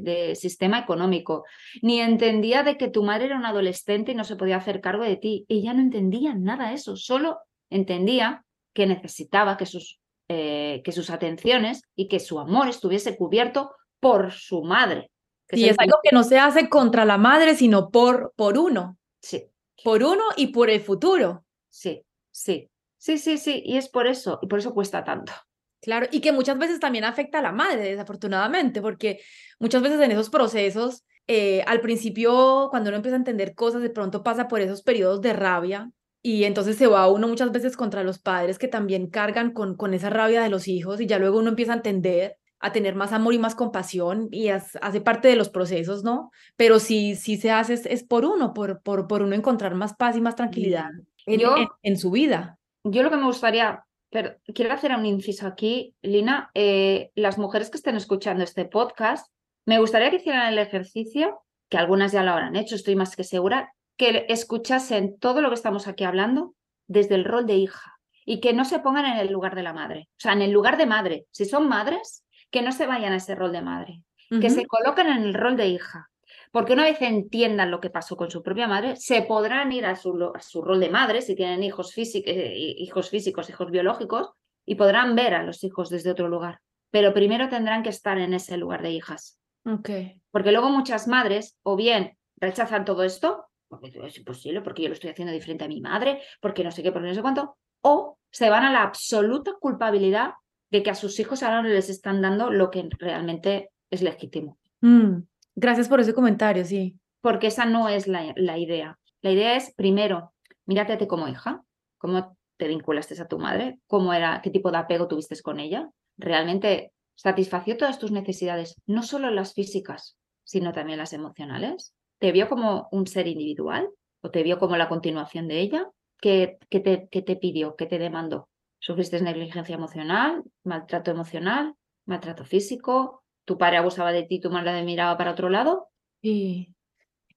de, 0.00 0.34
sistema 0.36 0.78
económico, 0.78 1.44
ni 1.82 2.00
entendía 2.00 2.62
de 2.62 2.76
que 2.76 2.88
tu 2.88 3.02
madre 3.02 3.26
era 3.26 3.36
una 3.36 3.48
adolescente 3.48 4.12
y 4.12 4.14
no 4.14 4.22
se 4.22 4.36
podía 4.36 4.58
hacer 4.58 4.80
cargo 4.80 5.02
de 5.02 5.16
ti. 5.16 5.46
Ella 5.48 5.74
no 5.74 5.80
entendía 5.80 6.34
nada 6.34 6.68
de 6.68 6.74
eso, 6.74 6.94
solo 6.94 7.38
entendía 7.70 8.44
que 8.74 8.86
necesitaba 8.86 9.56
que 9.56 9.66
sus, 9.66 10.00
eh, 10.28 10.82
que 10.84 10.92
sus 10.92 11.10
atenciones 11.10 11.82
y 11.96 12.08
que 12.08 12.20
su 12.20 12.38
amor 12.38 12.68
estuviese 12.68 13.16
cubierto 13.16 13.72
por 14.00 14.32
su 14.32 14.62
madre. 14.62 15.10
y 15.50 15.64
es, 15.64 15.78
algo 15.78 15.98
que 16.02 16.14
no 16.14 16.22
se 16.22 16.38
hace 16.38 16.68
contra 16.68 17.04
la 17.04 17.18
madre, 17.18 17.56
sino 17.56 17.90
por, 17.90 18.32
por 18.36 18.58
uno. 18.58 18.98
Sí. 19.20 19.44
Por 19.82 20.02
uno 20.02 20.24
y 20.36 20.48
por 20.48 20.70
el 20.70 20.80
futuro. 20.80 21.44
Sí, 21.68 22.02
sí, 22.30 22.68
sí, 22.98 23.18
sí, 23.18 23.38
sí. 23.38 23.62
Y 23.64 23.76
es 23.76 23.88
por 23.88 24.06
eso, 24.06 24.38
y 24.42 24.46
por 24.46 24.58
eso 24.58 24.74
cuesta 24.74 25.04
tanto. 25.04 25.32
Claro, 25.80 26.06
y 26.10 26.20
que 26.20 26.32
muchas 26.32 26.58
veces 26.58 26.80
también 26.80 27.04
afecta 27.04 27.38
a 27.38 27.42
la 27.42 27.52
madre, 27.52 27.82
desafortunadamente, 27.82 28.82
porque 28.82 29.20
muchas 29.60 29.80
veces 29.80 30.00
en 30.00 30.10
esos 30.10 30.28
procesos, 30.28 31.04
eh, 31.26 31.62
al 31.66 31.80
principio, 31.80 32.68
cuando 32.70 32.90
uno 32.90 32.96
empieza 32.96 33.16
a 33.16 33.18
entender 33.18 33.54
cosas, 33.54 33.82
de 33.82 33.90
pronto 33.90 34.22
pasa 34.22 34.48
por 34.48 34.60
esos 34.60 34.82
periodos 34.82 35.20
de 35.20 35.32
rabia 35.32 35.90
y 36.28 36.44
entonces 36.44 36.76
se 36.76 36.86
va 36.86 37.08
uno 37.08 37.26
muchas 37.26 37.50
veces 37.52 37.74
contra 37.74 38.04
los 38.04 38.18
padres 38.18 38.58
que 38.58 38.68
también 38.68 39.08
cargan 39.08 39.52
con, 39.52 39.76
con 39.76 39.94
esa 39.94 40.10
rabia 40.10 40.42
de 40.42 40.50
los 40.50 40.68
hijos 40.68 41.00
y 41.00 41.06
ya 41.06 41.18
luego 41.18 41.38
uno 41.38 41.48
empieza 41.48 41.72
a 41.72 41.76
entender 41.76 42.36
a 42.60 42.72
tener 42.72 42.96
más 42.96 43.12
amor 43.12 43.32
y 43.32 43.38
más 43.38 43.54
compasión 43.54 44.28
y 44.30 44.48
hace 44.48 45.00
parte 45.00 45.28
de 45.28 45.36
los 45.36 45.48
procesos, 45.48 46.04
¿no? 46.04 46.30
Pero 46.56 46.80
si, 46.80 47.14
si 47.14 47.36
se 47.36 47.50
hace 47.50 47.74
es, 47.74 48.04
por 48.04 48.24
uno, 48.24 48.52
por, 48.52 48.82
por, 48.82 49.06
por 49.06 49.22
uno 49.22 49.34
encontrar 49.34 49.74
más 49.74 49.94
paz 49.94 50.16
y 50.16 50.20
más 50.20 50.34
tranquilidad 50.34 50.90
en, 51.24 51.40
en 51.82 51.96
su 51.96 52.10
vida. 52.10 52.58
Yo 52.84 53.02
lo 53.02 53.10
que 53.10 53.16
me 53.16 53.26
gustaría 53.26 53.84
pero 54.10 54.36
quiero 54.54 54.72
hacer 54.72 54.92
un 54.94 55.06
inciso 55.06 55.46
aquí, 55.46 55.94
Lina. 56.02 56.50
Eh, 56.54 57.10
las 57.14 57.38
mujeres 57.38 57.70
que 57.70 57.76
estén 57.76 57.96
escuchando 57.96 58.42
este 58.42 58.64
podcast, 58.64 59.30
me 59.66 59.78
gustaría 59.78 60.10
que 60.10 60.16
hicieran 60.16 60.52
el 60.52 60.58
ejercicio, 60.58 61.40
que 61.68 61.76
algunas 61.76 62.12
ya 62.12 62.22
lo 62.22 62.32
habrán 62.32 62.56
hecho, 62.56 62.74
estoy 62.74 62.96
más 62.96 63.16
que 63.16 63.24
segura, 63.24 63.74
que 63.98 64.24
escuchasen 64.28 65.18
todo 65.18 65.42
lo 65.42 65.50
que 65.50 65.56
estamos 65.56 65.88
aquí 65.88 66.04
hablando 66.04 66.54
desde 66.86 67.16
el 67.16 67.24
rol 67.24 67.46
de 67.46 67.56
hija 67.56 67.98
y 68.24 68.40
que 68.40 68.54
no 68.54 68.64
se 68.64 68.78
pongan 68.78 69.04
en 69.04 69.18
el 69.18 69.30
lugar 69.30 69.54
de 69.54 69.62
la 69.62 69.74
madre, 69.74 70.08
o 70.12 70.20
sea, 70.20 70.32
en 70.32 70.42
el 70.42 70.52
lugar 70.52 70.78
de 70.78 70.86
madre. 70.86 71.26
Si 71.30 71.44
son 71.44 71.68
madres, 71.68 72.24
que 72.50 72.62
no 72.62 72.72
se 72.72 72.86
vayan 72.86 73.12
a 73.12 73.16
ese 73.16 73.34
rol 73.34 73.52
de 73.52 73.60
madre, 73.60 74.02
que 74.40 74.50
se 74.50 74.66
coloquen 74.66 75.08
en 75.08 75.22
el 75.22 75.34
rol 75.34 75.56
de 75.56 75.68
hija, 75.68 76.10
porque 76.52 76.74
una 76.74 76.84
vez 76.84 77.00
entiendan 77.00 77.70
lo 77.70 77.80
que 77.80 77.90
pasó 77.90 78.16
con 78.16 78.30
su 78.30 78.42
propia 78.42 78.68
madre, 78.68 78.96
se 78.96 79.22
podrán 79.22 79.72
ir 79.72 79.86
a 79.86 79.96
su, 79.96 80.32
a 80.34 80.40
su 80.40 80.62
rol 80.62 80.80
de 80.80 80.90
madre, 80.90 81.22
si 81.22 81.34
tienen 81.34 81.62
hijos, 81.62 81.92
eh, 81.96 82.52
hijos 82.78 83.10
físicos, 83.10 83.50
hijos 83.50 83.70
biológicos, 83.70 84.30
y 84.64 84.74
podrán 84.76 85.16
ver 85.16 85.34
a 85.34 85.42
los 85.42 85.64
hijos 85.64 85.88
desde 85.88 86.10
otro 86.10 86.28
lugar. 86.28 86.60
Pero 86.90 87.12
primero 87.12 87.48
tendrán 87.48 87.82
que 87.82 87.90
estar 87.90 88.18
en 88.18 88.34
ese 88.34 88.56
lugar 88.56 88.82
de 88.82 88.92
hijas. 88.92 89.38
Okay. 89.64 90.20
Porque 90.30 90.52
luego 90.52 90.70
muchas 90.70 91.08
madres, 91.08 91.56
o 91.62 91.76
bien 91.76 92.16
rechazan 92.36 92.84
todo 92.84 93.02
esto, 93.02 93.47
porque 93.68 93.92
es 94.04 94.18
imposible, 94.18 94.62
porque 94.62 94.82
yo 94.82 94.88
lo 94.88 94.94
estoy 94.94 95.10
haciendo 95.10 95.32
diferente 95.32 95.64
a 95.64 95.68
mi 95.68 95.80
madre, 95.80 96.22
porque 96.40 96.64
no 96.64 96.70
sé 96.70 96.82
qué, 96.82 96.92
porque 96.92 97.08
no 97.08 97.14
sé 97.14 97.22
cuánto, 97.22 97.56
o 97.82 98.18
se 98.30 98.50
van 98.50 98.64
a 98.64 98.72
la 98.72 98.82
absoluta 98.82 99.52
culpabilidad 99.60 100.32
de 100.70 100.82
que 100.82 100.90
a 100.90 100.94
sus 100.94 101.18
hijos 101.18 101.42
ahora 101.42 101.62
no 101.62 101.68
les 101.68 101.88
están 101.88 102.20
dando 102.20 102.50
lo 102.50 102.70
que 102.70 102.88
realmente 102.98 103.70
es 103.90 104.02
legítimo. 104.02 104.58
Mm. 104.80 105.22
Gracias 105.54 105.88
por 105.88 106.00
ese 106.00 106.14
comentario, 106.14 106.64
sí. 106.64 106.98
Porque 107.20 107.48
esa 107.48 107.64
no 107.64 107.88
es 107.88 108.06
la, 108.06 108.58
idea. 108.58 108.98
La 109.22 109.30
idea 109.30 109.56
es, 109.56 109.74
primero, 109.74 110.32
mírate 110.66 111.08
como 111.08 111.26
hija, 111.26 111.62
cómo 111.96 112.36
te 112.56 112.68
vinculaste 112.68 113.20
a 113.20 113.28
tu 113.28 113.38
madre, 113.38 113.78
cómo 113.86 114.12
era, 114.12 114.40
qué 114.42 114.50
tipo 114.50 114.70
de 114.70 114.78
apego 114.78 115.08
tuviste 115.08 115.40
con 115.42 115.58
ella. 115.58 115.90
Realmente 116.16 116.92
satisfació 117.16 117.76
todas 117.76 117.98
tus 117.98 118.12
necesidades, 118.12 118.80
no 118.86 119.02
solo 119.02 119.30
las 119.30 119.54
físicas, 119.54 120.16
sino 120.44 120.72
también 120.72 120.98
las 120.98 121.12
emocionales. 121.12 121.92
¿Te 122.18 122.32
vio 122.32 122.48
como 122.48 122.88
un 122.90 123.06
ser 123.06 123.26
individual 123.26 123.88
o 124.22 124.30
te 124.30 124.42
vio 124.42 124.58
como 124.58 124.76
la 124.76 124.88
continuación 124.88 125.48
de 125.48 125.60
ella? 125.60 125.90
¿Qué, 126.20 126.58
te, 126.70 127.08
qué 127.10 127.22
te 127.22 127.36
pidió? 127.36 127.76
¿Qué 127.76 127.86
te 127.86 127.98
demandó? 127.98 128.48
¿Sufriste 128.80 129.20
negligencia 129.20 129.74
emocional, 129.74 130.42
maltrato 130.64 131.10
emocional, 131.10 131.74
maltrato 132.06 132.44
físico, 132.44 133.22
tu 133.44 133.56
padre 133.56 133.78
abusaba 133.78 134.12
de 134.12 134.24
ti, 134.24 134.40
tu 134.40 134.50
madre 134.50 134.82
miraba 134.82 135.16
para 135.16 135.32
otro 135.32 135.48
lado. 135.48 135.88
Y, 136.20 136.74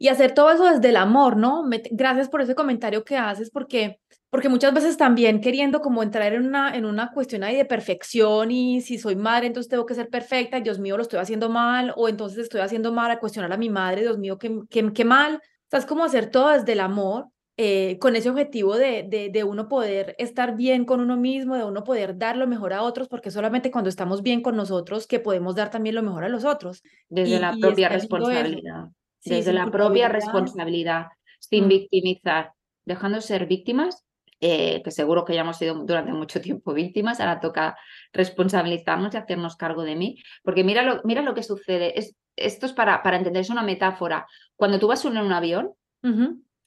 y 0.01 0.07
hacer 0.07 0.33
todo 0.33 0.49
eso 0.49 0.65
desde 0.65 0.89
el 0.89 0.95
amor, 0.95 1.37
¿no? 1.37 1.63
gracias 1.91 2.27
por 2.27 2.41
ese 2.41 2.55
comentario 2.55 3.03
que 3.03 3.17
haces, 3.17 3.51
porque, 3.51 3.99
porque 4.31 4.49
muchas 4.49 4.73
veces 4.73 4.97
también 4.97 5.41
queriendo 5.41 5.79
como 5.79 6.01
entrar 6.01 6.33
en 6.33 6.43
una, 6.43 6.75
en 6.75 6.85
una 6.85 7.11
cuestión 7.11 7.43
ahí 7.43 7.55
de 7.55 7.65
perfección 7.65 8.49
y 8.49 8.81
si 8.81 8.97
soy 8.97 9.15
madre, 9.15 9.45
entonces 9.45 9.69
tengo 9.69 9.85
que 9.85 9.93
ser 9.93 10.09
perfecta, 10.09 10.59
Dios 10.59 10.79
mío, 10.79 10.97
lo 10.97 11.03
estoy 11.03 11.19
haciendo 11.19 11.49
mal, 11.49 11.93
o 11.95 12.09
entonces 12.09 12.39
estoy 12.39 12.61
haciendo 12.61 12.91
mal 12.91 13.11
a 13.11 13.19
cuestionar 13.19 13.53
a 13.53 13.57
mi 13.57 13.69
madre, 13.69 14.01
Dios 14.01 14.17
mío, 14.17 14.39
qué, 14.39 14.61
qué, 14.71 14.91
qué 14.91 15.05
mal. 15.05 15.35
O 15.35 15.69
sea, 15.69 15.77
es 15.77 15.85
como 15.85 16.03
hacer 16.03 16.31
todo 16.31 16.49
desde 16.49 16.71
el 16.71 16.79
amor 16.79 17.27
eh, 17.57 17.99
con 17.99 18.15
ese 18.15 18.31
objetivo 18.31 18.77
de, 18.77 19.29
de, 19.31 19.43
uno 19.43 19.67
poder 19.67 20.15
estar 20.17 20.55
bien 20.55 20.83
con 20.83 20.99
uno 20.99 21.15
mismo, 21.15 21.55
de 21.55 21.63
uno 21.63 21.83
poder 21.83 22.17
dar 22.17 22.37
lo 22.37 22.47
mejor 22.47 22.73
a 22.73 22.81
otros, 22.81 23.07
porque 23.07 23.29
solamente 23.29 23.69
cuando 23.69 23.91
estamos 23.91 24.23
bien 24.23 24.41
con 24.41 24.55
nosotros 24.55 25.05
que 25.05 25.19
podemos 25.19 25.53
dar 25.53 25.69
también 25.69 25.93
lo 25.93 26.01
mejor 26.01 26.23
a 26.23 26.29
los 26.29 26.43
otros. 26.43 26.81
Desde 27.07 27.39
la 27.39 27.55
propia 27.55 27.87
responsabilidad. 27.87 28.87
Desde 29.23 29.53
la 29.53 29.69
propia 29.69 30.10
responsabilidad, 30.10 31.07
sin 31.39 31.65
mm. 31.65 31.67
victimizar, 31.67 32.53
dejando 32.86 33.21
ser 33.21 33.45
víctimas, 33.45 34.05
eh, 34.39 34.81
que 34.84 34.89
seguro 34.89 35.23
que 35.23 35.36
ya 35.36 35.41
hemos 35.41 35.57
sido 35.57 35.75
durante 35.86 36.12
mucho 36.13 36.41
tiempo 36.41 36.73
víctimas, 36.73 37.19
ahora 37.19 37.39
toca 37.39 37.77
responsabilizarnos 38.12 39.13
y 39.13 39.17
hacernos 39.17 39.55
cargo 39.55 39.84
de 39.84 39.95
mí, 39.95 40.21
porque 40.43 40.63
mira 40.63 40.81
lo, 40.81 41.01
mira 41.03 41.21
lo 41.21 41.36
que 41.36 41.43
sucede, 41.43 41.97
es, 41.99 42.15
esto 42.36 42.65
es 42.65 42.73
para, 42.73 43.03
para 43.03 43.17
entender, 43.17 43.41
es 43.41 43.49
una 43.49 43.62
metáfora. 43.62 44.25
Cuando 44.55 44.79
tú 44.79 44.88
vas 44.88 45.05
en 45.05 45.17
un 45.17 45.31
avión, 45.31 45.73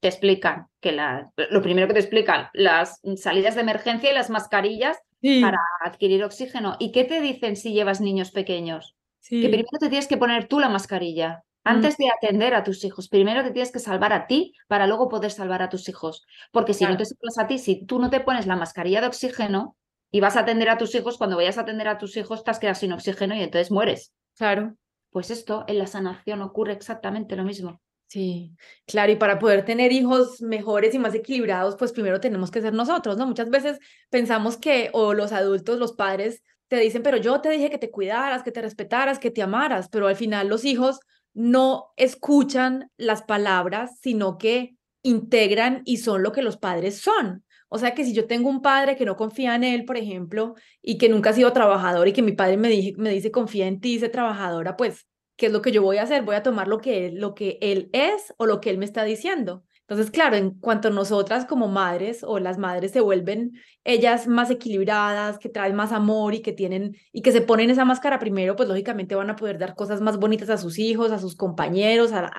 te 0.01 0.09
explican 0.09 0.67
que 0.81 0.93
la, 0.93 1.33
lo 1.51 1.63
primero 1.63 1.89
que 1.89 1.95
te 1.95 2.01
explican, 2.01 2.49
las 2.53 3.01
salidas 3.17 3.57
de 3.57 3.63
emergencia 3.63 4.11
y 4.11 4.15
las 4.15 4.31
mascarillas 4.31 4.99
para 5.41 5.59
adquirir 5.85 6.23
oxígeno. 6.23 6.77
¿Y 6.79 6.93
qué 6.93 7.05
te 7.05 7.21
dicen 7.21 7.57
si 7.57 7.73
llevas 7.73 8.01
niños 8.01 8.31
pequeños? 8.31 8.95
Que 9.27 9.49
primero 9.49 9.79
te 9.81 9.89
tienes 9.89 10.07
que 10.07 10.19
poner 10.19 10.47
tú 10.47 10.61
la 10.61 10.69
mascarilla. 10.69 11.43
Mm. 11.65 11.69
Antes 11.69 11.97
de 11.97 12.11
atender 12.11 12.55
a 12.55 12.63
tus 12.63 12.85
hijos, 12.85 13.09
primero 13.09 13.43
te 13.43 13.51
tienes 13.51 13.73
que 13.73 13.79
salvar 13.79 14.13
a 14.13 14.27
ti 14.27 14.55
para 14.69 14.87
luego 14.87 15.09
poder 15.09 15.31
salvar 15.31 15.63
a 15.63 15.69
tus 15.69 15.89
hijos. 15.89 16.25
Porque 16.53 16.75
si 16.75 16.85
no 16.85 16.97
te 16.97 17.05
salvas 17.05 17.39
a 17.39 17.47
ti, 17.47 17.59
si 17.59 17.85
tú 17.87 17.99
no 17.99 18.11
te 18.11 18.21
pones 18.21 18.47
la 18.47 18.57
mascarilla 18.57 19.01
de 19.01 19.07
oxígeno 19.09 19.77
y 20.11 20.21
vas 20.21 20.37
a 20.37 20.41
atender 20.41 20.69
a 20.69 20.79
tus 20.79 20.95
hijos, 20.95 21.19
cuando 21.19 21.37
vayas 21.37 21.59
a 21.59 21.63
atender 21.63 21.89
a 21.89 21.99
tus 21.99 22.17
hijos, 22.17 22.45
te 22.45 22.51
has 22.51 22.59
quedado 22.59 22.77
sin 22.77 22.93
oxígeno 22.93 23.35
y 23.35 23.43
entonces 23.43 23.71
mueres. 23.71 24.13
Claro. 24.37 24.77
Pues 25.11 25.31
esto 25.31 25.65
en 25.69 25.79
la 25.79 25.87
sanación 25.87 26.43
ocurre 26.43 26.73
exactamente 26.73 27.37
lo 27.37 27.45
mismo. 27.45 27.81
Sí, 28.07 28.55
claro, 28.87 29.11
y 29.13 29.17
para 29.17 29.39
poder 29.39 29.65
tener 29.65 29.91
hijos 29.91 30.41
mejores 30.41 30.95
y 30.95 30.99
más 30.99 31.15
equilibrados, 31.15 31.75
pues 31.77 31.93
primero 31.93 32.21
tenemos 32.21 32.51
que 32.51 32.61
ser 32.61 32.73
nosotros, 32.73 33.17
¿no? 33.17 33.27
Muchas 33.27 33.51
veces 33.51 33.79
pensamos 34.09 34.57
que, 34.57 34.91
o 34.93 35.15
los 35.15 35.33
adultos, 35.33 35.79
los 35.79 35.95
padres, 35.95 36.43
te 36.69 36.79
dicen, 36.79 37.03
pero 37.03 37.17
yo 37.17 37.41
te 37.41 37.51
dije 37.51 37.71
que 37.71 37.79
te 37.79 37.91
cuidaras, 37.91 38.43
que 38.43 38.53
te 38.53 38.63
respetaras, 38.63 39.19
que 39.19 39.31
te 39.31 39.43
amaras, 39.43 39.89
pero 39.89 40.07
al 40.07 40.17
final 40.17 40.49
los 40.49 40.65
hijos 40.65 41.01
no 41.35 41.93
escuchan 41.97 42.91
las 42.97 43.23
palabras, 43.23 43.99
sino 44.01 44.39
que 44.39 44.77
integran 45.03 45.83
y 45.85 45.99
son 45.99 46.23
lo 46.23 46.33
que 46.33 46.43
los 46.43 46.57
padres 46.57 47.01
son. 47.01 47.45
O 47.69 47.79
sea 47.79 47.95
que 47.95 48.05
si 48.05 48.15
yo 48.15 48.27
tengo 48.27 48.49
un 48.49 48.63
padre 48.63 48.97
que 48.97 49.05
no 49.05 49.17
confía 49.17 49.55
en 49.55 49.65
él, 49.65 49.85
por 49.85 49.97
ejemplo, 49.97 50.55
y 50.81 50.97
que 50.97 51.09
nunca 51.09 51.31
ha 51.31 51.33
sido 51.33 51.53
trabajador 51.53 52.09
y 52.09 52.13
que 52.13 52.23
mi 52.23 52.33
padre 52.33 52.57
me, 52.57 52.69
me 52.97 53.11
dice 53.11 53.31
confía 53.31 53.67
en 53.67 53.81
ti, 53.81 53.99
sé 53.99 54.09
trabajadora, 54.09 54.77
pues 54.77 55.07
¿qué 55.37 55.47
es 55.47 55.53
lo 55.53 55.61
que 55.63 55.73
yo 55.73 55.83
voy 55.83 55.99
a 55.99 56.05
hacer? 56.05 56.23
Voy 56.23 56.37
a 56.37 56.43
tomar 56.43 56.69
lo 56.69 56.79
que, 56.79 57.11
lo 57.13 57.35
que 57.35 57.59
él 57.61 57.91
es 57.93 58.33
o 58.37 58.47
lo 58.47 58.61
que 58.61 58.71
él 58.71 58.79
me 58.79 58.85
está 58.85 59.05
diciendo. 59.05 59.65
Entonces, 59.87 60.11
claro, 60.11 60.37
en 60.37 60.59
cuanto 60.59 60.91
nosotras 60.91 61.45
como 61.45 61.69
madres 61.69 62.25
o 62.25 62.39
las 62.39 62.57
madres 62.57 62.93
se 62.93 63.01
vuelven 63.01 63.53
ellas 63.85 64.27
más 64.27 64.51
equilibradas, 64.51 65.39
que 65.39 65.51
traen 65.51 65.75
más 65.75 65.93
amor 65.93 66.35
y 66.35 66.41
que 66.41 66.53
tienen 66.53 66.97
y 67.13 67.21
que 67.21 67.33
se 67.33 67.43
ponen 67.43 67.69
esa 67.69 67.85
máscara 67.85 68.19
primero, 68.19 68.57
pues 68.57 68.69
lógicamente 68.69 69.15
van 69.15 69.29
a 69.29 69.37
poder 69.37 69.59
dar 69.59 69.75
cosas 69.75 70.01
más 70.01 70.19
bonitas 70.19 70.49
a 70.49 70.57
sus 70.57 70.79
hijos, 70.79 71.13
a 71.13 71.19
sus 71.19 71.37
compañeros, 71.37 72.13
a, 72.13 72.31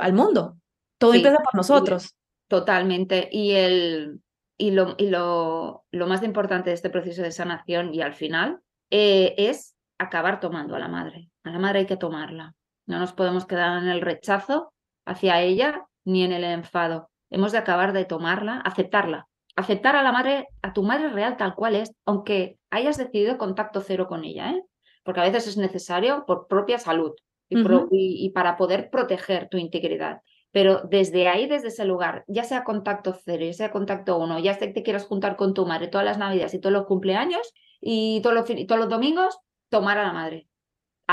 al 0.00 0.12
mundo. 0.14 0.56
Todo 0.96 1.12
empieza 1.12 1.38
por 1.38 1.54
nosotros. 1.54 2.16
Totalmente. 2.48 3.28
Y 3.30 3.52
el 3.52 4.20
y 4.58 4.72
lo, 4.72 4.96
y 4.98 5.08
lo, 5.08 5.84
lo 5.92 6.06
más 6.08 6.22
importante 6.22 6.70
de 6.70 6.74
este 6.74 6.90
proceso 6.90 7.22
de 7.22 7.30
sanación 7.30 7.94
y 7.94 8.02
al 8.02 8.14
final 8.14 8.60
eh, 8.90 9.34
es 9.38 9.76
acabar 9.98 10.40
tomando 10.40 10.74
a 10.74 10.80
la 10.80 10.88
madre. 10.88 11.30
A 11.44 11.50
la 11.50 11.58
madre 11.58 11.80
hay 11.80 11.86
que 11.86 11.96
tomarla. 11.96 12.54
No 12.86 12.98
nos 12.98 13.12
podemos 13.12 13.46
quedar 13.46 13.82
en 13.82 13.88
el 13.88 14.00
rechazo 14.00 14.72
hacia 15.06 15.40
ella 15.40 15.86
ni 16.08 16.24
en 16.24 16.32
el 16.32 16.44
enfado. 16.44 17.10
Hemos 17.30 17.52
de 17.52 17.58
acabar 17.58 17.92
de 17.92 18.04
tomarla, 18.04 18.60
aceptarla. 18.64 19.28
Aceptar 19.56 19.96
a 19.96 20.02
la 20.02 20.12
madre, 20.12 20.46
a 20.62 20.72
tu 20.72 20.82
madre 20.82 21.08
real 21.10 21.36
tal 21.36 21.54
cual 21.54 21.76
es, 21.76 21.92
aunque 22.06 22.58
hayas 22.70 22.96
decidido 22.96 23.38
contacto 23.38 23.80
cero 23.80 24.06
con 24.08 24.24
ella, 24.24 24.52
¿eh? 24.52 24.62
porque 25.02 25.20
a 25.20 25.24
veces 25.24 25.46
es 25.46 25.56
necesario 25.56 26.24
por 26.26 26.46
propia 26.48 26.78
salud 26.78 27.12
y, 27.48 27.58
y 27.90 28.30
para 28.30 28.56
poder 28.56 28.88
proteger 28.90 29.48
tu 29.48 29.58
integridad. 29.58 30.22
Pero 30.50 30.82
desde 30.88 31.28
ahí, 31.28 31.46
desde 31.46 31.68
ese 31.68 31.84
lugar, 31.84 32.24
ya 32.26 32.44
sea 32.44 32.64
contacto 32.64 33.14
cero, 33.24 33.44
ya 33.44 33.52
sea 33.52 33.70
contacto 33.70 34.18
uno, 34.18 34.38
ya 34.38 34.54
sea 34.54 34.68
que 34.68 34.74
te 34.74 34.82
quieras 34.82 35.04
juntar 35.04 35.36
con 35.36 35.52
tu 35.52 35.66
madre 35.66 35.88
todas 35.88 36.06
las 36.06 36.18
navidades 36.18 36.54
y 36.54 36.60
todos 36.60 36.72
los 36.72 36.86
cumpleaños, 36.86 37.52
y 37.80 38.20
todos 38.22 38.34
los, 38.34 38.66
todos 38.66 38.80
los 38.80 38.88
domingos 38.88 39.38
tomar 39.68 39.98
a 39.98 40.04
la 40.04 40.12
madre. 40.12 40.48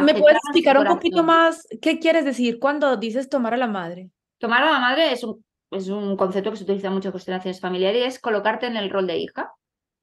¿Me 0.02 0.14
puedes 0.14 0.38
explicar 0.38 0.78
un 0.78 0.86
poquito 0.86 1.24
más 1.24 1.68
qué 1.82 2.00
quieres 2.00 2.26
decir 2.26 2.60
cuando 2.60 2.98
dices 2.98 3.30
tomar 3.30 3.54
a 3.54 3.58
la 3.58 3.68
madre? 3.68 4.10
Tomar 4.38 4.64
a 4.64 4.72
la 4.72 4.80
madre 4.80 5.12
es 5.12 5.24
un, 5.24 5.44
es 5.72 5.90
un 5.90 6.18
concepto 6.18 6.52
que 6.52 6.58
se 6.58 6.64
utiliza 6.64 6.90
mucho 6.90 7.10
en 7.10 7.14
constelaciones 7.14 7.60
familiares 7.60 8.02
y 8.02 8.06
es 8.06 8.20
colocarte 8.20 8.68
en 8.68 8.78
el 8.78 8.90
rol 8.90 9.08
de 9.08 9.18
hija. 9.18 9.54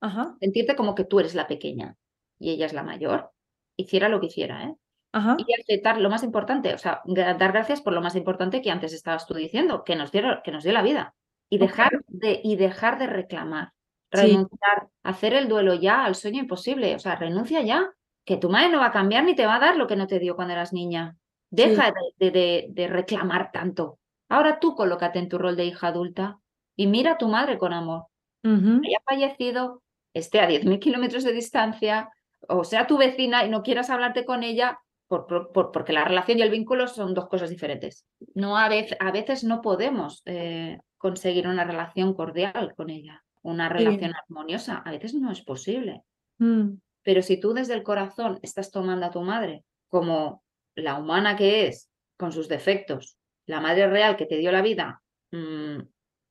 Ajá. 0.00 0.36
Sentirte 0.40 0.74
como 0.74 0.94
que 0.94 1.04
tú 1.04 1.20
eres 1.20 1.34
la 1.34 1.46
pequeña 1.46 1.96
y 2.38 2.50
ella 2.50 2.66
es 2.66 2.72
la 2.72 2.82
mayor. 2.82 3.30
Hiciera 3.76 4.08
lo 4.08 4.20
que 4.20 4.26
hiciera, 4.26 4.64
¿eh? 4.64 4.74
Ajá. 5.12 5.36
Y 5.38 5.60
aceptar 5.60 6.00
lo 6.00 6.08
más 6.08 6.22
importante, 6.22 6.72
o 6.74 6.78
sea, 6.78 7.02
dar 7.04 7.52
gracias 7.52 7.82
por 7.82 7.92
lo 7.92 8.00
más 8.00 8.16
importante 8.16 8.62
que 8.62 8.70
antes 8.70 8.94
estabas 8.94 9.26
tú 9.26 9.34
diciendo, 9.34 9.84
que 9.84 9.94
nos 9.94 10.10
dio, 10.10 10.22
que 10.42 10.50
nos 10.50 10.64
dio 10.64 10.72
la 10.72 10.82
vida. 10.82 11.14
Y 11.50 11.58
dejar, 11.58 11.90
de, 12.08 12.40
y 12.42 12.56
dejar 12.56 12.98
de 12.98 13.06
reclamar, 13.06 13.72
renunciar, 14.10 14.88
hacer 15.02 15.34
el 15.34 15.48
duelo 15.48 15.74
ya 15.74 16.06
al 16.06 16.14
sueño 16.14 16.40
imposible, 16.40 16.94
o 16.94 16.98
sea, 16.98 17.16
renuncia 17.16 17.60
ya, 17.60 17.92
que 18.24 18.38
tu 18.38 18.48
madre 18.48 18.70
no 18.70 18.78
va 18.78 18.86
a 18.86 18.92
cambiar 18.92 19.24
ni 19.24 19.34
te 19.34 19.44
va 19.44 19.56
a 19.56 19.60
dar 19.60 19.76
lo 19.76 19.86
que 19.86 19.96
no 19.96 20.06
te 20.06 20.18
dio 20.18 20.34
cuando 20.34 20.54
eras 20.54 20.72
niña. 20.72 21.16
Deja 21.50 21.92
de, 22.18 22.70
de, 22.70 22.88
reclamar 22.88 23.52
tanto. 23.52 23.98
Ahora 24.32 24.58
tú 24.60 24.74
colócate 24.74 25.18
en 25.18 25.28
tu 25.28 25.36
rol 25.36 25.56
de 25.56 25.66
hija 25.66 25.88
adulta 25.88 26.38
y 26.74 26.86
mira 26.86 27.12
a 27.12 27.18
tu 27.18 27.28
madre 27.28 27.58
con 27.58 27.74
amor. 27.74 28.06
Haya 28.42 29.02
fallecido, 29.04 29.82
esté 30.14 30.40
a 30.40 30.48
10.000 30.48 30.78
kilómetros 30.78 31.22
de 31.22 31.34
distancia, 31.34 32.08
o 32.48 32.64
sea 32.64 32.86
tu 32.86 32.96
vecina 32.96 33.44
y 33.44 33.50
no 33.50 33.62
quieras 33.62 33.90
hablarte 33.90 34.24
con 34.24 34.42
ella, 34.42 34.80
porque 35.06 35.92
la 35.92 36.04
relación 36.04 36.38
y 36.38 36.42
el 36.42 36.50
vínculo 36.50 36.88
son 36.88 37.12
dos 37.12 37.28
cosas 37.28 37.50
diferentes. 37.50 38.06
No, 38.34 38.56
a, 38.56 38.70
veces, 38.70 38.96
a 39.00 39.10
veces 39.10 39.44
no 39.44 39.60
podemos 39.60 40.22
eh, 40.24 40.78
conseguir 40.96 41.46
una 41.46 41.64
relación 41.64 42.14
cordial 42.14 42.72
con 42.74 42.88
ella, 42.88 43.22
una 43.42 43.68
relación 43.68 44.14
armoniosa. 44.14 44.78
A 44.78 44.92
veces 44.92 45.12
no 45.12 45.30
es 45.30 45.42
posible. 45.42 46.04
Mm. 46.38 46.78
Pero 47.02 47.20
si 47.20 47.38
tú 47.38 47.52
desde 47.52 47.74
el 47.74 47.82
corazón 47.82 48.38
estás 48.40 48.70
tomando 48.70 49.04
a 49.04 49.10
tu 49.10 49.20
madre 49.20 49.62
como 49.88 50.42
la 50.74 50.98
humana 50.98 51.36
que 51.36 51.66
es, 51.66 51.90
con 52.16 52.32
sus 52.32 52.48
defectos, 52.48 53.18
la 53.46 53.60
madre 53.60 53.86
real 53.88 54.16
que 54.16 54.26
te 54.26 54.36
dio 54.36 54.52
la 54.52 54.62
vida, 54.62 55.02
mm, 55.30 55.80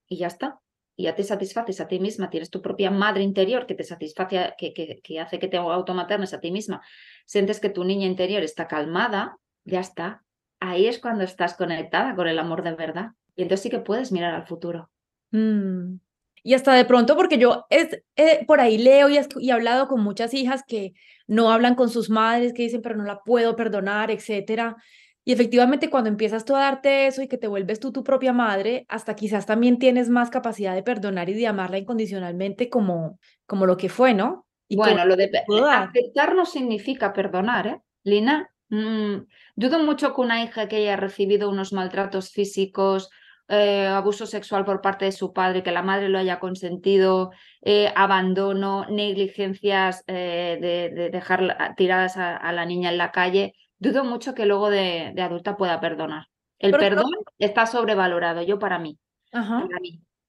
y 0.07 0.17
ya 0.17 0.27
está, 0.27 0.59
y 0.95 1.03
ya 1.03 1.15
te 1.15 1.23
satisfaces 1.23 1.81
a 1.81 1.87
ti 1.87 1.99
misma, 1.99 2.29
tienes 2.29 2.49
tu 2.49 2.61
propia 2.61 2.91
madre 2.91 3.23
interior 3.23 3.65
que 3.65 3.75
te 3.75 3.83
satisface, 3.83 4.53
que, 4.57 4.73
que, 5.01 5.19
hace 5.19 5.39
que 5.39 5.47
te 5.47 5.57
automaternes 5.57 6.33
a 6.33 6.39
ti 6.39 6.51
misma, 6.51 6.81
sientes 7.25 7.59
que 7.59 7.69
tu 7.69 7.83
niña 7.83 8.05
interior 8.05 8.43
está 8.43 8.67
calmada, 8.67 9.37
ya 9.63 9.79
está. 9.79 10.23
Ahí 10.59 10.85
es 10.85 10.99
cuando 10.99 11.23
estás 11.23 11.55
conectada 11.55 12.15
con 12.15 12.27
el 12.27 12.37
amor 12.37 12.63
de 12.63 12.75
verdad. 12.75 13.11
Y 13.35 13.43
entonces 13.43 13.63
sí 13.63 13.69
que 13.69 13.79
puedes 13.79 14.11
mirar 14.11 14.35
al 14.35 14.45
futuro. 14.45 14.91
Mm. 15.31 15.95
Y 16.43 16.53
hasta 16.53 16.73
de 16.73 16.85
pronto, 16.85 17.15
porque 17.15 17.37
yo 17.37 17.65
es, 17.69 18.03
eh, 18.15 18.45
por 18.45 18.59
ahí 18.59 18.77
leo 18.77 19.09
y, 19.09 19.19
y, 19.39 19.49
he 19.49 19.53
hablado 19.53 19.87
con 19.87 20.01
muchas 20.01 20.33
hijas 20.33 20.63
que 20.67 20.93
no 21.27 21.51
hablan 21.51 21.75
con 21.75 21.89
sus 21.89 22.09
madres, 22.09 22.53
que 22.53 22.63
dicen, 22.63 22.81
pero 22.81 22.95
no 22.95 23.03
la 23.03 23.21
puedo 23.23 23.55
perdonar, 23.55 24.11
etcétera. 24.11 24.75
Y 25.23 25.33
efectivamente, 25.33 25.89
cuando 25.89 26.09
empiezas 26.09 26.45
tú 26.45 26.55
a 26.55 26.61
darte 26.61 27.07
eso 27.07 27.21
y 27.21 27.27
que 27.27 27.37
te 27.37 27.47
vuelves 27.47 27.79
tú 27.79 27.91
tu 27.91 28.03
propia 28.03 28.33
madre, 28.33 28.85
hasta 28.89 29.15
quizás 29.15 29.45
también 29.45 29.77
tienes 29.77 30.09
más 30.09 30.29
capacidad 30.29 30.73
de 30.73 30.83
perdonar 30.83 31.29
y 31.29 31.33
de 31.33 31.47
amarla 31.47 31.77
incondicionalmente 31.77 32.69
como, 32.69 33.19
como 33.45 33.65
lo 33.65 33.77
que 33.77 33.89
fue, 33.89 34.13
¿no? 34.13 34.47
Y 34.67 34.77
bueno, 34.77 35.05
lo 35.05 35.15
de 35.15 35.29
aceptar 35.69 36.33
no 36.33 36.45
significa 36.45 37.13
perdonar, 37.13 37.67
¿eh? 37.67 37.81
Lina, 38.03 38.49
mm, 38.69 39.17
dudo 39.55 39.79
mucho 39.79 40.15
que 40.15 40.21
una 40.21 40.43
hija 40.43 40.67
que 40.67 40.77
haya 40.77 40.95
recibido 40.95 41.49
unos 41.49 41.73
maltratos 41.73 42.31
físicos, 42.31 43.09
eh, 43.53 43.85
abuso 43.85 44.25
sexual 44.25 44.63
por 44.63 44.79
parte 44.79 45.03
de 45.03 45.11
su 45.11 45.33
padre, 45.33 45.61
que 45.61 45.73
la 45.73 45.83
madre 45.83 46.07
lo 46.07 46.17
haya 46.17 46.39
consentido, 46.39 47.31
eh, 47.61 47.91
abandono, 47.97 48.85
negligencias 48.89 50.05
eh, 50.07 50.57
de, 50.61 51.09
dejar 51.09 51.75
tiradas 51.75 52.15
a, 52.15 52.49
la 52.53 52.65
niña 52.65 52.91
en 52.91 52.97
la 52.97 53.11
calle, 53.11 53.53
dudo 53.81 54.05
mucho 54.05 54.33
que 54.33 54.45
luego 54.45 54.69
de, 54.69 55.13
adulta 55.17 55.57
pueda 55.57 55.81
perdonar. 55.81 56.27
El 56.59 56.71
perdón 56.73 57.11
está 57.39 57.65
sobrevalorado, 57.65 58.43
yo 58.43 58.59
para 58.59 58.77
mí. 58.77 58.97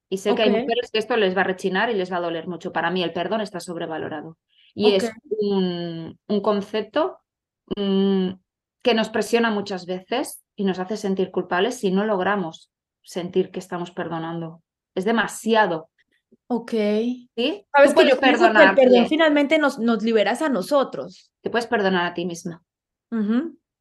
Y 0.08 0.18
sé 0.18 0.34
que 0.34 0.42
hay 0.42 0.50
mujeres 0.50 0.90
que 0.90 0.98
esto 0.98 1.16
les 1.16 1.36
va 1.36 1.42
a 1.42 1.44
rechinar 1.44 1.90
y 1.90 1.94
les 1.94 2.10
va 2.10 2.16
a 2.16 2.22
doler 2.22 2.48
mucho. 2.48 2.72
Para 2.72 2.90
mí 2.90 3.02
el 3.02 3.12
perdón 3.12 3.42
está 3.42 3.60
sobrevalorado. 3.60 4.38
Y 4.74 4.94
es 4.94 5.12
un, 5.28 6.18
concepto 6.42 7.18
mm, 7.76 8.30
que 8.82 8.94
nos 8.94 9.10
presiona 9.10 9.50
muchas 9.50 9.84
veces 9.84 10.42
y 10.56 10.64
nos 10.64 10.78
hace 10.78 10.96
sentir 10.96 11.30
culpables 11.30 11.78
si 11.78 11.90
no 11.90 12.04
logramos 12.04 12.70
sentir 13.02 13.50
que 13.50 13.58
estamos 13.58 13.90
perdonando. 13.90 14.62
Es 14.94 15.04
demasiado. 15.04 15.90
Ok. 16.46 16.70
¿Sí? 16.70 17.66
Sabes 17.74 17.94
que 17.94 18.08
yo 18.08 18.18
perdonar. 18.18 18.70
el 18.70 18.74
perdón 18.74 19.06
finalmente 19.08 19.58
nos, 19.58 19.78
nos 19.78 20.02
liberas 20.02 20.40
a 20.40 20.48
nosotros. 20.48 21.30
Te 21.42 21.50
puedes 21.50 21.66
perdonar 21.66 22.06
a 22.06 22.14
ti 22.14 22.24
misma. 22.24 22.62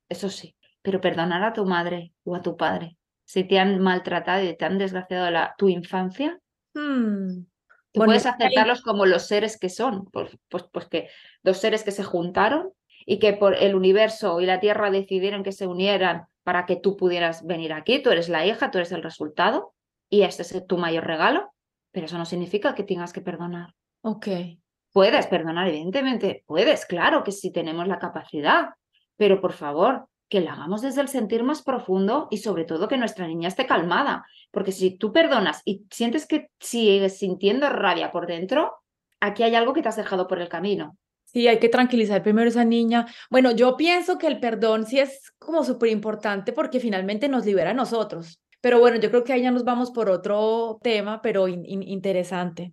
Eso 0.10 0.30
sí. 0.30 0.56
Pero 0.82 1.00
perdonar 1.00 1.44
a 1.44 1.54
tu 1.54 1.66
madre 1.66 2.14
o 2.24 2.36
a 2.36 2.42
tu 2.42 2.58
padre, 2.58 2.98
si 3.24 3.44
te 3.44 3.60
han 3.60 3.80
maltratado 3.80 4.44
y 4.44 4.58
te 4.58 4.66
han 4.66 4.78
desgraciado 4.78 5.30
la, 5.32 5.56
tu 5.58 5.70
infancia, 5.70 6.40
hmm. 6.74 7.46
puedes 7.94 8.26
aceptarlos 8.26 8.82
como 8.82 9.06
los 9.06 9.28
seres 9.28 9.58
que 9.58 9.70
son. 9.70 10.06
Pues, 10.12 10.38
pues, 10.50 10.64
pues 10.72 10.88
que 10.88 11.10
dos 11.44 11.58
seres 11.58 11.84
que 11.84 11.92
se 11.92 12.04
juntaron 12.04 12.74
y 13.06 13.20
que 13.20 13.34
por 13.34 13.56
el 13.56 13.76
universo 13.76 14.42
y 14.42 14.46
la 14.46 14.60
tierra 14.60 14.92
decidieron 14.92 15.44
que 15.44 15.52
se 15.52 15.68
unieran 15.68 16.28
para 16.44 16.66
que 16.66 16.76
tú 16.76 16.98
pudieras 16.98 17.46
venir 17.46 17.74
aquí, 17.74 18.02
tú 18.02 18.10
eres 18.10 18.30
la 18.30 18.46
hija, 18.46 18.72
tú 18.72 18.80
eres 18.80 18.92
el 18.92 19.04
resultado 19.04 19.74
y 20.10 20.24
este 20.24 20.42
es 20.42 20.68
tu 20.68 20.78
mayor 20.78 21.06
regalo, 21.06 21.54
pero 21.92 22.08
eso 22.08 22.18
no 22.18 22.26
significa 22.26 22.76
que 22.76 22.84
tengas 22.84 23.14
que 23.14 23.22
perdonar. 23.22 23.76
Ok. 24.02 24.28
Puedes 24.92 25.28
perdonar, 25.28 25.70
evidentemente, 25.70 26.44
puedes, 26.46 26.86
claro 26.86 27.24
que 27.24 27.32
sí 27.32 27.52
tenemos 27.52 27.88
la 27.88 27.98
capacidad, 27.98 28.72
pero 29.22 29.40
por 29.40 29.54
favor, 29.54 30.08
que 30.30 30.42
la 30.42 30.54
hagamos 30.54 30.82
desde 30.82 31.00
el 31.00 31.08
sentir 31.08 31.44
más 31.44 31.62
profundo 31.62 32.28
y 32.32 32.38
sobre 32.38 32.66
todo 32.66 32.88
que 32.88 32.98
nuestra 32.98 33.28
niña 33.28 33.50
esté 33.50 33.68
calmada, 33.68 34.26
porque 34.50 34.72
si 34.72 34.98
tú 34.98 35.14
perdonas 35.14 35.62
y 35.64 35.86
sientes 35.92 36.26
que 36.26 36.50
sigues 36.60 37.20
sintiendo 37.20 37.70
rabia 37.70 38.10
por 38.10 38.26
dentro, 38.26 38.80
aquí 39.20 39.44
hay 39.44 39.54
algo 39.54 39.74
que 39.74 39.84
te 39.84 39.90
has 39.90 39.96
dejado 39.96 40.28
por 40.28 40.42
el 40.42 40.50
camino. 40.50 40.98
Sí, 41.26 41.48
hay 41.48 41.60
que 41.60 41.70
tranquilizar 41.70 42.24
primero 42.24 42.48
a 42.48 42.50
esa 42.50 42.66
niña. 42.66 43.06
Bueno, 43.30 43.52
yo 43.52 43.78
pienso 43.78 44.18
que 44.18 44.26
el 44.26 44.40
perdón 44.40 44.88
sí 44.88 44.98
es 44.98 45.32
como 45.38 45.64
súper 45.64 45.92
importante 45.92 46.52
porque 46.52 46.80
finalmente 46.80 47.30
nos 47.30 47.46
libera 47.46 47.70
a 47.70 47.76
nosotros. 47.76 48.42
Pero 48.60 48.80
bueno, 48.80 48.98
yo 48.98 49.12
creo 49.12 49.24
que 49.24 49.34
ahí 49.34 49.44
ya 49.44 49.52
nos 49.52 49.66
vamos 49.66 49.92
por 49.92 50.10
otro 50.10 50.80
tema, 50.82 51.22
pero 51.22 51.48
interesante. 51.48 52.72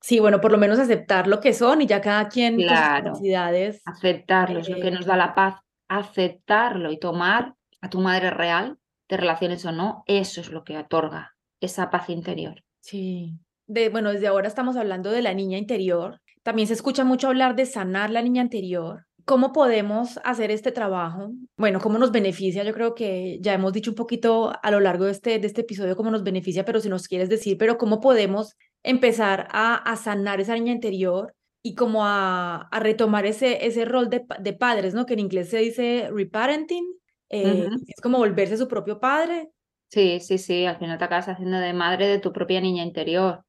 Sí, 0.00 0.20
bueno, 0.20 0.40
por 0.40 0.52
lo 0.52 0.58
menos 0.58 0.78
aceptar 0.78 1.26
lo 1.26 1.40
que 1.40 1.52
son 1.52 1.82
y 1.82 1.86
ya 1.86 2.00
cada 2.00 2.28
quien 2.28 2.56
claro, 2.56 3.10
sus 3.10 3.20
necesidades. 3.20 3.82
Aceptarlo 3.84 4.60
es 4.60 4.68
lo 4.68 4.80
que 4.80 4.92
nos 4.92 5.04
da 5.04 5.16
la 5.16 5.26
eh, 5.26 5.32
paz. 5.34 5.54
Aceptarlo 5.88 6.92
y 6.92 6.98
tomar 6.98 7.54
a 7.80 7.90
tu 7.90 8.00
madre 8.00 8.30
real, 8.30 8.78
de 9.08 9.16
relaciones 9.16 9.64
o 9.64 9.72
no, 9.72 10.02
eso 10.06 10.40
es 10.40 10.50
lo 10.50 10.64
que 10.64 10.76
otorga 10.76 11.34
esa 11.60 11.90
paz 11.90 12.10
interior. 12.10 12.62
Sí. 12.80 13.34
De, 13.66 13.88
bueno, 13.88 14.12
desde 14.12 14.26
ahora 14.26 14.48
estamos 14.48 14.76
hablando 14.76 15.10
de 15.10 15.22
la 15.22 15.34
niña 15.34 15.58
interior, 15.58 16.20
también 16.42 16.68
se 16.68 16.74
escucha 16.74 17.04
mucho 17.04 17.28
hablar 17.28 17.56
de 17.56 17.66
sanar 17.66 18.10
la 18.10 18.22
niña 18.22 18.42
anterior. 18.42 19.06
¿Cómo 19.24 19.52
podemos 19.52 20.18
hacer 20.24 20.50
este 20.50 20.72
trabajo? 20.72 21.32
Bueno, 21.58 21.80
¿cómo 21.80 21.98
nos 21.98 22.12
beneficia? 22.12 22.64
Yo 22.64 22.72
creo 22.72 22.94
que 22.94 23.38
ya 23.42 23.52
hemos 23.52 23.74
dicho 23.74 23.90
un 23.90 23.94
poquito 23.94 24.54
a 24.62 24.70
lo 24.70 24.80
largo 24.80 25.04
de 25.04 25.10
este, 25.10 25.38
de 25.38 25.46
este 25.46 25.60
episodio 25.60 25.96
cómo 25.96 26.10
nos 26.10 26.22
beneficia, 26.22 26.64
pero 26.64 26.80
si 26.80 26.88
nos 26.88 27.08
quieres 27.08 27.28
decir, 27.28 27.58
pero 27.58 27.76
¿cómo 27.76 28.00
podemos 28.00 28.56
empezar 28.82 29.48
a, 29.50 29.74
a 29.74 29.96
sanar 29.96 30.40
esa 30.40 30.54
niña 30.54 30.72
interior 30.72 31.34
y 31.62 31.74
como 31.74 32.04
a, 32.04 32.68
a 32.68 32.80
retomar 32.80 33.26
ese, 33.26 33.66
ese 33.66 33.84
rol 33.84 34.08
de, 34.10 34.24
de, 34.38 34.52
padres, 34.52 34.94
¿no? 34.94 35.06
Que 35.06 35.14
en 35.14 35.20
inglés 35.20 35.50
se 35.50 35.58
dice 35.58 36.10
reparenting, 36.12 36.84
eh, 37.30 37.68
es 37.86 38.00
como 38.00 38.18
volverse 38.18 38.56
su 38.56 38.68
propio 38.68 39.00
padre. 39.00 39.50
Sí, 39.88 40.20
sí, 40.20 40.38
sí, 40.38 40.66
al 40.66 40.78
final 40.78 40.98
te 40.98 41.04
acabas 41.04 41.28
haciendo 41.28 41.58
de 41.58 41.72
madre 41.72 42.06
de 42.06 42.18
tu 42.18 42.32
propia 42.32 42.60
niña 42.60 42.84
interior. 42.84 43.44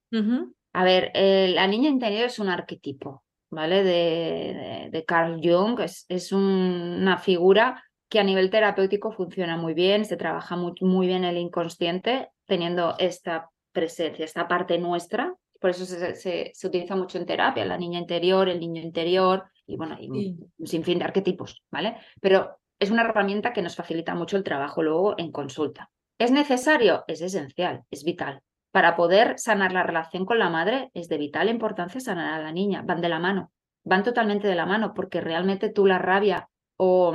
A 0.74 0.84
ver, 0.84 1.12
la 1.14 1.68
niña 1.68 1.90
interior 1.90 2.26
es 2.26 2.40
un 2.40 2.50
arquetipo, 2.50 3.24
¿vale? 3.50 3.84
De, 3.84 4.90
de, 4.92 5.06
Carl 5.06 5.40
Jung, 5.44 5.80
es, 5.82 6.06
es 6.08 6.32
una 6.32 7.18
figura 7.18 7.84
que 8.10 8.20
a 8.20 8.24
nivel 8.24 8.50
terapéutico 8.50 9.12
funciona 9.12 9.56
muy 9.56 9.74
bien, 9.74 10.04
se 10.04 10.18
trabaja 10.18 10.56
muy, 10.56 10.74
muy 10.82 11.08
bien 11.08 11.24
el 11.24 11.38
inconsciente 11.38 12.30
teniendo 12.46 12.96
esta 12.98 13.50
presencia, 13.72 14.26
esta 14.26 14.48
parte 14.48 14.78
nuestra. 14.80 15.36
Por 15.60 15.70
eso 15.70 15.86
se, 15.86 16.16
se, 16.16 16.68
utiliza 16.68 16.96
mucho 16.96 17.18
en 17.18 17.26
terapia, 17.26 17.66
la 17.66 17.78
niña 17.78 18.00
interior, 18.00 18.48
el 18.50 18.60
niño 18.60 18.82
interior, 18.82 19.44
y 19.66 19.76
bueno, 19.76 19.96
hay 19.96 20.10
un 20.10 20.68
sinfín 20.68 21.00
de 21.00 21.06
arquetipos, 21.06 21.62
¿vale? 21.70 21.98
Pero 22.22 22.58
es 22.80 22.90
una 22.90 23.04
herramienta 23.04 23.54
que 23.54 23.62
nos 23.62 23.76
facilita 23.76 24.16
mucho 24.16 24.38
el 24.38 24.44
trabajo 24.44 24.82
luego 24.82 25.16
en 25.18 25.32
consulta. 25.32 25.92
¿Es 26.18 26.32
necesario? 26.32 27.04
Es 27.08 27.22
esencial, 27.22 27.84
es 27.92 28.04
vital 28.04 28.42
para 28.72 28.96
poder 28.96 29.40
sanar 29.40 29.72
la 29.72 29.84
relación 29.84 30.26
con 30.26 30.40
la 30.40 30.50
madre 30.50 30.92
es 30.94 31.10
de 31.10 31.18
vital 31.18 31.50
importancia 31.50 32.00
sanar 32.00 32.40
a 32.40 32.44
la 32.44 32.52
niña, 32.52 32.84
van 32.84 33.02
de 33.02 33.10
la 33.10 33.20
mano, 33.20 33.52
van 33.84 34.04
totalmente 34.04 34.48
de 34.48 34.56
la 34.56 34.66
mano, 34.66 34.94
porque 34.94 35.22
realmente 35.22 35.70
tú 35.70 35.86
la 35.86 35.98
rabia 35.98 36.50
o 36.78 37.14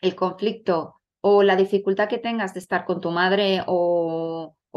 el 0.00 0.14
conflicto 0.14 1.00
o 1.20 1.42
la 1.42 1.56
dificultad 1.56 2.08
que 2.08 2.18
tengas 2.18 2.54
de 2.54 2.60
estar 2.60 2.84
con 2.84 3.00
tu 3.00 3.10
madre 3.10 3.62
o, 3.66 4.25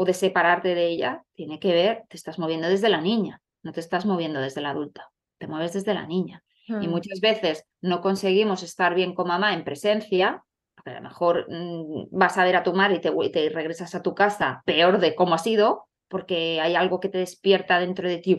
o 0.00 0.06
de 0.06 0.14
separarte 0.14 0.74
de 0.74 0.86
ella, 0.86 1.22
tiene 1.34 1.58
que 1.60 1.74
ver, 1.74 2.04
te 2.08 2.16
estás 2.16 2.38
moviendo 2.38 2.68
desde 2.68 2.88
la 2.88 3.02
niña, 3.02 3.42
no 3.62 3.70
te 3.72 3.80
estás 3.80 4.06
moviendo 4.06 4.40
desde 4.40 4.62
la 4.62 4.70
adulta, 4.70 5.10
te 5.36 5.46
mueves 5.46 5.74
desde 5.74 5.92
la 5.92 6.06
niña. 6.06 6.42
Y 6.68 6.86
Mm. 6.86 6.90
muchas 6.90 7.20
veces 7.20 7.66
no 7.82 8.00
conseguimos 8.00 8.62
estar 8.62 8.94
bien 8.94 9.14
con 9.14 9.28
mamá 9.28 9.52
en 9.52 9.62
presencia, 9.62 10.42
porque 10.74 10.92
a 10.92 10.94
lo 10.94 11.02
mejor 11.02 11.44
mm, 11.50 12.06
vas 12.12 12.38
a 12.38 12.44
ver 12.44 12.56
a 12.56 12.62
tu 12.62 12.72
madre 12.72 13.02
y 13.02 13.30
te, 13.30 13.48
regresas 13.50 13.94
a 13.94 14.00
tu 14.00 14.14
casa 14.14 14.62
peor 14.64 15.00
de 15.00 15.14
cómo 15.14 15.34
ha 15.34 15.38
sido, 15.38 15.84
porque 16.08 16.62
hay 16.62 16.76
algo 16.76 16.98
que 16.98 17.10
te 17.10 17.18
despierta 17.18 17.78
dentro 17.78 18.08
de 18.08 18.16
ti, 18.18 18.38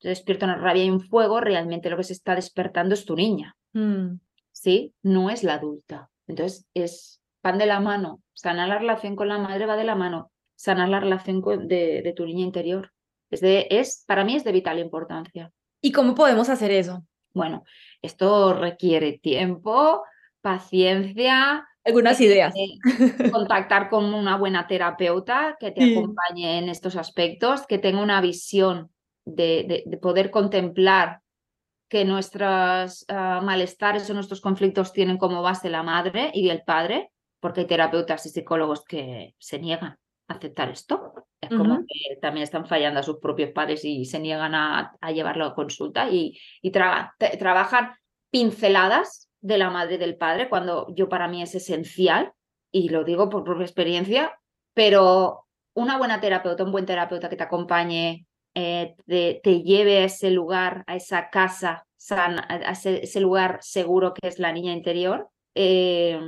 te 0.00 0.10
despierta 0.10 0.44
una 0.44 0.56
rabia 0.56 0.84
y 0.84 0.90
un 0.90 1.00
fuego, 1.00 1.40
realmente 1.40 1.88
lo 1.88 1.96
que 1.96 2.04
se 2.04 2.12
está 2.12 2.34
despertando 2.34 2.92
es 2.92 3.06
tu 3.06 3.16
niña, 3.16 3.56
Mm. 3.72 4.20
¿sí? 4.52 4.92
No 5.02 5.30
es 5.30 5.42
la 5.42 5.54
adulta. 5.54 6.10
Entonces, 6.26 6.66
es 6.74 7.22
van 7.42 7.56
de 7.56 7.64
la 7.64 7.80
mano. 7.80 8.20
Sanar 8.34 8.68
la 8.68 8.78
relación 8.78 9.16
con 9.16 9.28
la 9.28 9.38
madre 9.38 9.64
va 9.64 9.76
de 9.76 9.84
la 9.84 9.94
mano. 9.94 10.30
Sanar 10.58 10.88
la 10.88 10.98
relación 10.98 11.40
de, 11.68 12.02
de 12.02 12.12
tu 12.12 12.26
niña 12.26 12.42
interior. 12.44 12.92
Es 13.30 13.40
de, 13.40 13.68
es, 13.70 14.02
para 14.08 14.24
mí 14.24 14.34
es 14.34 14.42
de 14.42 14.50
vital 14.50 14.80
importancia. 14.80 15.52
¿Y 15.80 15.92
cómo 15.92 16.14
podemos 16.16 16.48
hacer 16.48 16.72
eso? 16.72 17.04
Bueno, 17.32 17.62
esto 18.02 18.54
requiere 18.54 19.18
tiempo, 19.18 20.02
paciencia, 20.40 21.64
Algunas 21.84 22.20
ideas. 22.20 22.54
eh, 22.56 22.78
contactar 23.32 23.88
con 23.88 24.12
una 24.12 24.36
buena 24.36 24.66
terapeuta 24.66 25.56
que 25.60 25.70
te 25.70 25.80
Sí. 25.82 25.96
acompañe 25.96 26.58
en 26.58 26.68
estos 26.68 26.96
aspectos, 26.96 27.66
que 27.66 27.78
tenga 27.78 28.02
una 28.02 28.20
visión 28.20 28.90
de, 29.24 29.64
de- 29.68 29.82
de 29.86 29.96
poder 29.98 30.30
contemplar 30.30 31.20
que 31.88 32.04
nuestros 32.04 33.04
ah, 33.08 33.40
malestares 33.44 34.10
o 34.10 34.14
nuestros 34.14 34.40
conflictos 34.40 34.92
tienen 34.92 35.16
como 35.18 35.42
base 35.42 35.70
la 35.70 35.82
madre 35.82 36.30
y 36.34 36.48
el 36.50 36.62
padre, 36.62 37.10
porque 37.40 37.60
hay 37.60 37.66
terapeutas 37.66 38.26
y 38.26 38.30
psicólogos 38.30 38.84
que 38.84 39.34
se 39.38 39.58
niegan 39.60 39.96
aceptar 40.28 40.70
esto. 40.70 41.14
Es 41.40 41.50
como 41.50 41.78
que 41.86 42.16
también 42.20 42.44
están 42.44 42.66
fallando 42.66 43.00
a 43.00 43.02
sus 43.02 43.18
propios 43.18 43.50
padres 43.50 43.84
y 43.84 44.04
se 44.04 44.18
niegan 44.18 44.54
a, 44.54 44.96
a 45.00 45.12
llevarlo 45.12 45.46
a 45.46 45.54
consulta 45.54 46.10
y, 46.10 46.38
y 46.62 46.70
tra- 46.70 47.12
trabajan 47.38 47.94
pinceladas 48.30 49.30
de 49.40 49.56
la 49.56 49.70
madre 49.70 49.94
y 49.94 49.98
del 49.98 50.16
padre, 50.16 50.48
cuando 50.48 50.86
yo 50.94 51.08
para 51.08 51.28
mí 51.28 51.42
es 51.42 51.54
esencial, 51.54 52.32
y 52.70 52.90
lo 52.90 53.04
digo 53.04 53.30
por 53.30 53.44
propia 53.44 53.64
experiencia, 53.64 54.38
pero 54.74 55.46
una 55.74 55.96
buena 55.96 56.20
terapeuta, 56.20 56.64
un 56.64 56.72
buen 56.72 56.86
terapeuta 56.86 57.28
que 57.28 57.36
te 57.36 57.44
acompañe, 57.44 58.26
eh, 58.54 58.96
te, 59.06 59.40
te 59.42 59.62
lleve 59.62 59.98
a 59.98 60.04
ese 60.04 60.30
lugar, 60.30 60.82
a 60.86 60.96
esa 60.96 61.30
casa 61.30 61.86
sana, 61.96 62.46
a 62.48 62.72
ese, 62.72 63.04
ese 63.04 63.20
lugar 63.20 63.58
seguro 63.60 64.12
que 64.12 64.28
es 64.28 64.38
la 64.38 64.52
niña 64.52 64.72
interior, 64.72 65.28
eh, 65.54 66.20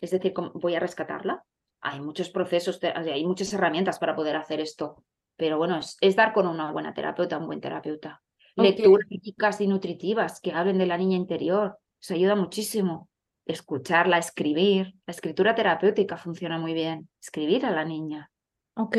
es 0.00 0.10
decir, 0.10 0.34
voy 0.54 0.74
a 0.74 0.80
rescatarla. 0.80 1.42
Hay 1.82 2.00
muchos 2.00 2.30
procesos, 2.30 2.80
hay 2.82 3.24
muchas 3.26 3.52
herramientas 3.52 3.98
para 3.98 4.14
poder 4.16 4.36
hacer 4.36 4.60
esto, 4.60 5.04
pero 5.36 5.58
bueno, 5.58 5.78
es, 5.78 5.98
es 6.00 6.16
dar 6.16 6.32
con 6.32 6.46
una 6.46 6.72
buena 6.72 6.94
terapeuta, 6.94 7.38
un 7.38 7.46
buen 7.46 7.60
terapeuta. 7.60 8.22
Lecturas 8.56 9.08
ricas 9.08 9.60
y 9.60 9.66
nutritivas 9.66 10.40
que 10.40 10.52
hablen 10.52 10.78
de 10.78 10.86
la 10.86 10.98
niña 10.98 11.16
interior, 11.16 11.78
eso 12.00 12.14
ayuda 12.14 12.34
muchísimo. 12.34 13.08
Escucharla, 13.46 14.18
escribir. 14.18 14.94
La 15.06 15.12
escritura 15.12 15.54
terapéutica 15.54 16.16
funciona 16.16 16.58
muy 16.58 16.74
bien. 16.74 17.08
Escribir 17.20 17.64
a 17.64 17.70
la 17.70 17.84
niña. 17.84 18.30
Ok. 18.74 18.96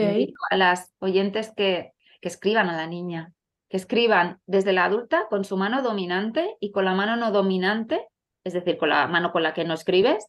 A 0.50 0.58
las 0.58 0.94
oyentes 1.00 1.52
que, 1.56 1.94
que 2.22 2.28
escriban 2.30 2.70
a 2.70 2.78
la 2.78 2.88
niña, 2.88 3.34
que 3.70 3.78
escriban 3.78 4.40
desde 4.46 4.74
la 4.74 4.86
adulta 4.86 5.28
con 5.30 5.44
su 5.44 5.58
mano 5.58 5.82
dominante 5.82 6.56
y 6.60 6.72
con 6.72 6.86
la 6.86 6.94
mano 6.94 7.16
no 7.16 7.32
dominante, 7.32 8.08
es 8.44 8.54
decir, 8.54 8.78
con 8.78 8.90
la 8.90 9.08
mano 9.08 9.32
con 9.32 9.44
la 9.44 9.54
que 9.54 9.66
no 9.66 9.74
escribes, 9.74 10.28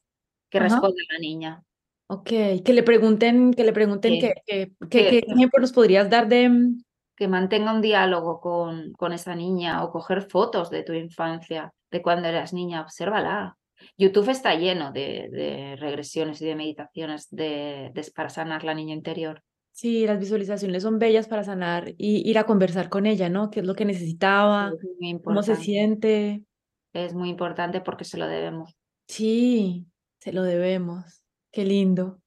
que 0.50 0.58
Ajá. 0.58 0.68
responde 0.68 1.02
a 1.08 1.12
la 1.14 1.18
niña. 1.18 1.62
Ok. 2.06 2.28
Que 2.64 2.72
le 2.72 2.82
pregunten, 2.82 3.52
que 3.54 3.64
le 3.64 3.72
pregunten 3.72 4.20
qué, 4.20 4.34
qué- 4.46 4.72
Que- 4.90 5.08
qué 5.10 5.18
ejemplo 5.26 5.60
nos 5.60 5.72
podrías 5.72 6.10
dar 6.10 6.28
de. 6.28 6.48
mm, 6.48 6.82
que 7.16 7.28
mantenga 7.28 7.72
un 7.72 7.80
diálogo 7.80 8.40
con, 8.40 8.92
con 8.94 9.12
esa 9.12 9.34
niña 9.36 9.84
o 9.84 9.90
coger 9.92 10.22
fotos 10.22 10.68
de 10.70 10.82
tu 10.82 10.92
infancia, 10.92 11.72
de 11.90 12.02
cuando 12.02 12.26
eras 12.28 12.52
niña, 12.52 12.82
obsérvala. 12.82 13.56
YouTube 13.96 14.30
está 14.30 14.54
lleno 14.56 14.90
de, 14.92 15.28
de 15.30 15.76
regresiones 15.76 16.40
y 16.42 16.46
de 16.46 16.56
meditaciones 16.56 17.28
de, 17.30 17.90
de- 17.94 18.10
para 18.14 18.28
sanar 18.30 18.64
la 18.64 18.74
niña 18.74 18.94
interior. 18.94 19.42
Sí, 19.72 20.06
las 20.06 20.18
visualizaciones 20.20 20.82
son 20.84 20.98
bellas 20.98 21.26
para 21.28 21.42
sanar 21.42 21.88
y 21.98 22.28
ir 22.28 22.38
a 22.38 22.44
conversar 22.46 22.88
con 22.88 23.06
ella, 23.06 23.28
¿no? 23.28 23.50
¿Qué 23.50 23.60
es 23.60 23.66
lo 23.66 23.74
que 23.74 23.84
necesitaba? 23.84 24.72
¿Cómo 25.24 25.42
se 25.42 25.56
siente? 25.56 26.42
Es 26.92 27.12
muy 27.14 27.28
importante 27.28 27.80
porque 27.80 28.04
se 28.04 28.16
lo 28.18 28.26
debemos. 28.28 28.76
Sí, 29.08 29.86
se 30.20 30.32
lo 30.32 30.42
debemos. 30.44 31.23
Qué 31.54 31.64
lindo. 31.64 32.20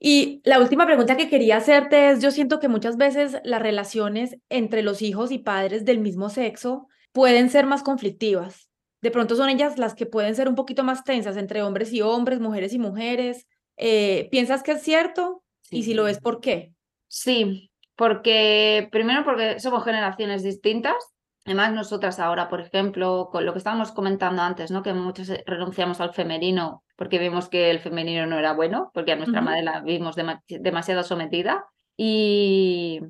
Y 0.00 0.42
la 0.44 0.58
última 0.58 0.84
pregunta 0.84 1.16
que 1.16 1.28
quería 1.30 1.58
hacerte 1.58 2.10
es, 2.10 2.20
yo 2.20 2.32
siento 2.32 2.58
que 2.58 2.66
muchas 2.66 2.96
veces 2.96 3.38
las 3.44 3.62
relaciones 3.62 4.36
entre 4.48 4.82
los 4.82 5.00
hijos 5.00 5.30
y 5.30 5.38
padres 5.38 5.84
del 5.84 6.00
mismo 6.00 6.28
sexo 6.28 6.88
pueden 7.12 7.50
ser 7.50 7.66
más 7.66 7.84
conflictivas. 7.84 8.68
De 9.00 9.12
pronto 9.12 9.36
son 9.36 9.48
ellas 9.48 9.78
las 9.78 9.94
que 9.94 10.06
pueden 10.06 10.34
ser 10.34 10.48
un 10.48 10.56
poquito 10.56 10.82
más 10.82 11.04
tensas 11.04 11.36
entre 11.36 11.62
hombres 11.62 11.92
y 11.92 12.02
hombres, 12.02 12.40
mujeres 12.40 12.72
y 12.72 12.80
mujeres. 12.80 13.46
Eh, 13.76 14.26
¿piensas 14.32 14.64
que 14.64 14.72
es 14.72 14.82
cierto? 14.82 15.44
Y 15.70 15.84
si 15.84 15.94
lo 15.94 16.08
es, 16.08 16.18
¿por 16.18 16.40
qué? 16.40 16.72
Sí, 17.06 17.70
porque 17.94 18.88
primero 18.90 19.24
porque 19.24 19.60
somos 19.60 19.84
generaciones 19.84 20.42
distintas. 20.42 20.96
Además, 21.46 21.72
nosotras 21.72 22.18
ahora, 22.20 22.48
por 22.48 22.60
ejemplo, 22.60 23.28
con 23.30 23.44
lo 23.44 23.52
que 23.52 23.58
estábamos 23.58 23.92
comentando 23.92 24.40
antes, 24.42 24.70
¿no? 24.70 24.82
Que 24.82 24.94
muchos 24.94 25.28
eh, 25.28 25.44
renunciamos 25.46 26.00
al 26.00 26.14
femenino 26.14 26.82
porque 26.96 27.18
vimos 27.18 27.48
que 27.48 27.70
el 27.70 27.80
femenino 27.80 28.24
no 28.26 28.38
era 28.38 28.54
bueno, 28.54 28.90
porque 28.94 29.12
a 29.12 29.16
nuestra 29.16 29.40
madre 29.40 29.62
la 29.62 29.80
vimos 29.80 30.16
dema- 30.16 30.42
demasiado 30.48 31.02
sometida. 31.02 31.66
Y, 31.96 33.00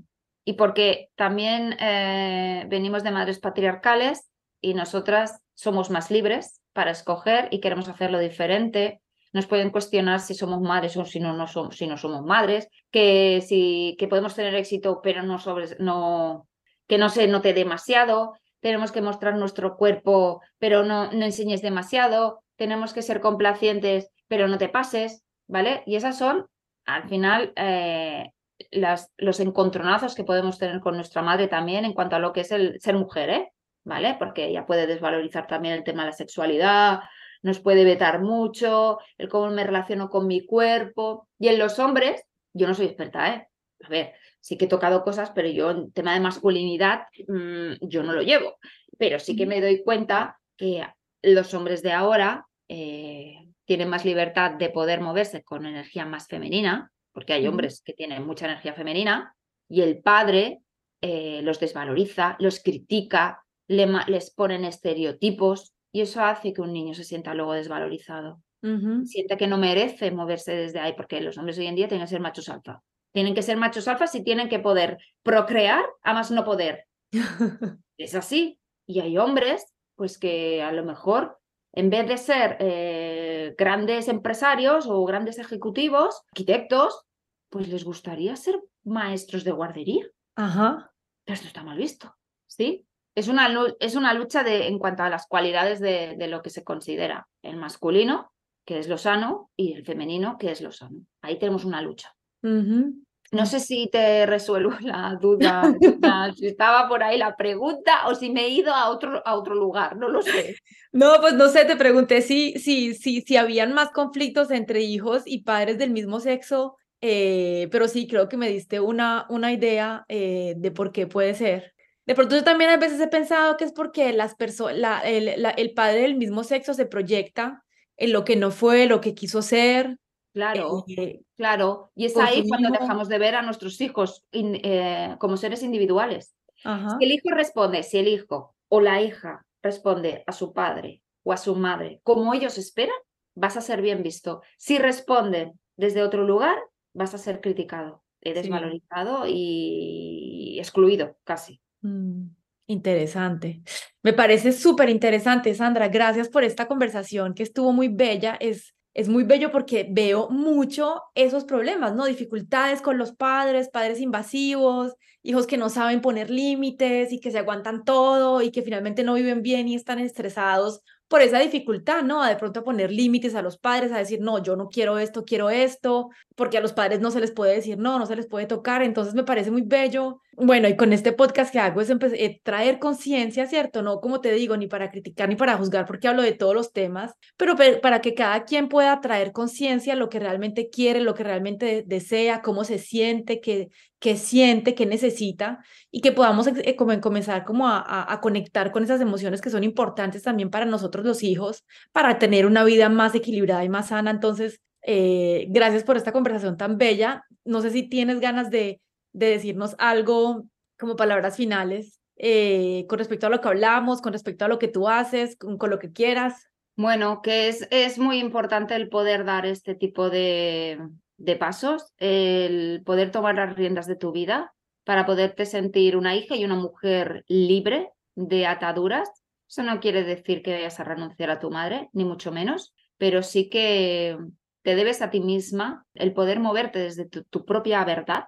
y 0.44 0.54
porque 0.54 1.10
también 1.14 1.76
eh, 1.80 2.64
venimos 2.68 3.02
de 3.04 3.10
madres 3.12 3.38
patriarcales 3.38 4.30
y 4.60 4.74
nosotras 4.74 5.40
somos 5.54 5.90
más 5.90 6.10
libres 6.10 6.60
para 6.72 6.90
escoger 6.90 7.48
y 7.50 7.60
queremos 7.60 7.88
hacerlo 7.88 8.18
diferente. 8.18 9.00
Nos 9.32 9.46
pueden 9.46 9.70
cuestionar 9.70 10.20
si 10.20 10.34
somos 10.34 10.60
madres 10.60 10.96
o 10.96 11.04
si 11.04 11.20
no, 11.20 11.34
no 11.34 11.46
somos, 11.46 11.76
si 11.76 11.86
no 11.86 11.96
somos 11.96 12.22
madres, 12.24 12.68
que, 12.90 13.40
si, 13.46 13.96
que 13.98 14.08
podemos 14.08 14.34
tener 14.34 14.54
éxito, 14.54 15.00
pero 15.02 15.22
no, 15.22 15.38
sobre, 15.38 15.66
no, 15.78 16.46
que 16.86 16.98
no 16.98 17.08
se 17.08 17.26
note 17.26 17.54
demasiado. 17.54 18.34
Tenemos 18.60 18.92
que 18.92 19.02
mostrar 19.02 19.36
nuestro 19.36 19.76
cuerpo, 19.76 20.40
pero 20.58 20.82
no, 20.82 21.12
no 21.12 21.24
enseñes 21.24 21.62
demasiado. 21.62 22.42
Tenemos 22.56 22.92
que 22.94 23.02
ser 23.02 23.20
complacientes, 23.20 24.10
pero 24.28 24.48
no 24.48 24.58
te 24.58 24.68
pases, 24.68 25.24
¿vale? 25.46 25.82
Y 25.86 25.96
esas 25.96 26.16
son, 26.16 26.46
al 26.86 27.08
final, 27.08 27.52
eh, 27.56 28.30
las, 28.70 29.12
los 29.16 29.40
encontronazos 29.40 30.14
que 30.14 30.24
podemos 30.24 30.58
tener 30.58 30.80
con 30.80 30.96
nuestra 30.96 31.22
madre 31.22 31.48
también 31.48 31.84
en 31.84 31.92
cuanto 31.92 32.16
a 32.16 32.20
lo 32.20 32.32
que 32.32 32.40
es 32.40 32.52
el 32.52 32.80
ser 32.80 32.94
mujer, 32.94 33.30
¿eh? 33.30 33.52
¿Vale? 33.84 34.16
Porque 34.18 34.46
ella 34.46 34.64
puede 34.64 34.86
desvalorizar 34.86 35.46
también 35.46 35.74
el 35.74 35.84
tema 35.84 36.04
de 36.04 36.10
la 36.10 36.16
sexualidad, 36.16 37.00
nos 37.42 37.60
puede 37.60 37.84
vetar 37.84 38.22
mucho, 38.22 38.98
el 39.18 39.28
cómo 39.28 39.50
me 39.50 39.64
relaciono 39.64 40.08
con 40.08 40.26
mi 40.26 40.46
cuerpo. 40.46 41.28
Y 41.38 41.48
en 41.48 41.58
los 41.58 41.78
hombres, 41.78 42.24
yo 42.54 42.66
no 42.66 42.72
soy 42.72 42.86
experta, 42.86 43.34
¿eh? 43.34 43.48
A 43.82 43.88
ver, 43.90 44.14
sí 44.44 44.58
que 44.58 44.66
he 44.66 44.68
tocado 44.68 45.04
cosas, 45.04 45.30
pero 45.34 45.48
yo 45.48 45.70
en 45.70 45.90
tema 45.92 46.12
de 46.12 46.20
masculinidad, 46.20 47.06
mmm, 47.26 47.76
yo 47.80 48.02
no 48.02 48.12
lo 48.12 48.20
llevo. 48.20 48.58
Pero 48.98 49.18
sí 49.18 49.36
que 49.36 49.46
me 49.46 49.62
doy 49.62 49.82
cuenta 49.82 50.38
que 50.58 50.86
los 51.22 51.54
hombres 51.54 51.82
de 51.82 51.92
ahora 51.92 52.46
eh, 52.68 53.38
tienen 53.64 53.88
más 53.88 54.04
libertad 54.04 54.50
de 54.52 54.68
poder 54.68 55.00
moverse 55.00 55.42
con 55.42 55.64
energía 55.64 56.04
más 56.04 56.26
femenina, 56.28 56.92
porque 57.14 57.32
hay 57.32 57.46
hombres 57.46 57.80
que 57.82 57.94
tienen 57.94 58.26
mucha 58.26 58.44
energía 58.44 58.74
femenina, 58.74 59.34
y 59.66 59.80
el 59.80 60.02
padre 60.02 60.60
eh, 61.00 61.40
los 61.42 61.58
desvaloriza, 61.58 62.36
los 62.38 62.60
critica, 62.60 63.42
le, 63.66 63.86
les 64.08 64.30
ponen 64.30 64.66
estereotipos, 64.66 65.72
y 65.90 66.02
eso 66.02 66.22
hace 66.22 66.52
que 66.52 66.60
un 66.60 66.74
niño 66.74 66.92
se 66.92 67.04
sienta 67.04 67.32
luego 67.32 67.54
desvalorizado. 67.54 68.42
Uh 68.62 68.68
-huh. 68.68 69.06
Siente 69.06 69.38
que 69.38 69.46
no 69.46 69.56
merece 69.56 70.10
moverse 70.10 70.52
desde 70.54 70.80
ahí, 70.80 70.92
porque 70.92 71.22
los 71.22 71.38
hombres 71.38 71.56
hoy 71.58 71.66
en 71.66 71.76
día 71.76 71.88
tienen 71.88 72.04
que 72.06 72.10
ser 72.10 72.20
machos 72.20 72.50
alfa. 72.50 72.82
Tienen 73.14 73.34
que 73.34 73.42
ser 73.42 73.56
machos 73.56 73.86
alfas 73.86 74.14
y 74.16 74.24
tienen 74.24 74.48
que 74.48 74.58
poder 74.58 74.98
procrear 75.22 75.84
a 76.02 76.14
más 76.14 76.32
no 76.32 76.44
poder. 76.44 76.86
es 77.96 78.14
así. 78.16 78.58
Y 78.86 79.00
hay 79.00 79.16
hombres, 79.18 79.72
pues 79.94 80.18
que 80.18 80.62
a 80.62 80.72
lo 80.72 80.84
mejor, 80.84 81.38
en 81.72 81.90
vez 81.90 82.08
de 82.08 82.18
ser 82.18 82.56
eh, 82.58 83.54
grandes 83.56 84.08
empresarios 84.08 84.86
o 84.88 85.04
grandes 85.04 85.38
ejecutivos, 85.38 86.22
arquitectos, 86.32 87.04
pues 87.50 87.68
les 87.68 87.84
gustaría 87.84 88.34
ser 88.34 88.60
maestros 88.82 89.44
de 89.44 89.52
guardería. 89.52 90.06
Ajá. 90.34 90.92
Pero 91.24 91.34
esto 91.34 91.46
está 91.46 91.62
mal 91.62 91.78
visto, 91.78 92.16
¿sí? 92.48 92.84
Es 93.14 93.28
una, 93.28 93.48
es 93.78 93.94
una 93.94 94.12
lucha 94.12 94.42
de, 94.42 94.66
en 94.66 94.80
cuanto 94.80 95.04
a 95.04 95.08
las 95.08 95.28
cualidades 95.28 95.78
de, 95.78 96.16
de 96.18 96.26
lo 96.26 96.42
que 96.42 96.50
se 96.50 96.64
considera 96.64 97.28
el 97.42 97.56
masculino, 97.56 98.32
que 98.66 98.80
es 98.80 98.88
lo 98.88 98.98
sano, 98.98 99.50
y 99.56 99.72
el 99.74 99.84
femenino, 99.84 100.36
que 100.36 100.50
es 100.50 100.60
lo 100.60 100.72
sano. 100.72 101.06
Ahí 101.22 101.38
tenemos 101.38 101.64
una 101.64 101.80
lucha. 101.80 102.12
Uh 102.42 102.48
-huh. 102.48 103.03
No 103.34 103.46
sé 103.46 103.58
si 103.58 103.88
te 103.90 104.26
resuelvo 104.26 104.70
la 104.80 105.18
duda, 105.20 105.62
si 106.36 106.46
estaba 106.46 106.88
por 106.88 107.02
ahí 107.02 107.18
la 107.18 107.36
pregunta 107.36 108.06
o 108.06 108.14
si 108.14 108.30
me 108.30 108.46
he 108.46 108.48
ido 108.50 108.72
a 108.72 108.90
otro, 108.90 109.22
a 109.26 109.34
otro 109.34 109.54
lugar, 109.54 109.96
no 109.96 110.08
lo 110.08 110.22
sé. 110.22 110.56
No, 110.92 111.20
pues 111.20 111.34
no 111.34 111.48
sé, 111.48 111.64
te 111.64 111.76
pregunté 111.76 112.22
si, 112.22 112.52
si, 112.58 112.94
si, 112.94 113.22
si 113.22 113.36
habían 113.36 113.72
más 113.72 113.90
conflictos 113.90 114.50
entre 114.50 114.82
hijos 114.82 115.22
y 115.26 115.42
padres 115.42 115.78
del 115.78 115.90
mismo 115.90 116.20
sexo, 116.20 116.76
eh, 117.00 117.68
pero 117.72 117.88
sí, 117.88 118.06
creo 118.06 118.28
que 118.28 118.36
me 118.36 118.48
diste 118.48 118.78
una, 118.78 119.26
una 119.28 119.52
idea 119.52 120.04
eh, 120.08 120.54
de 120.56 120.70
por 120.70 120.92
qué 120.92 121.06
puede 121.06 121.34
ser. 121.34 121.74
De 122.06 122.14
pronto 122.14 122.36
yo 122.36 122.44
también 122.44 122.70
a 122.70 122.76
veces 122.76 123.00
he 123.00 123.08
pensado 123.08 123.56
que 123.56 123.64
es 123.64 123.72
porque 123.72 124.12
las 124.12 124.36
la, 124.74 125.00
el, 125.00 125.28
el 125.56 125.72
padre 125.72 126.02
del 126.02 126.14
mismo 126.14 126.44
sexo 126.44 126.72
se 126.72 126.86
proyecta 126.86 127.64
en 127.96 128.12
lo 128.12 128.24
que 128.24 128.36
no 128.36 128.50
fue, 128.50 128.86
lo 128.86 129.00
que 129.00 129.14
quiso 129.14 129.42
ser. 129.42 129.98
Claro, 130.34 130.84
eh, 130.88 131.22
claro. 131.36 131.92
Y 131.94 132.06
es 132.06 132.16
ahí 132.16 132.44
cuando 132.48 132.70
dejamos 132.70 133.08
de 133.08 133.18
ver 133.18 133.36
a 133.36 133.42
nuestros 133.42 133.80
hijos 133.80 134.26
eh, 134.32 135.14
como 135.20 135.36
seres 135.36 135.62
individuales. 135.62 136.34
Si 136.56 137.04
el 137.04 137.12
hijo 137.12 137.30
responde, 137.30 137.84
si 137.84 137.98
el 137.98 138.08
hijo 138.08 138.56
o 138.68 138.80
la 138.80 139.00
hija 139.00 139.46
responde 139.62 140.24
a 140.26 140.32
su 140.32 140.52
padre 140.52 141.02
o 141.22 141.32
a 141.32 141.36
su 141.36 141.54
madre 141.54 142.00
como 142.02 142.34
ellos 142.34 142.58
esperan, 142.58 142.96
vas 143.36 143.56
a 143.56 143.60
ser 143.60 143.80
bien 143.80 144.02
visto. 144.02 144.42
Si 144.58 144.78
responden 144.78 145.52
desde 145.76 146.02
otro 146.02 146.24
lugar, 146.24 146.56
vas 146.94 147.14
a 147.14 147.18
ser 147.18 147.40
criticado, 147.40 148.02
desvalorizado 148.20 149.26
y 149.28 150.56
excluido 150.58 151.16
casi. 151.22 151.60
Mm, 151.82 152.26
interesante. 152.66 153.62
Me 154.02 154.14
parece 154.14 154.50
súper 154.50 154.88
interesante, 154.88 155.54
Sandra. 155.54 155.88
Gracias 155.88 156.28
por 156.28 156.42
esta 156.42 156.66
conversación 156.66 157.34
que 157.34 157.44
estuvo 157.44 157.72
muy 157.72 157.88
bella. 157.88 158.36
Es, 158.40 158.74
es 158.94 159.08
muy 159.08 159.24
bello 159.24 159.50
porque 159.50 159.86
veo 159.90 160.30
mucho 160.30 161.02
esos 161.14 161.44
problemas, 161.44 161.94
¿no? 161.94 162.06
Dificultades 162.06 162.80
con 162.80 162.96
los 162.96 163.12
padres, 163.12 163.68
padres 163.68 164.00
invasivos, 164.00 164.94
hijos 165.22 165.46
que 165.46 165.56
no 165.56 165.68
saben 165.68 166.00
poner 166.00 166.30
límites 166.30 167.12
y 167.12 167.18
que 167.20 167.32
se 167.32 167.38
aguantan 167.38 167.84
todo 167.84 168.40
y 168.40 168.52
que 168.52 168.62
finalmente 168.62 169.02
no 169.02 169.14
viven 169.14 169.42
bien 169.42 169.66
y 169.66 169.74
están 169.74 169.98
estresados 169.98 170.80
por 171.08 171.22
esa 171.22 171.38
dificultad, 171.38 172.02
¿no? 172.02 172.22
A 172.22 172.28
de 172.28 172.36
pronto 172.36 172.64
poner 172.64 172.90
límites 172.90 173.34
a 173.34 173.42
los 173.42 173.58
padres, 173.58 173.92
a 173.92 173.98
decir, 173.98 174.20
no, 174.20 174.42
yo 174.42 174.56
no 174.56 174.68
quiero 174.68 174.98
esto, 174.98 175.24
quiero 175.24 175.50
esto, 175.50 176.10
porque 176.34 176.58
a 176.58 176.60
los 176.60 176.72
padres 176.72 177.00
no 177.00 177.10
se 177.10 177.20
les 177.20 177.30
puede 177.30 177.54
decir 177.54 177.78
no, 177.78 177.98
no 177.98 178.06
se 178.06 178.16
les 178.16 178.26
puede 178.26 178.46
tocar. 178.46 178.82
Entonces 178.82 179.14
me 179.14 179.24
parece 179.24 179.50
muy 179.50 179.62
bello. 179.62 180.20
Bueno, 180.36 180.66
y 180.68 180.76
con 180.76 180.92
este 180.92 181.12
podcast 181.12 181.52
que 181.52 181.60
hago 181.60 181.80
es 181.80 181.90
eh, 181.90 182.40
traer 182.42 182.80
conciencia, 182.80 183.46
¿cierto? 183.46 183.82
No, 183.82 184.00
como 184.00 184.20
te 184.20 184.32
digo, 184.32 184.56
ni 184.56 184.66
para 184.66 184.90
criticar 184.90 185.28
ni 185.28 185.36
para 185.36 185.56
juzgar, 185.56 185.86
porque 185.86 186.08
hablo 186.08 186.22
de 186.22 186.32
todos 186.32 186.54
los 186.54 186.72
temas, 186.72 187.12
pero 187.36 187.54
para 187.80 188.00
que 188.00 188.14
cada 188.14 188.44
quien 188.44 188.68
pueda 188.68 189.00
traer 189.00 189.30
conciencia 189.30 189.94
lo 189.94 190.08
que 190.08 190.18
realmente 190.18 190.70
quiere, 190.70 191.00
lo 191.00 191.14
que 191.14 191.22
realmente 191.22 191.84
desea, 191.86 192.42
cómo 192.42 192.64
se 192.64 192.78
siente, 192.78 193.40
qué, 193.40 193.68
qué 194.00 194.16
siente, 194.16 194.74
qué 194.74 194.86
necesita, 194.86 195.60
y 195.92 196.00
que 196.00 196.10
podamos 196.10 196.48
eh, 196.48 196.74
como 196.74 197.00
comenzar 197.00 197.44
como 197.44 197.68
a, 197.68 198.12
a 198.12 198.20
conectar 198.20 198.72
con 198.72 198.82
esas 198.82 199.00
emociones 199.00 199.40
que 199.40 199.50
son 199.50 199.62
importantes 199.62 200.22
también 200.22 200.50
para 200.50 200.64
nosotros 200.66 201.04
los 201.04 201.22
hijos, 201.22 201.64
para 201.92 202.18
tener 202.18 202.46
una 202.46 202.64
vida 202.64 202.88
más 202.88 203.14
equilibrada 203.14 203.62
y 203.64 203.68
más 203.68 203.88
sana. 203.88 204.10
Entonces, 204.10 204.60
eh, 204.82 205.46
gracias 205.48 205.84
por 205.84 205.96
esta 205.96 206.12
conversación 206.12 206.56
tan 206.56 206.76
bella. 206.76 207.24
No 207.44 207.60
sé 207.60 207.70
si 207.70 207.88
tienes 207.88 208.20
ganas 208.20 208.50
de, 208.50 208.80
de 209.14 209.30
decirnos 209.30 209.74
algo 209.78 210.44
como 210.78 210.96
palabras 210.96 211.36
finales 211.36 212.00
eh, 212.16 212.84
con 212.88 212.98
respecto 212.98 213.26
a 213.26 213.30
lo 213.30 213.40
que 213.40 213.48
hablamos, 213.48 214.02
con 214.02 214.12
respecto 214.12 214.44
a 214.44 214.48
lo 214.48 214.58
que 214.58 214.68
tú 214.68 214.88
haces, 214.88 215.36
con, 215.36 215.58
lo 215.58 215.78
que 215.78 215.92
quieras. 215.92 216.48
Bueno, 216.76 217.22
que 217.22 217.48
es, 217.48 217.66
es 217.70 217.98
muy 217.98 218.18
importante 218.18 218.74
el 218.76 218.88
poder 218.88 219.24
dar 219.24 219.46
este 219.46 219.74
tipo 219.74 220.10
de, 220.10 220.78
de 221.16 221.36
pasos, 221.36 221.92
el 221.98 222.82
poder 222.84 223.10
tomar 223.10 223.36
las 223.36 223.56
riendas 223.56 223.86
de 223.86 223.96
tu 223.96 224.12
vida 224.12 224.52
para 224.84 225.06
poderte 225.06 225.46
sentir 225.46 225.96
una 225.96 226.14
hija 226.14 226.36
y 226.36 226.44
una 226.44 226.56
mujer 226.56 227.24
libre 227.26 227.90
de 228.14 228.46
ataduras. 228.46 229.08
Eso 229.48 229.62
no 229.62 229.80
quiere 229.80 230.04
decir 230.04 230.42
que 230.42 230.52
vayas 230.52 230.78
a 230.80 230.84
renunciar 230.84 231.30
a 231.30 231.38
tu 231.38 231.50
madre, 231.50 231.88
ni 231.92 232.04
mucho 232.04 232.32
menos, 232.32 232.74
pero 232.98 233.22
sí 233.22 233.48
que 233.48 234.18
te 234.62 234.74
debes 234.74 235.02
a 235.02 235.10
ti 235.10 235.20
misma 235.20 235.86
el 235.94 236.12
poder 236.12 236.40
moverte 236.40 236.78
desde 236.78 237.04
tu, 237.04 237.44
propia 237.44 237.84
verdad, 237.84 238.24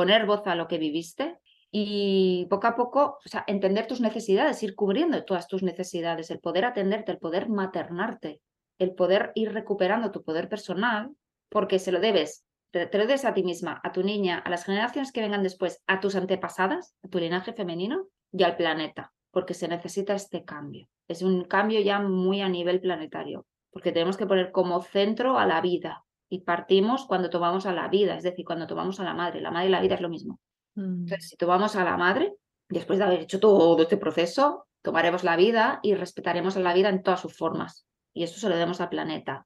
poner 0.00 0.24
voz 0.24 0.46
a 0.46 0.54
lo 0.54 0.66
que 0.66 0.78
viviste 0.78 1.36
y 1.70 2.46
poco 2.48 2.68
a 2.68 2.74
poco 2.74 3.18
o 3.22 3.28
sea, 3.28 3.44
entender 3.46 3.86
tus 3.86 4.00
necesidades, 4.00 4.62
ir 4.62 4.74
cubriendo 4.74 5.22
todas 5.26 5.46
tus 5.46 5.62
necesidades, 5.62 6.30
el 6.30 6.40
poder 6.40 6.64
atenderte, 6.64 7.12
el 7.12 7.18
poder 7.18 7.50
maternarte, 7.50 8.40
el 8.78 8.94
poder 8.94 9.30
ir 9.34 9.52
recuperando 9.52 10.10
tu 10.10 10.24
poder 10.24 10.48
personal, 10.48 11.10
porque 11.50 11.78
se 11.78 11.92
lo 11.92 12.00
debes, 12.00 12.46
te, 12.70 12.88
lo 12.90 13.06
debes 13.06 13.26
a 13.26 13.34
ti 13.34 13.42
misma, 13.42 13.78
a 13.84 13.92
tu 13.92 14.02
niña, 14.02 14.38
a 14.38 14.48
las 14.48 14.64
generaciones 14.64 15.12
que 15.12 15.20
vengan 15.20 15.42
después, 15.42 15.82
a 15.86 16.00
tus 16.00 16.16
antepasadas, 16.16 16.94
a 17.04 17.08
tu 17.08 17.18
linaje 17.18 17.52
femenino 17.52 18.06
y 18.32 18.42
al 18.44 18.56
planeta, 18.56 19.12
porque 19.30 19.52
se 19.52 19.68
necesita 19.68 20.14
este 20.14 20.46
cambio. 20.46 20.88
Es 21.08 21.20
un 21.20 21.44
cambio 21.44 21.78
ya 21.82 22.00
muy 22.00 22.40
a 22.40 22.48
nivel 22.48 22.80
planetario 22.80 23.44
porque 23.70 23.92
tenemos 23.92 24.16
que 24.16 24.26
poner 24.26 24.50
como 24.50 24.80
centro 24.80 25.38
a 25.38 25.44
la 25.44 25.60
vida 25.60 26.04
y 26.30 26.42
partimos 26.42 27.04
cuando 27.06 27.28
tomamos 27.28 27.66
a 27.66 27.72
la 27.72 27.88
vida, 27.88 28.16
es 28.16 28.22
decir, 28.22 28.44
cuando 28.44 28.66
tomamos 28.66 29.00
a 29.00 29.04
la 29.04 29.12
madre. 29.12 29.40
La 29.40 29.50
madre 29.50 29.66
y 29.66 29.70
la 29.70 29.80
vida 29.80 29.96
es 29.96 30.00
lo 30.00 30.08
mismo. 30.08 30.38
Mm. 30.76 31.02
Entonces, 31.02 31.28
si 31.28 31.36
tomamos 31.36 31.74
a 31.74 31.84
la 31.84 31.96
madre, 31.96 32.32
después 32.68 33.00
de 33.00 33.04
haber 33.04 33.20
hecho 33.20 33.40
todo 33.40 33.82
este 33.82 33.96
proceso, 33.96 34.66
tomaremos 34.80 35.24
la 35.24 35.36
vida 35.36 35.80
y 35.82 35.94
respetaremos 35.94 36.56
a 36.56 36.60
la 36.60 36.72
vida 36.72 36.88
en 36.88 37.02
todas 37.02 37.20
sus 37.20 37.36
formas. 37.36 37.84
Y 38.14 38.22
eso 38.22 38.38
se 38.38 38.48
lo 38.48 38.56
demos 38.56 38.80
al 38.80 38.88
planeta. 38.88 39.44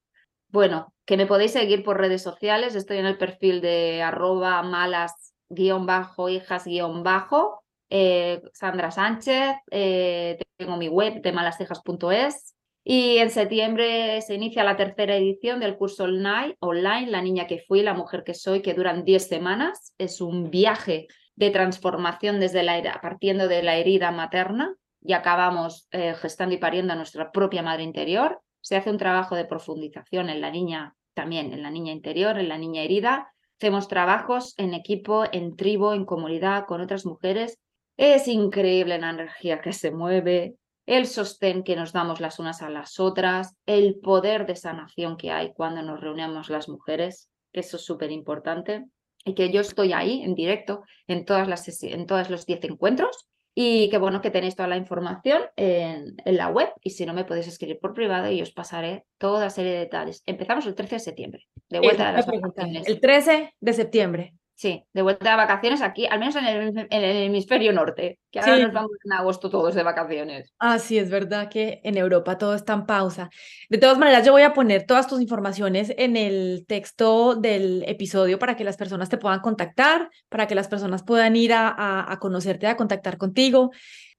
Bueno, 0.49 0.95
que 1.07 1.17
me 1.17 1.27
podéis 1.27 1.53
seguir 1.53 1.83
por 1.83 1.99
redes 1.99 2.23
sociales. 2.23 2.75
Estoy 2.75 2.99
en 2.99 3.07
el 3.07 3.17
perfil 3.17 3.63
de 3.63 4.03
arroba 4.03 4.63
malas 4.63 5.35
guion 5.49 5.87
bajo, 5.87 6.29
hijas 6.29 6.67
guion 6.67 7.03
bajo. 7.03 7.65
Eh, 7.89 8.43
Sandra 8.53 8.91
Sánchez, 8.91 9.57
eh, 9.71 10.39
tengo 10.57 10.77
mi 10.77 10.89
web 10.89 11.23
de 11.23 11.33
malashijas.es 11.33 12.54
y 12.87 13.17
en 13.17 13.31
septiembre 13.31 14.21
se 14.21 14.35
inicia 14.35 14.63
la 14.63 14.77
tercera 14.77 15.17
edición 15.17 15.59
del 15.59 15.77
curso 15.77 16.05
online, 16.05 17.11
La 17.11 17.23
niña 17.23 17.47
que 17.47 17.65
fui, 17.67 17.83
la 17.83 17.95
mujer 17.95 18.25
que 18.25 18.35
soy, 18.35 18.61
que 18.61 18.75
duran 18.75 19.05
10 19.05 19.27
semanas. 19.27 19.95
Es 19.97 20.21
un 20.21 20.51
viaje 20.51 21.07
de 21.35 21.51
transformación 21.51 22.41
desde 22.41 22.63
la 22.63 23.01
partiendo 23.01 23.49
de 23.49 23.63
la 23.63 23.77
herida 23.77 24.11
materna 24.11 24.77
y 25.01 25.15
acabamos 25.15 25.89
eh, 25.93 26.15
gestando 26.15 26.55
y 26.55 26.59
pariendo 26.59 26.93
a 26.93 26.97
nuestra 26.97 27.33
propia 27.33 27.63
madre 27.63 27.85
interior. 27.85 28.41
Se 28.61 28.77
hace 28.77 28.91
un 28.91 28.99
trabajo 28.99 29.35
de 29.35 29.47
profundización 29.47 30.29
en 30.29 30.43
la 30.43 30.51
niña, 30.51 30.95
también 31.15 31.55
en 31.55 31.63
la 31.63 31.71
niña 31.71 31.93
interior, 31.93 32.39
en 32.39 32.51
la 32.51 32.59
niña 32.59 32.83
herida. 32.83 33.33
Hacemos 33.59 33.89
trabajos 33.89 34.53
en 34.59 34.75
equipo, 34.75 35.25
en 35.33 35.57
tribu, 35.57 35.93
en 35.93 36.05
comunidad, 36.05 36.67
con 36.67 36.83
otras 36.83 37.07
mujeres. 37.07 37.59
Es 37.97 38.29
increíble 38.29 38.99
la 38.99 39.09
energía 39.09 39.63
que 39.63 39.73
se 39.73 39.91
mueve, 39.91 40.57
el 40.87 41.07
sostén 41.07 41.63
que 41.63 41.77
nos 41.77 41.93
damos 41.93 42.21
las 42.21 42.39
unas 42.39 42.63
a 42.63 42.71
las 42.71 43.01
otras, 43.01 43.57
el 43.67 43.97
poder 44.01 44.47
de 44.47 44.57
sanación 44.57 45.17
que 45.17 45.31
hay 45.31 45.53
cuando 45.55 45.83
nos 45.83 46.01
reunimos 46.01 46.51
las 46.51 46.69
mujeres, 46.69 47.31
eso 47.53 47.77
es 47.77 47.85
súper 47.85 48.11
importante, 48.11 48.85
y 49.25 49.35
que 49.35 49.51
yo 49.51 49.61
estoy 49.61 49.93
ahí 49.93 50.23
en 50.23 50.35
directo 50.35 50.83
en, 51.07 51.25
todas 51.25 51.49
las, 51.49 51.83
en 51.83 52.07
todos 52.07 52.31
los 52.31 52.45
10 52.47 52.65
encuentros 52.65 53.29
y 53.55 53.89
que 53.89 53.99
bueno 53.99 54.21
que 54.21 54.31
tenéis 54.31 54.57
toda 54.57 54.69
la 54.69 54.77
información 54.77 55.43
en, 55.57 56.17
en, 56.25 56.37
la 56.37 56.49
web 56.49 56.71
y 56.83 56.91
si 56.91 57.07
no 57.07 57.15
me 57.15 57.25
podéis 57.25 57.47
escribir 57.47 57.79
por 57.79 57.95
privado 57.95 58.31
y 58.31 58.43
os 58.43 58.51
pasaré 58.51 59.07
toda 59.17 59.49
serie 59.49 59.73
de 59.73 59.79
detalles. 59.79 60.23
Empezamos 60.27 60.67
el 60.67 60.75
13 60.75 60.97
de 60.97 61.01
septiembre, 61.01 61.47
de 61.71 61.79
vuelta 61.79 62.09
a 62.09 62.13
las 62.13 62.27
vacaciones. 62.27 62.87
El 62.87 63.01
13 63.01 63.55
de 63.61 63.73
septiembre. 63.73 64.35
Sí, 64.57 64.85
de 64.93 65.03
vuelta 65.03 65.31
de 65.31 65.37
vacaciones 65.37 65.83
aquí, 65.83 66.07
al 66.07 66.21
menos 66.21 66.37
en 66.37 66.47
el, 66.47 66.87
hemisferio 66.89 67.73
norte, 67.73 68.21
que 68.31 68.39
ahora 68.39 68.59
nos 68.59 68.73
vamos 68.73 68.93
en 69.05 69.13
agosto 69.13 69.51
todos 69.51 69.75
de 69.75 69.83
vacaciones. 69.83 70.53
Ah, 70.61 70.79
sí, 70.79 70.97
es 70.97 71.11
verdad 71.11 71.49
que 71.49 71.81
en 71.83 71.97
Europa 71.97 72.39
todo 72.39 72.55
está 72.55 72.73
en 72.75 72.87
pausa. 72.87 73.31
De 73.69 73.79
todas 73.79 73.99
maneras, 73.99 74.25
yo 74.25 74.31
voy 74.31 74.43
a 74.43 74.55
poner 74.55 74.87
todas 74.87 75.09
tus 75.09 75.21
informaciones 75.21 75.93
en 75.99 76.17
el 76.17 76.65
texto 76.69 77.35
del 77.35 77.83
episodio 77.89 78.39
para 78.39 78.55
que 78.55 78.63
las 78.63 78.77
personas 78.77 79.09
te 79.09 79.19
puedan 79.19 79.41
contactar, 79.41 80.09
para 80.29 80.47
que 80.47 80.55
las 80.55 80.69
personas 80.69 81.03
puedan 81.03 81.35
ir 81.35 81.53
a, 81.53 82.13
a, 82.13 82.19
conocerte, 82.21 82.69
a 82.69 82.77
contactar 82.77 83.19
contigo. 83.19 83.73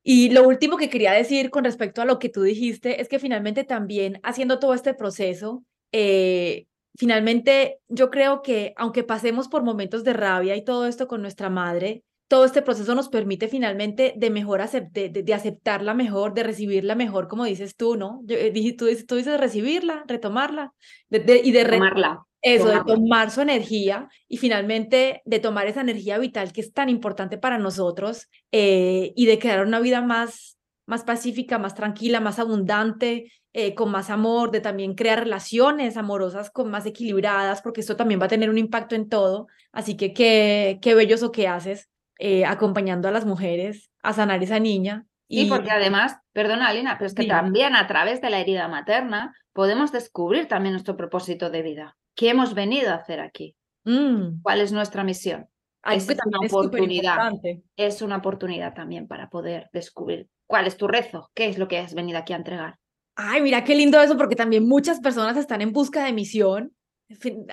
Y 0.03 0.31
lo 0.31 0.45
último 0.45 0.75
que 0.75 0.89
quería 0.89 1.13
decir 1.13 1.49
con 1.49 1.63
respecto 1.63 2.01
a 2.01 2.05
lo 2.05 2.19
que 2.19 2.27
tú 2.27 2.41
dijiste 2.41 2.99
es 3.01 3.07
que 3.07 3.19
finalmente 3.19 3.63
también 3.63 4.19
haciendo 4.21 4.59
todo 4.59 4.73
este 4.73 4.93
proceso, 4.93 5.63
eh, 5.93 6.67
finalmente 6.97 7.79
yo 7.87 8.09
creo 8.09 8.41
que 8.41 8.73
aunque 8.77 9.03
pasemos 9.03 9.47
por 9.47 9.63
momentos 9.63 10.03
de 10.03 10.13
rabia 10.13 10.55
y 10.55 10.63
todo 10.63 10.87
esto 10.87 11.07
con 11.07 11.21
nuestra 11.21 11.49
madre, 11.49 12.03
todo 12.27 12.45
este 12.45 12.61
proceso 12.61 12.95
nos 12.95 13.09
permite 13.09 13.47
finalmente 13.47 14.13
de 14.15 14.29
mejor 14.29 14.61
de, 14.67 15.09
de, 15.09 15.33
aceptarla 15.33 15.93
mejor, 15.93 16.33
de 16.33 16.43
recibirla 16.43 16.95
mejor, 16.95 17.27
como 17.27 17.45
dices 17.45 17.75
tú, 17.75 17.95
¿no? 17.97 18.21
Yo, 18.25 18.35
eh, 18.35 18.51
tú, 18.77 18.87
tú, 19.07 19.15
dices 19.15 19.39
recibirla, 19.39 20.03
retomarla 20.07 20.73
y 21.09 21.51
de 21.51 21.63
retomarla. 21.63 22.25
Eso, 22.41 22.67
de 22.67 22.83
tomar 22.85 23.31
su 23.31 23.41
energía 23.41 24.07
y 24.27 24.37
finalmente 24.37 25.23
de 25.25 25.39
tomar 25.39 25.65
esa 25.65 25.81
energía 25.81 26.19
vital 26.19 26.53
que 26.53 26.61
es 26.61 26.73
tan 26.73 26.89
importante 26.89 27.39
para 27.39 27.57
nosotros 27.57 28.27
eh, 28.51 29.13
y 29.15 29.25
de 29.25 29.39
crear 29.39 29.65
una 29.65 29.79
vida 29.79 30.01
más, 30.01 30.57
más 30.85 31.03
pacífica, 31.03 31.57
más 31.57 31.73
tranquila, 31.73 32.19
más 32.19 32.37
abundante 32.37 33.31
eh, 33.57 33.73
con 33.73 33.89
más 33.89 34.09
amor, 34.09 34.51
de 34.51 34.59
también 34.59 34.95
crear 34.95 35.17
relaciones 35.17 35.95
amorosas 35.95 36.51
con 36.51 36.69
más 36.69 36.85
equilibradas, 36.85 37.61
porque 37.61 37.79
esto 37.79 37.95
también 37.95 38.19
va 38.19 38.25
a 38.25 38.27
tener 38.27 38.49
un 38.49 38.57
impacto 38.57 38.95
en 38.95 39.07
todo. 39.07 39.47
Así 39.71 39.95
que 39.95 40.11
qué, 40.11 40.77
qué 40.81 40.93
bello 40.93 41.15
eso 41.15 41.31
que 41.31 41.47
haces, 41.47 41.89
eh, 42.19 42.43
acompañando 42.43 43.07
a 43.07 43.11
las 43.11 43.25
mujeres 43.25 43.89
a 44.03 44.11
sanar 44.11 44.43
esa 44.43 44.59
niña. 44.59 45.05
Y 45.29 45.47
porque 45.47 45.71
además, 45.71 46.17
perdona 46.33 46.67
Alina, 46.67 46.97
pero 46.97 47.07
es 47.07 47.13
que 47.13 47.27
también 47.27 47.77
a 47.77 47.87
través 47.87 48.19
de 48.19 48.29
la 48.29 48.41
herida 48.41 48.67
materna 48.67 49.33
podemos 49.53 49.93
descubrir 49.93 50.49
también 50.49 50.73
nuestro 50.73 50.97
propósito 50.97 51.49
de 51.49 51.61
vida. 51.61 51.95
¿Qué 52.13 52.31
hemos 52.31 52.55
venido 52.55 52.91
a 52.91 52.95
hacer 52.95 53.21
aquí? 53.21 53.55
Mm. 53.85 54.41
¿Cuál 54.41 54.59
es 54.59 54.73
nuestra 54.73 55.05
misión? 55.05 55.47
es 55.93 56.09
una 56.09 56.39
oportunidad. 56.45 57.31
Es 57.77 58.01
una 58.01 58.17
oportunidad 58.17 58.73
también 58.73 59.07
para 59.07 59.29
poder 59.29 59.69
descubrir 59.71 60.27
cuál 60.45 60.67
es 60.67 60.75
tu 60.75 60.89
rezo, 60.89 61.31
qué 61.33 61.47
es 61.47 61.57
lo 61.57 61.69
que 61.69 61.77
has 61.77 61.93
venido 61.93 62.19
aquí 62.19 62.33
a 62.33 62.35
entregar. 62.35 62.79
Ay, 63.15 63.41
mira 63.41 63.63
qué 63.63 63.75
lindo 63.75 63.99
eso, 64.01 64.17
porque 64.17 64.35
también 64.35 64.67
muchas 64.67 64.99
personas 64.99 65.37
están 65.37 65.61
en 65.61 65.71
busca 65.71 66.03
de 66.03 66.13
misión. 66.13 66.73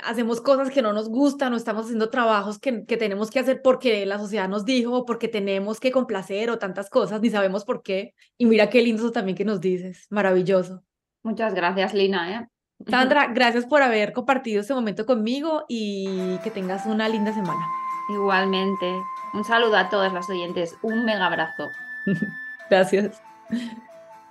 Hacemos 0.03 0.41
cosas 0.41 0.71
que 0.71 0.81
no 0.81 0.93
nos 0.93 1.09
gustan 1.09 1.53
o 1.53 1.57
estamos 1.57 1.85
haciendo 1.85 2.09
trabajos 2.09 2.59
que, 2.59 2.85
que 2.87 2.97
tenemos 2.97 3.31
que 3.31 3.39
hacer 3.39 3.61
porque 3.63 4.07
la 4.07 4.19
sociedad 4.19 4.49
nos 4.49 4.65
dijo 4.65 4.93
o 4.93 5.05
porque 5.05 5.29
tenemos 5.29 5.79
que 5.79 5.93
complacer 5.93 6.51
o 6.51 6.59
tantas 6.59 6.89
cosas, 6.89 7.21
ni 7.21 7.31
sabemos 7.31 7.65
por 7.65 7.83
qué. 7.83 8.15
Y 8.39 8.47
mira 8.47 8.71
qué 8.71 8.83
lindo 8.83 9.03
eso 9.03 9.13
también 9.13 9.37
que 9.37 9.45
nos 9.45 9.61
dices. 9.61 10.07
Maravilloso. 10.11 10.83
Muchas 11.23 11.55
gracias, 11.55 11.95
Lina. 11.95 12.41
¿eh? 12.41 12.49
Sandra, 12.89 13.29
gracias 13.29 13.67
por 13.67 13.83
haber 13.83 14.13
compartido 14.13 14.63
este 14.63 14.75
momento 14.75 15.07
conmigo 15.07 15.65
y 15.69 16.39
que 16.43 16.51
tengas 16.51 16.87
una 16.87 17.09
linda 17.09 17.33
semana. 17.33 17.65
Igualmente. 18.09 18.87
Un 19.35 19.45
saludo 19.45 19.77
a 19.77 19.89
todas 19.89 20.13
las 20.13 20.29
oyentes. 20.29 20.77
Un 20.83 21.05
mega 21.05 21.27
abrazo. 21.27 21.69
gracias. 22.71 23.23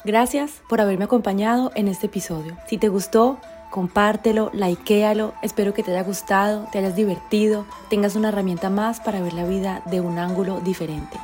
Gracias 0.04 0.62
por 0.68 0.82
haberme 0.82 1.06
acompañado 1.06 1.72
en 1.76 1.88
este 1.88 2.08
episodio. 2.08 2.58
Si 2.68 2.80
te 2.80 2.90
gustó, 2.90 3.40
compártelo, 3.70 4.50
likealo. 4.52 5.34
Espero 5.44 5.74
que 5.74 5.84
te 5.84 5.92
haya 5.92 6.04
gustado, 6.04 6.68
te 6.72 6.80
hayas 6.80 6.96
divertido, 6.96 7.66
tengas 7.90 8.16
una 8.16 8.30
herramienta 8.30 8.70
más 8.72 9.00
para 9.00 9.22
ver 9.22 9.34
la 9.34 9.46
vida 9.46 9.84
de 9.86 10.02
un 10.02 10.18
ángulo 10.18 10.60
diferente. 10.60 11.18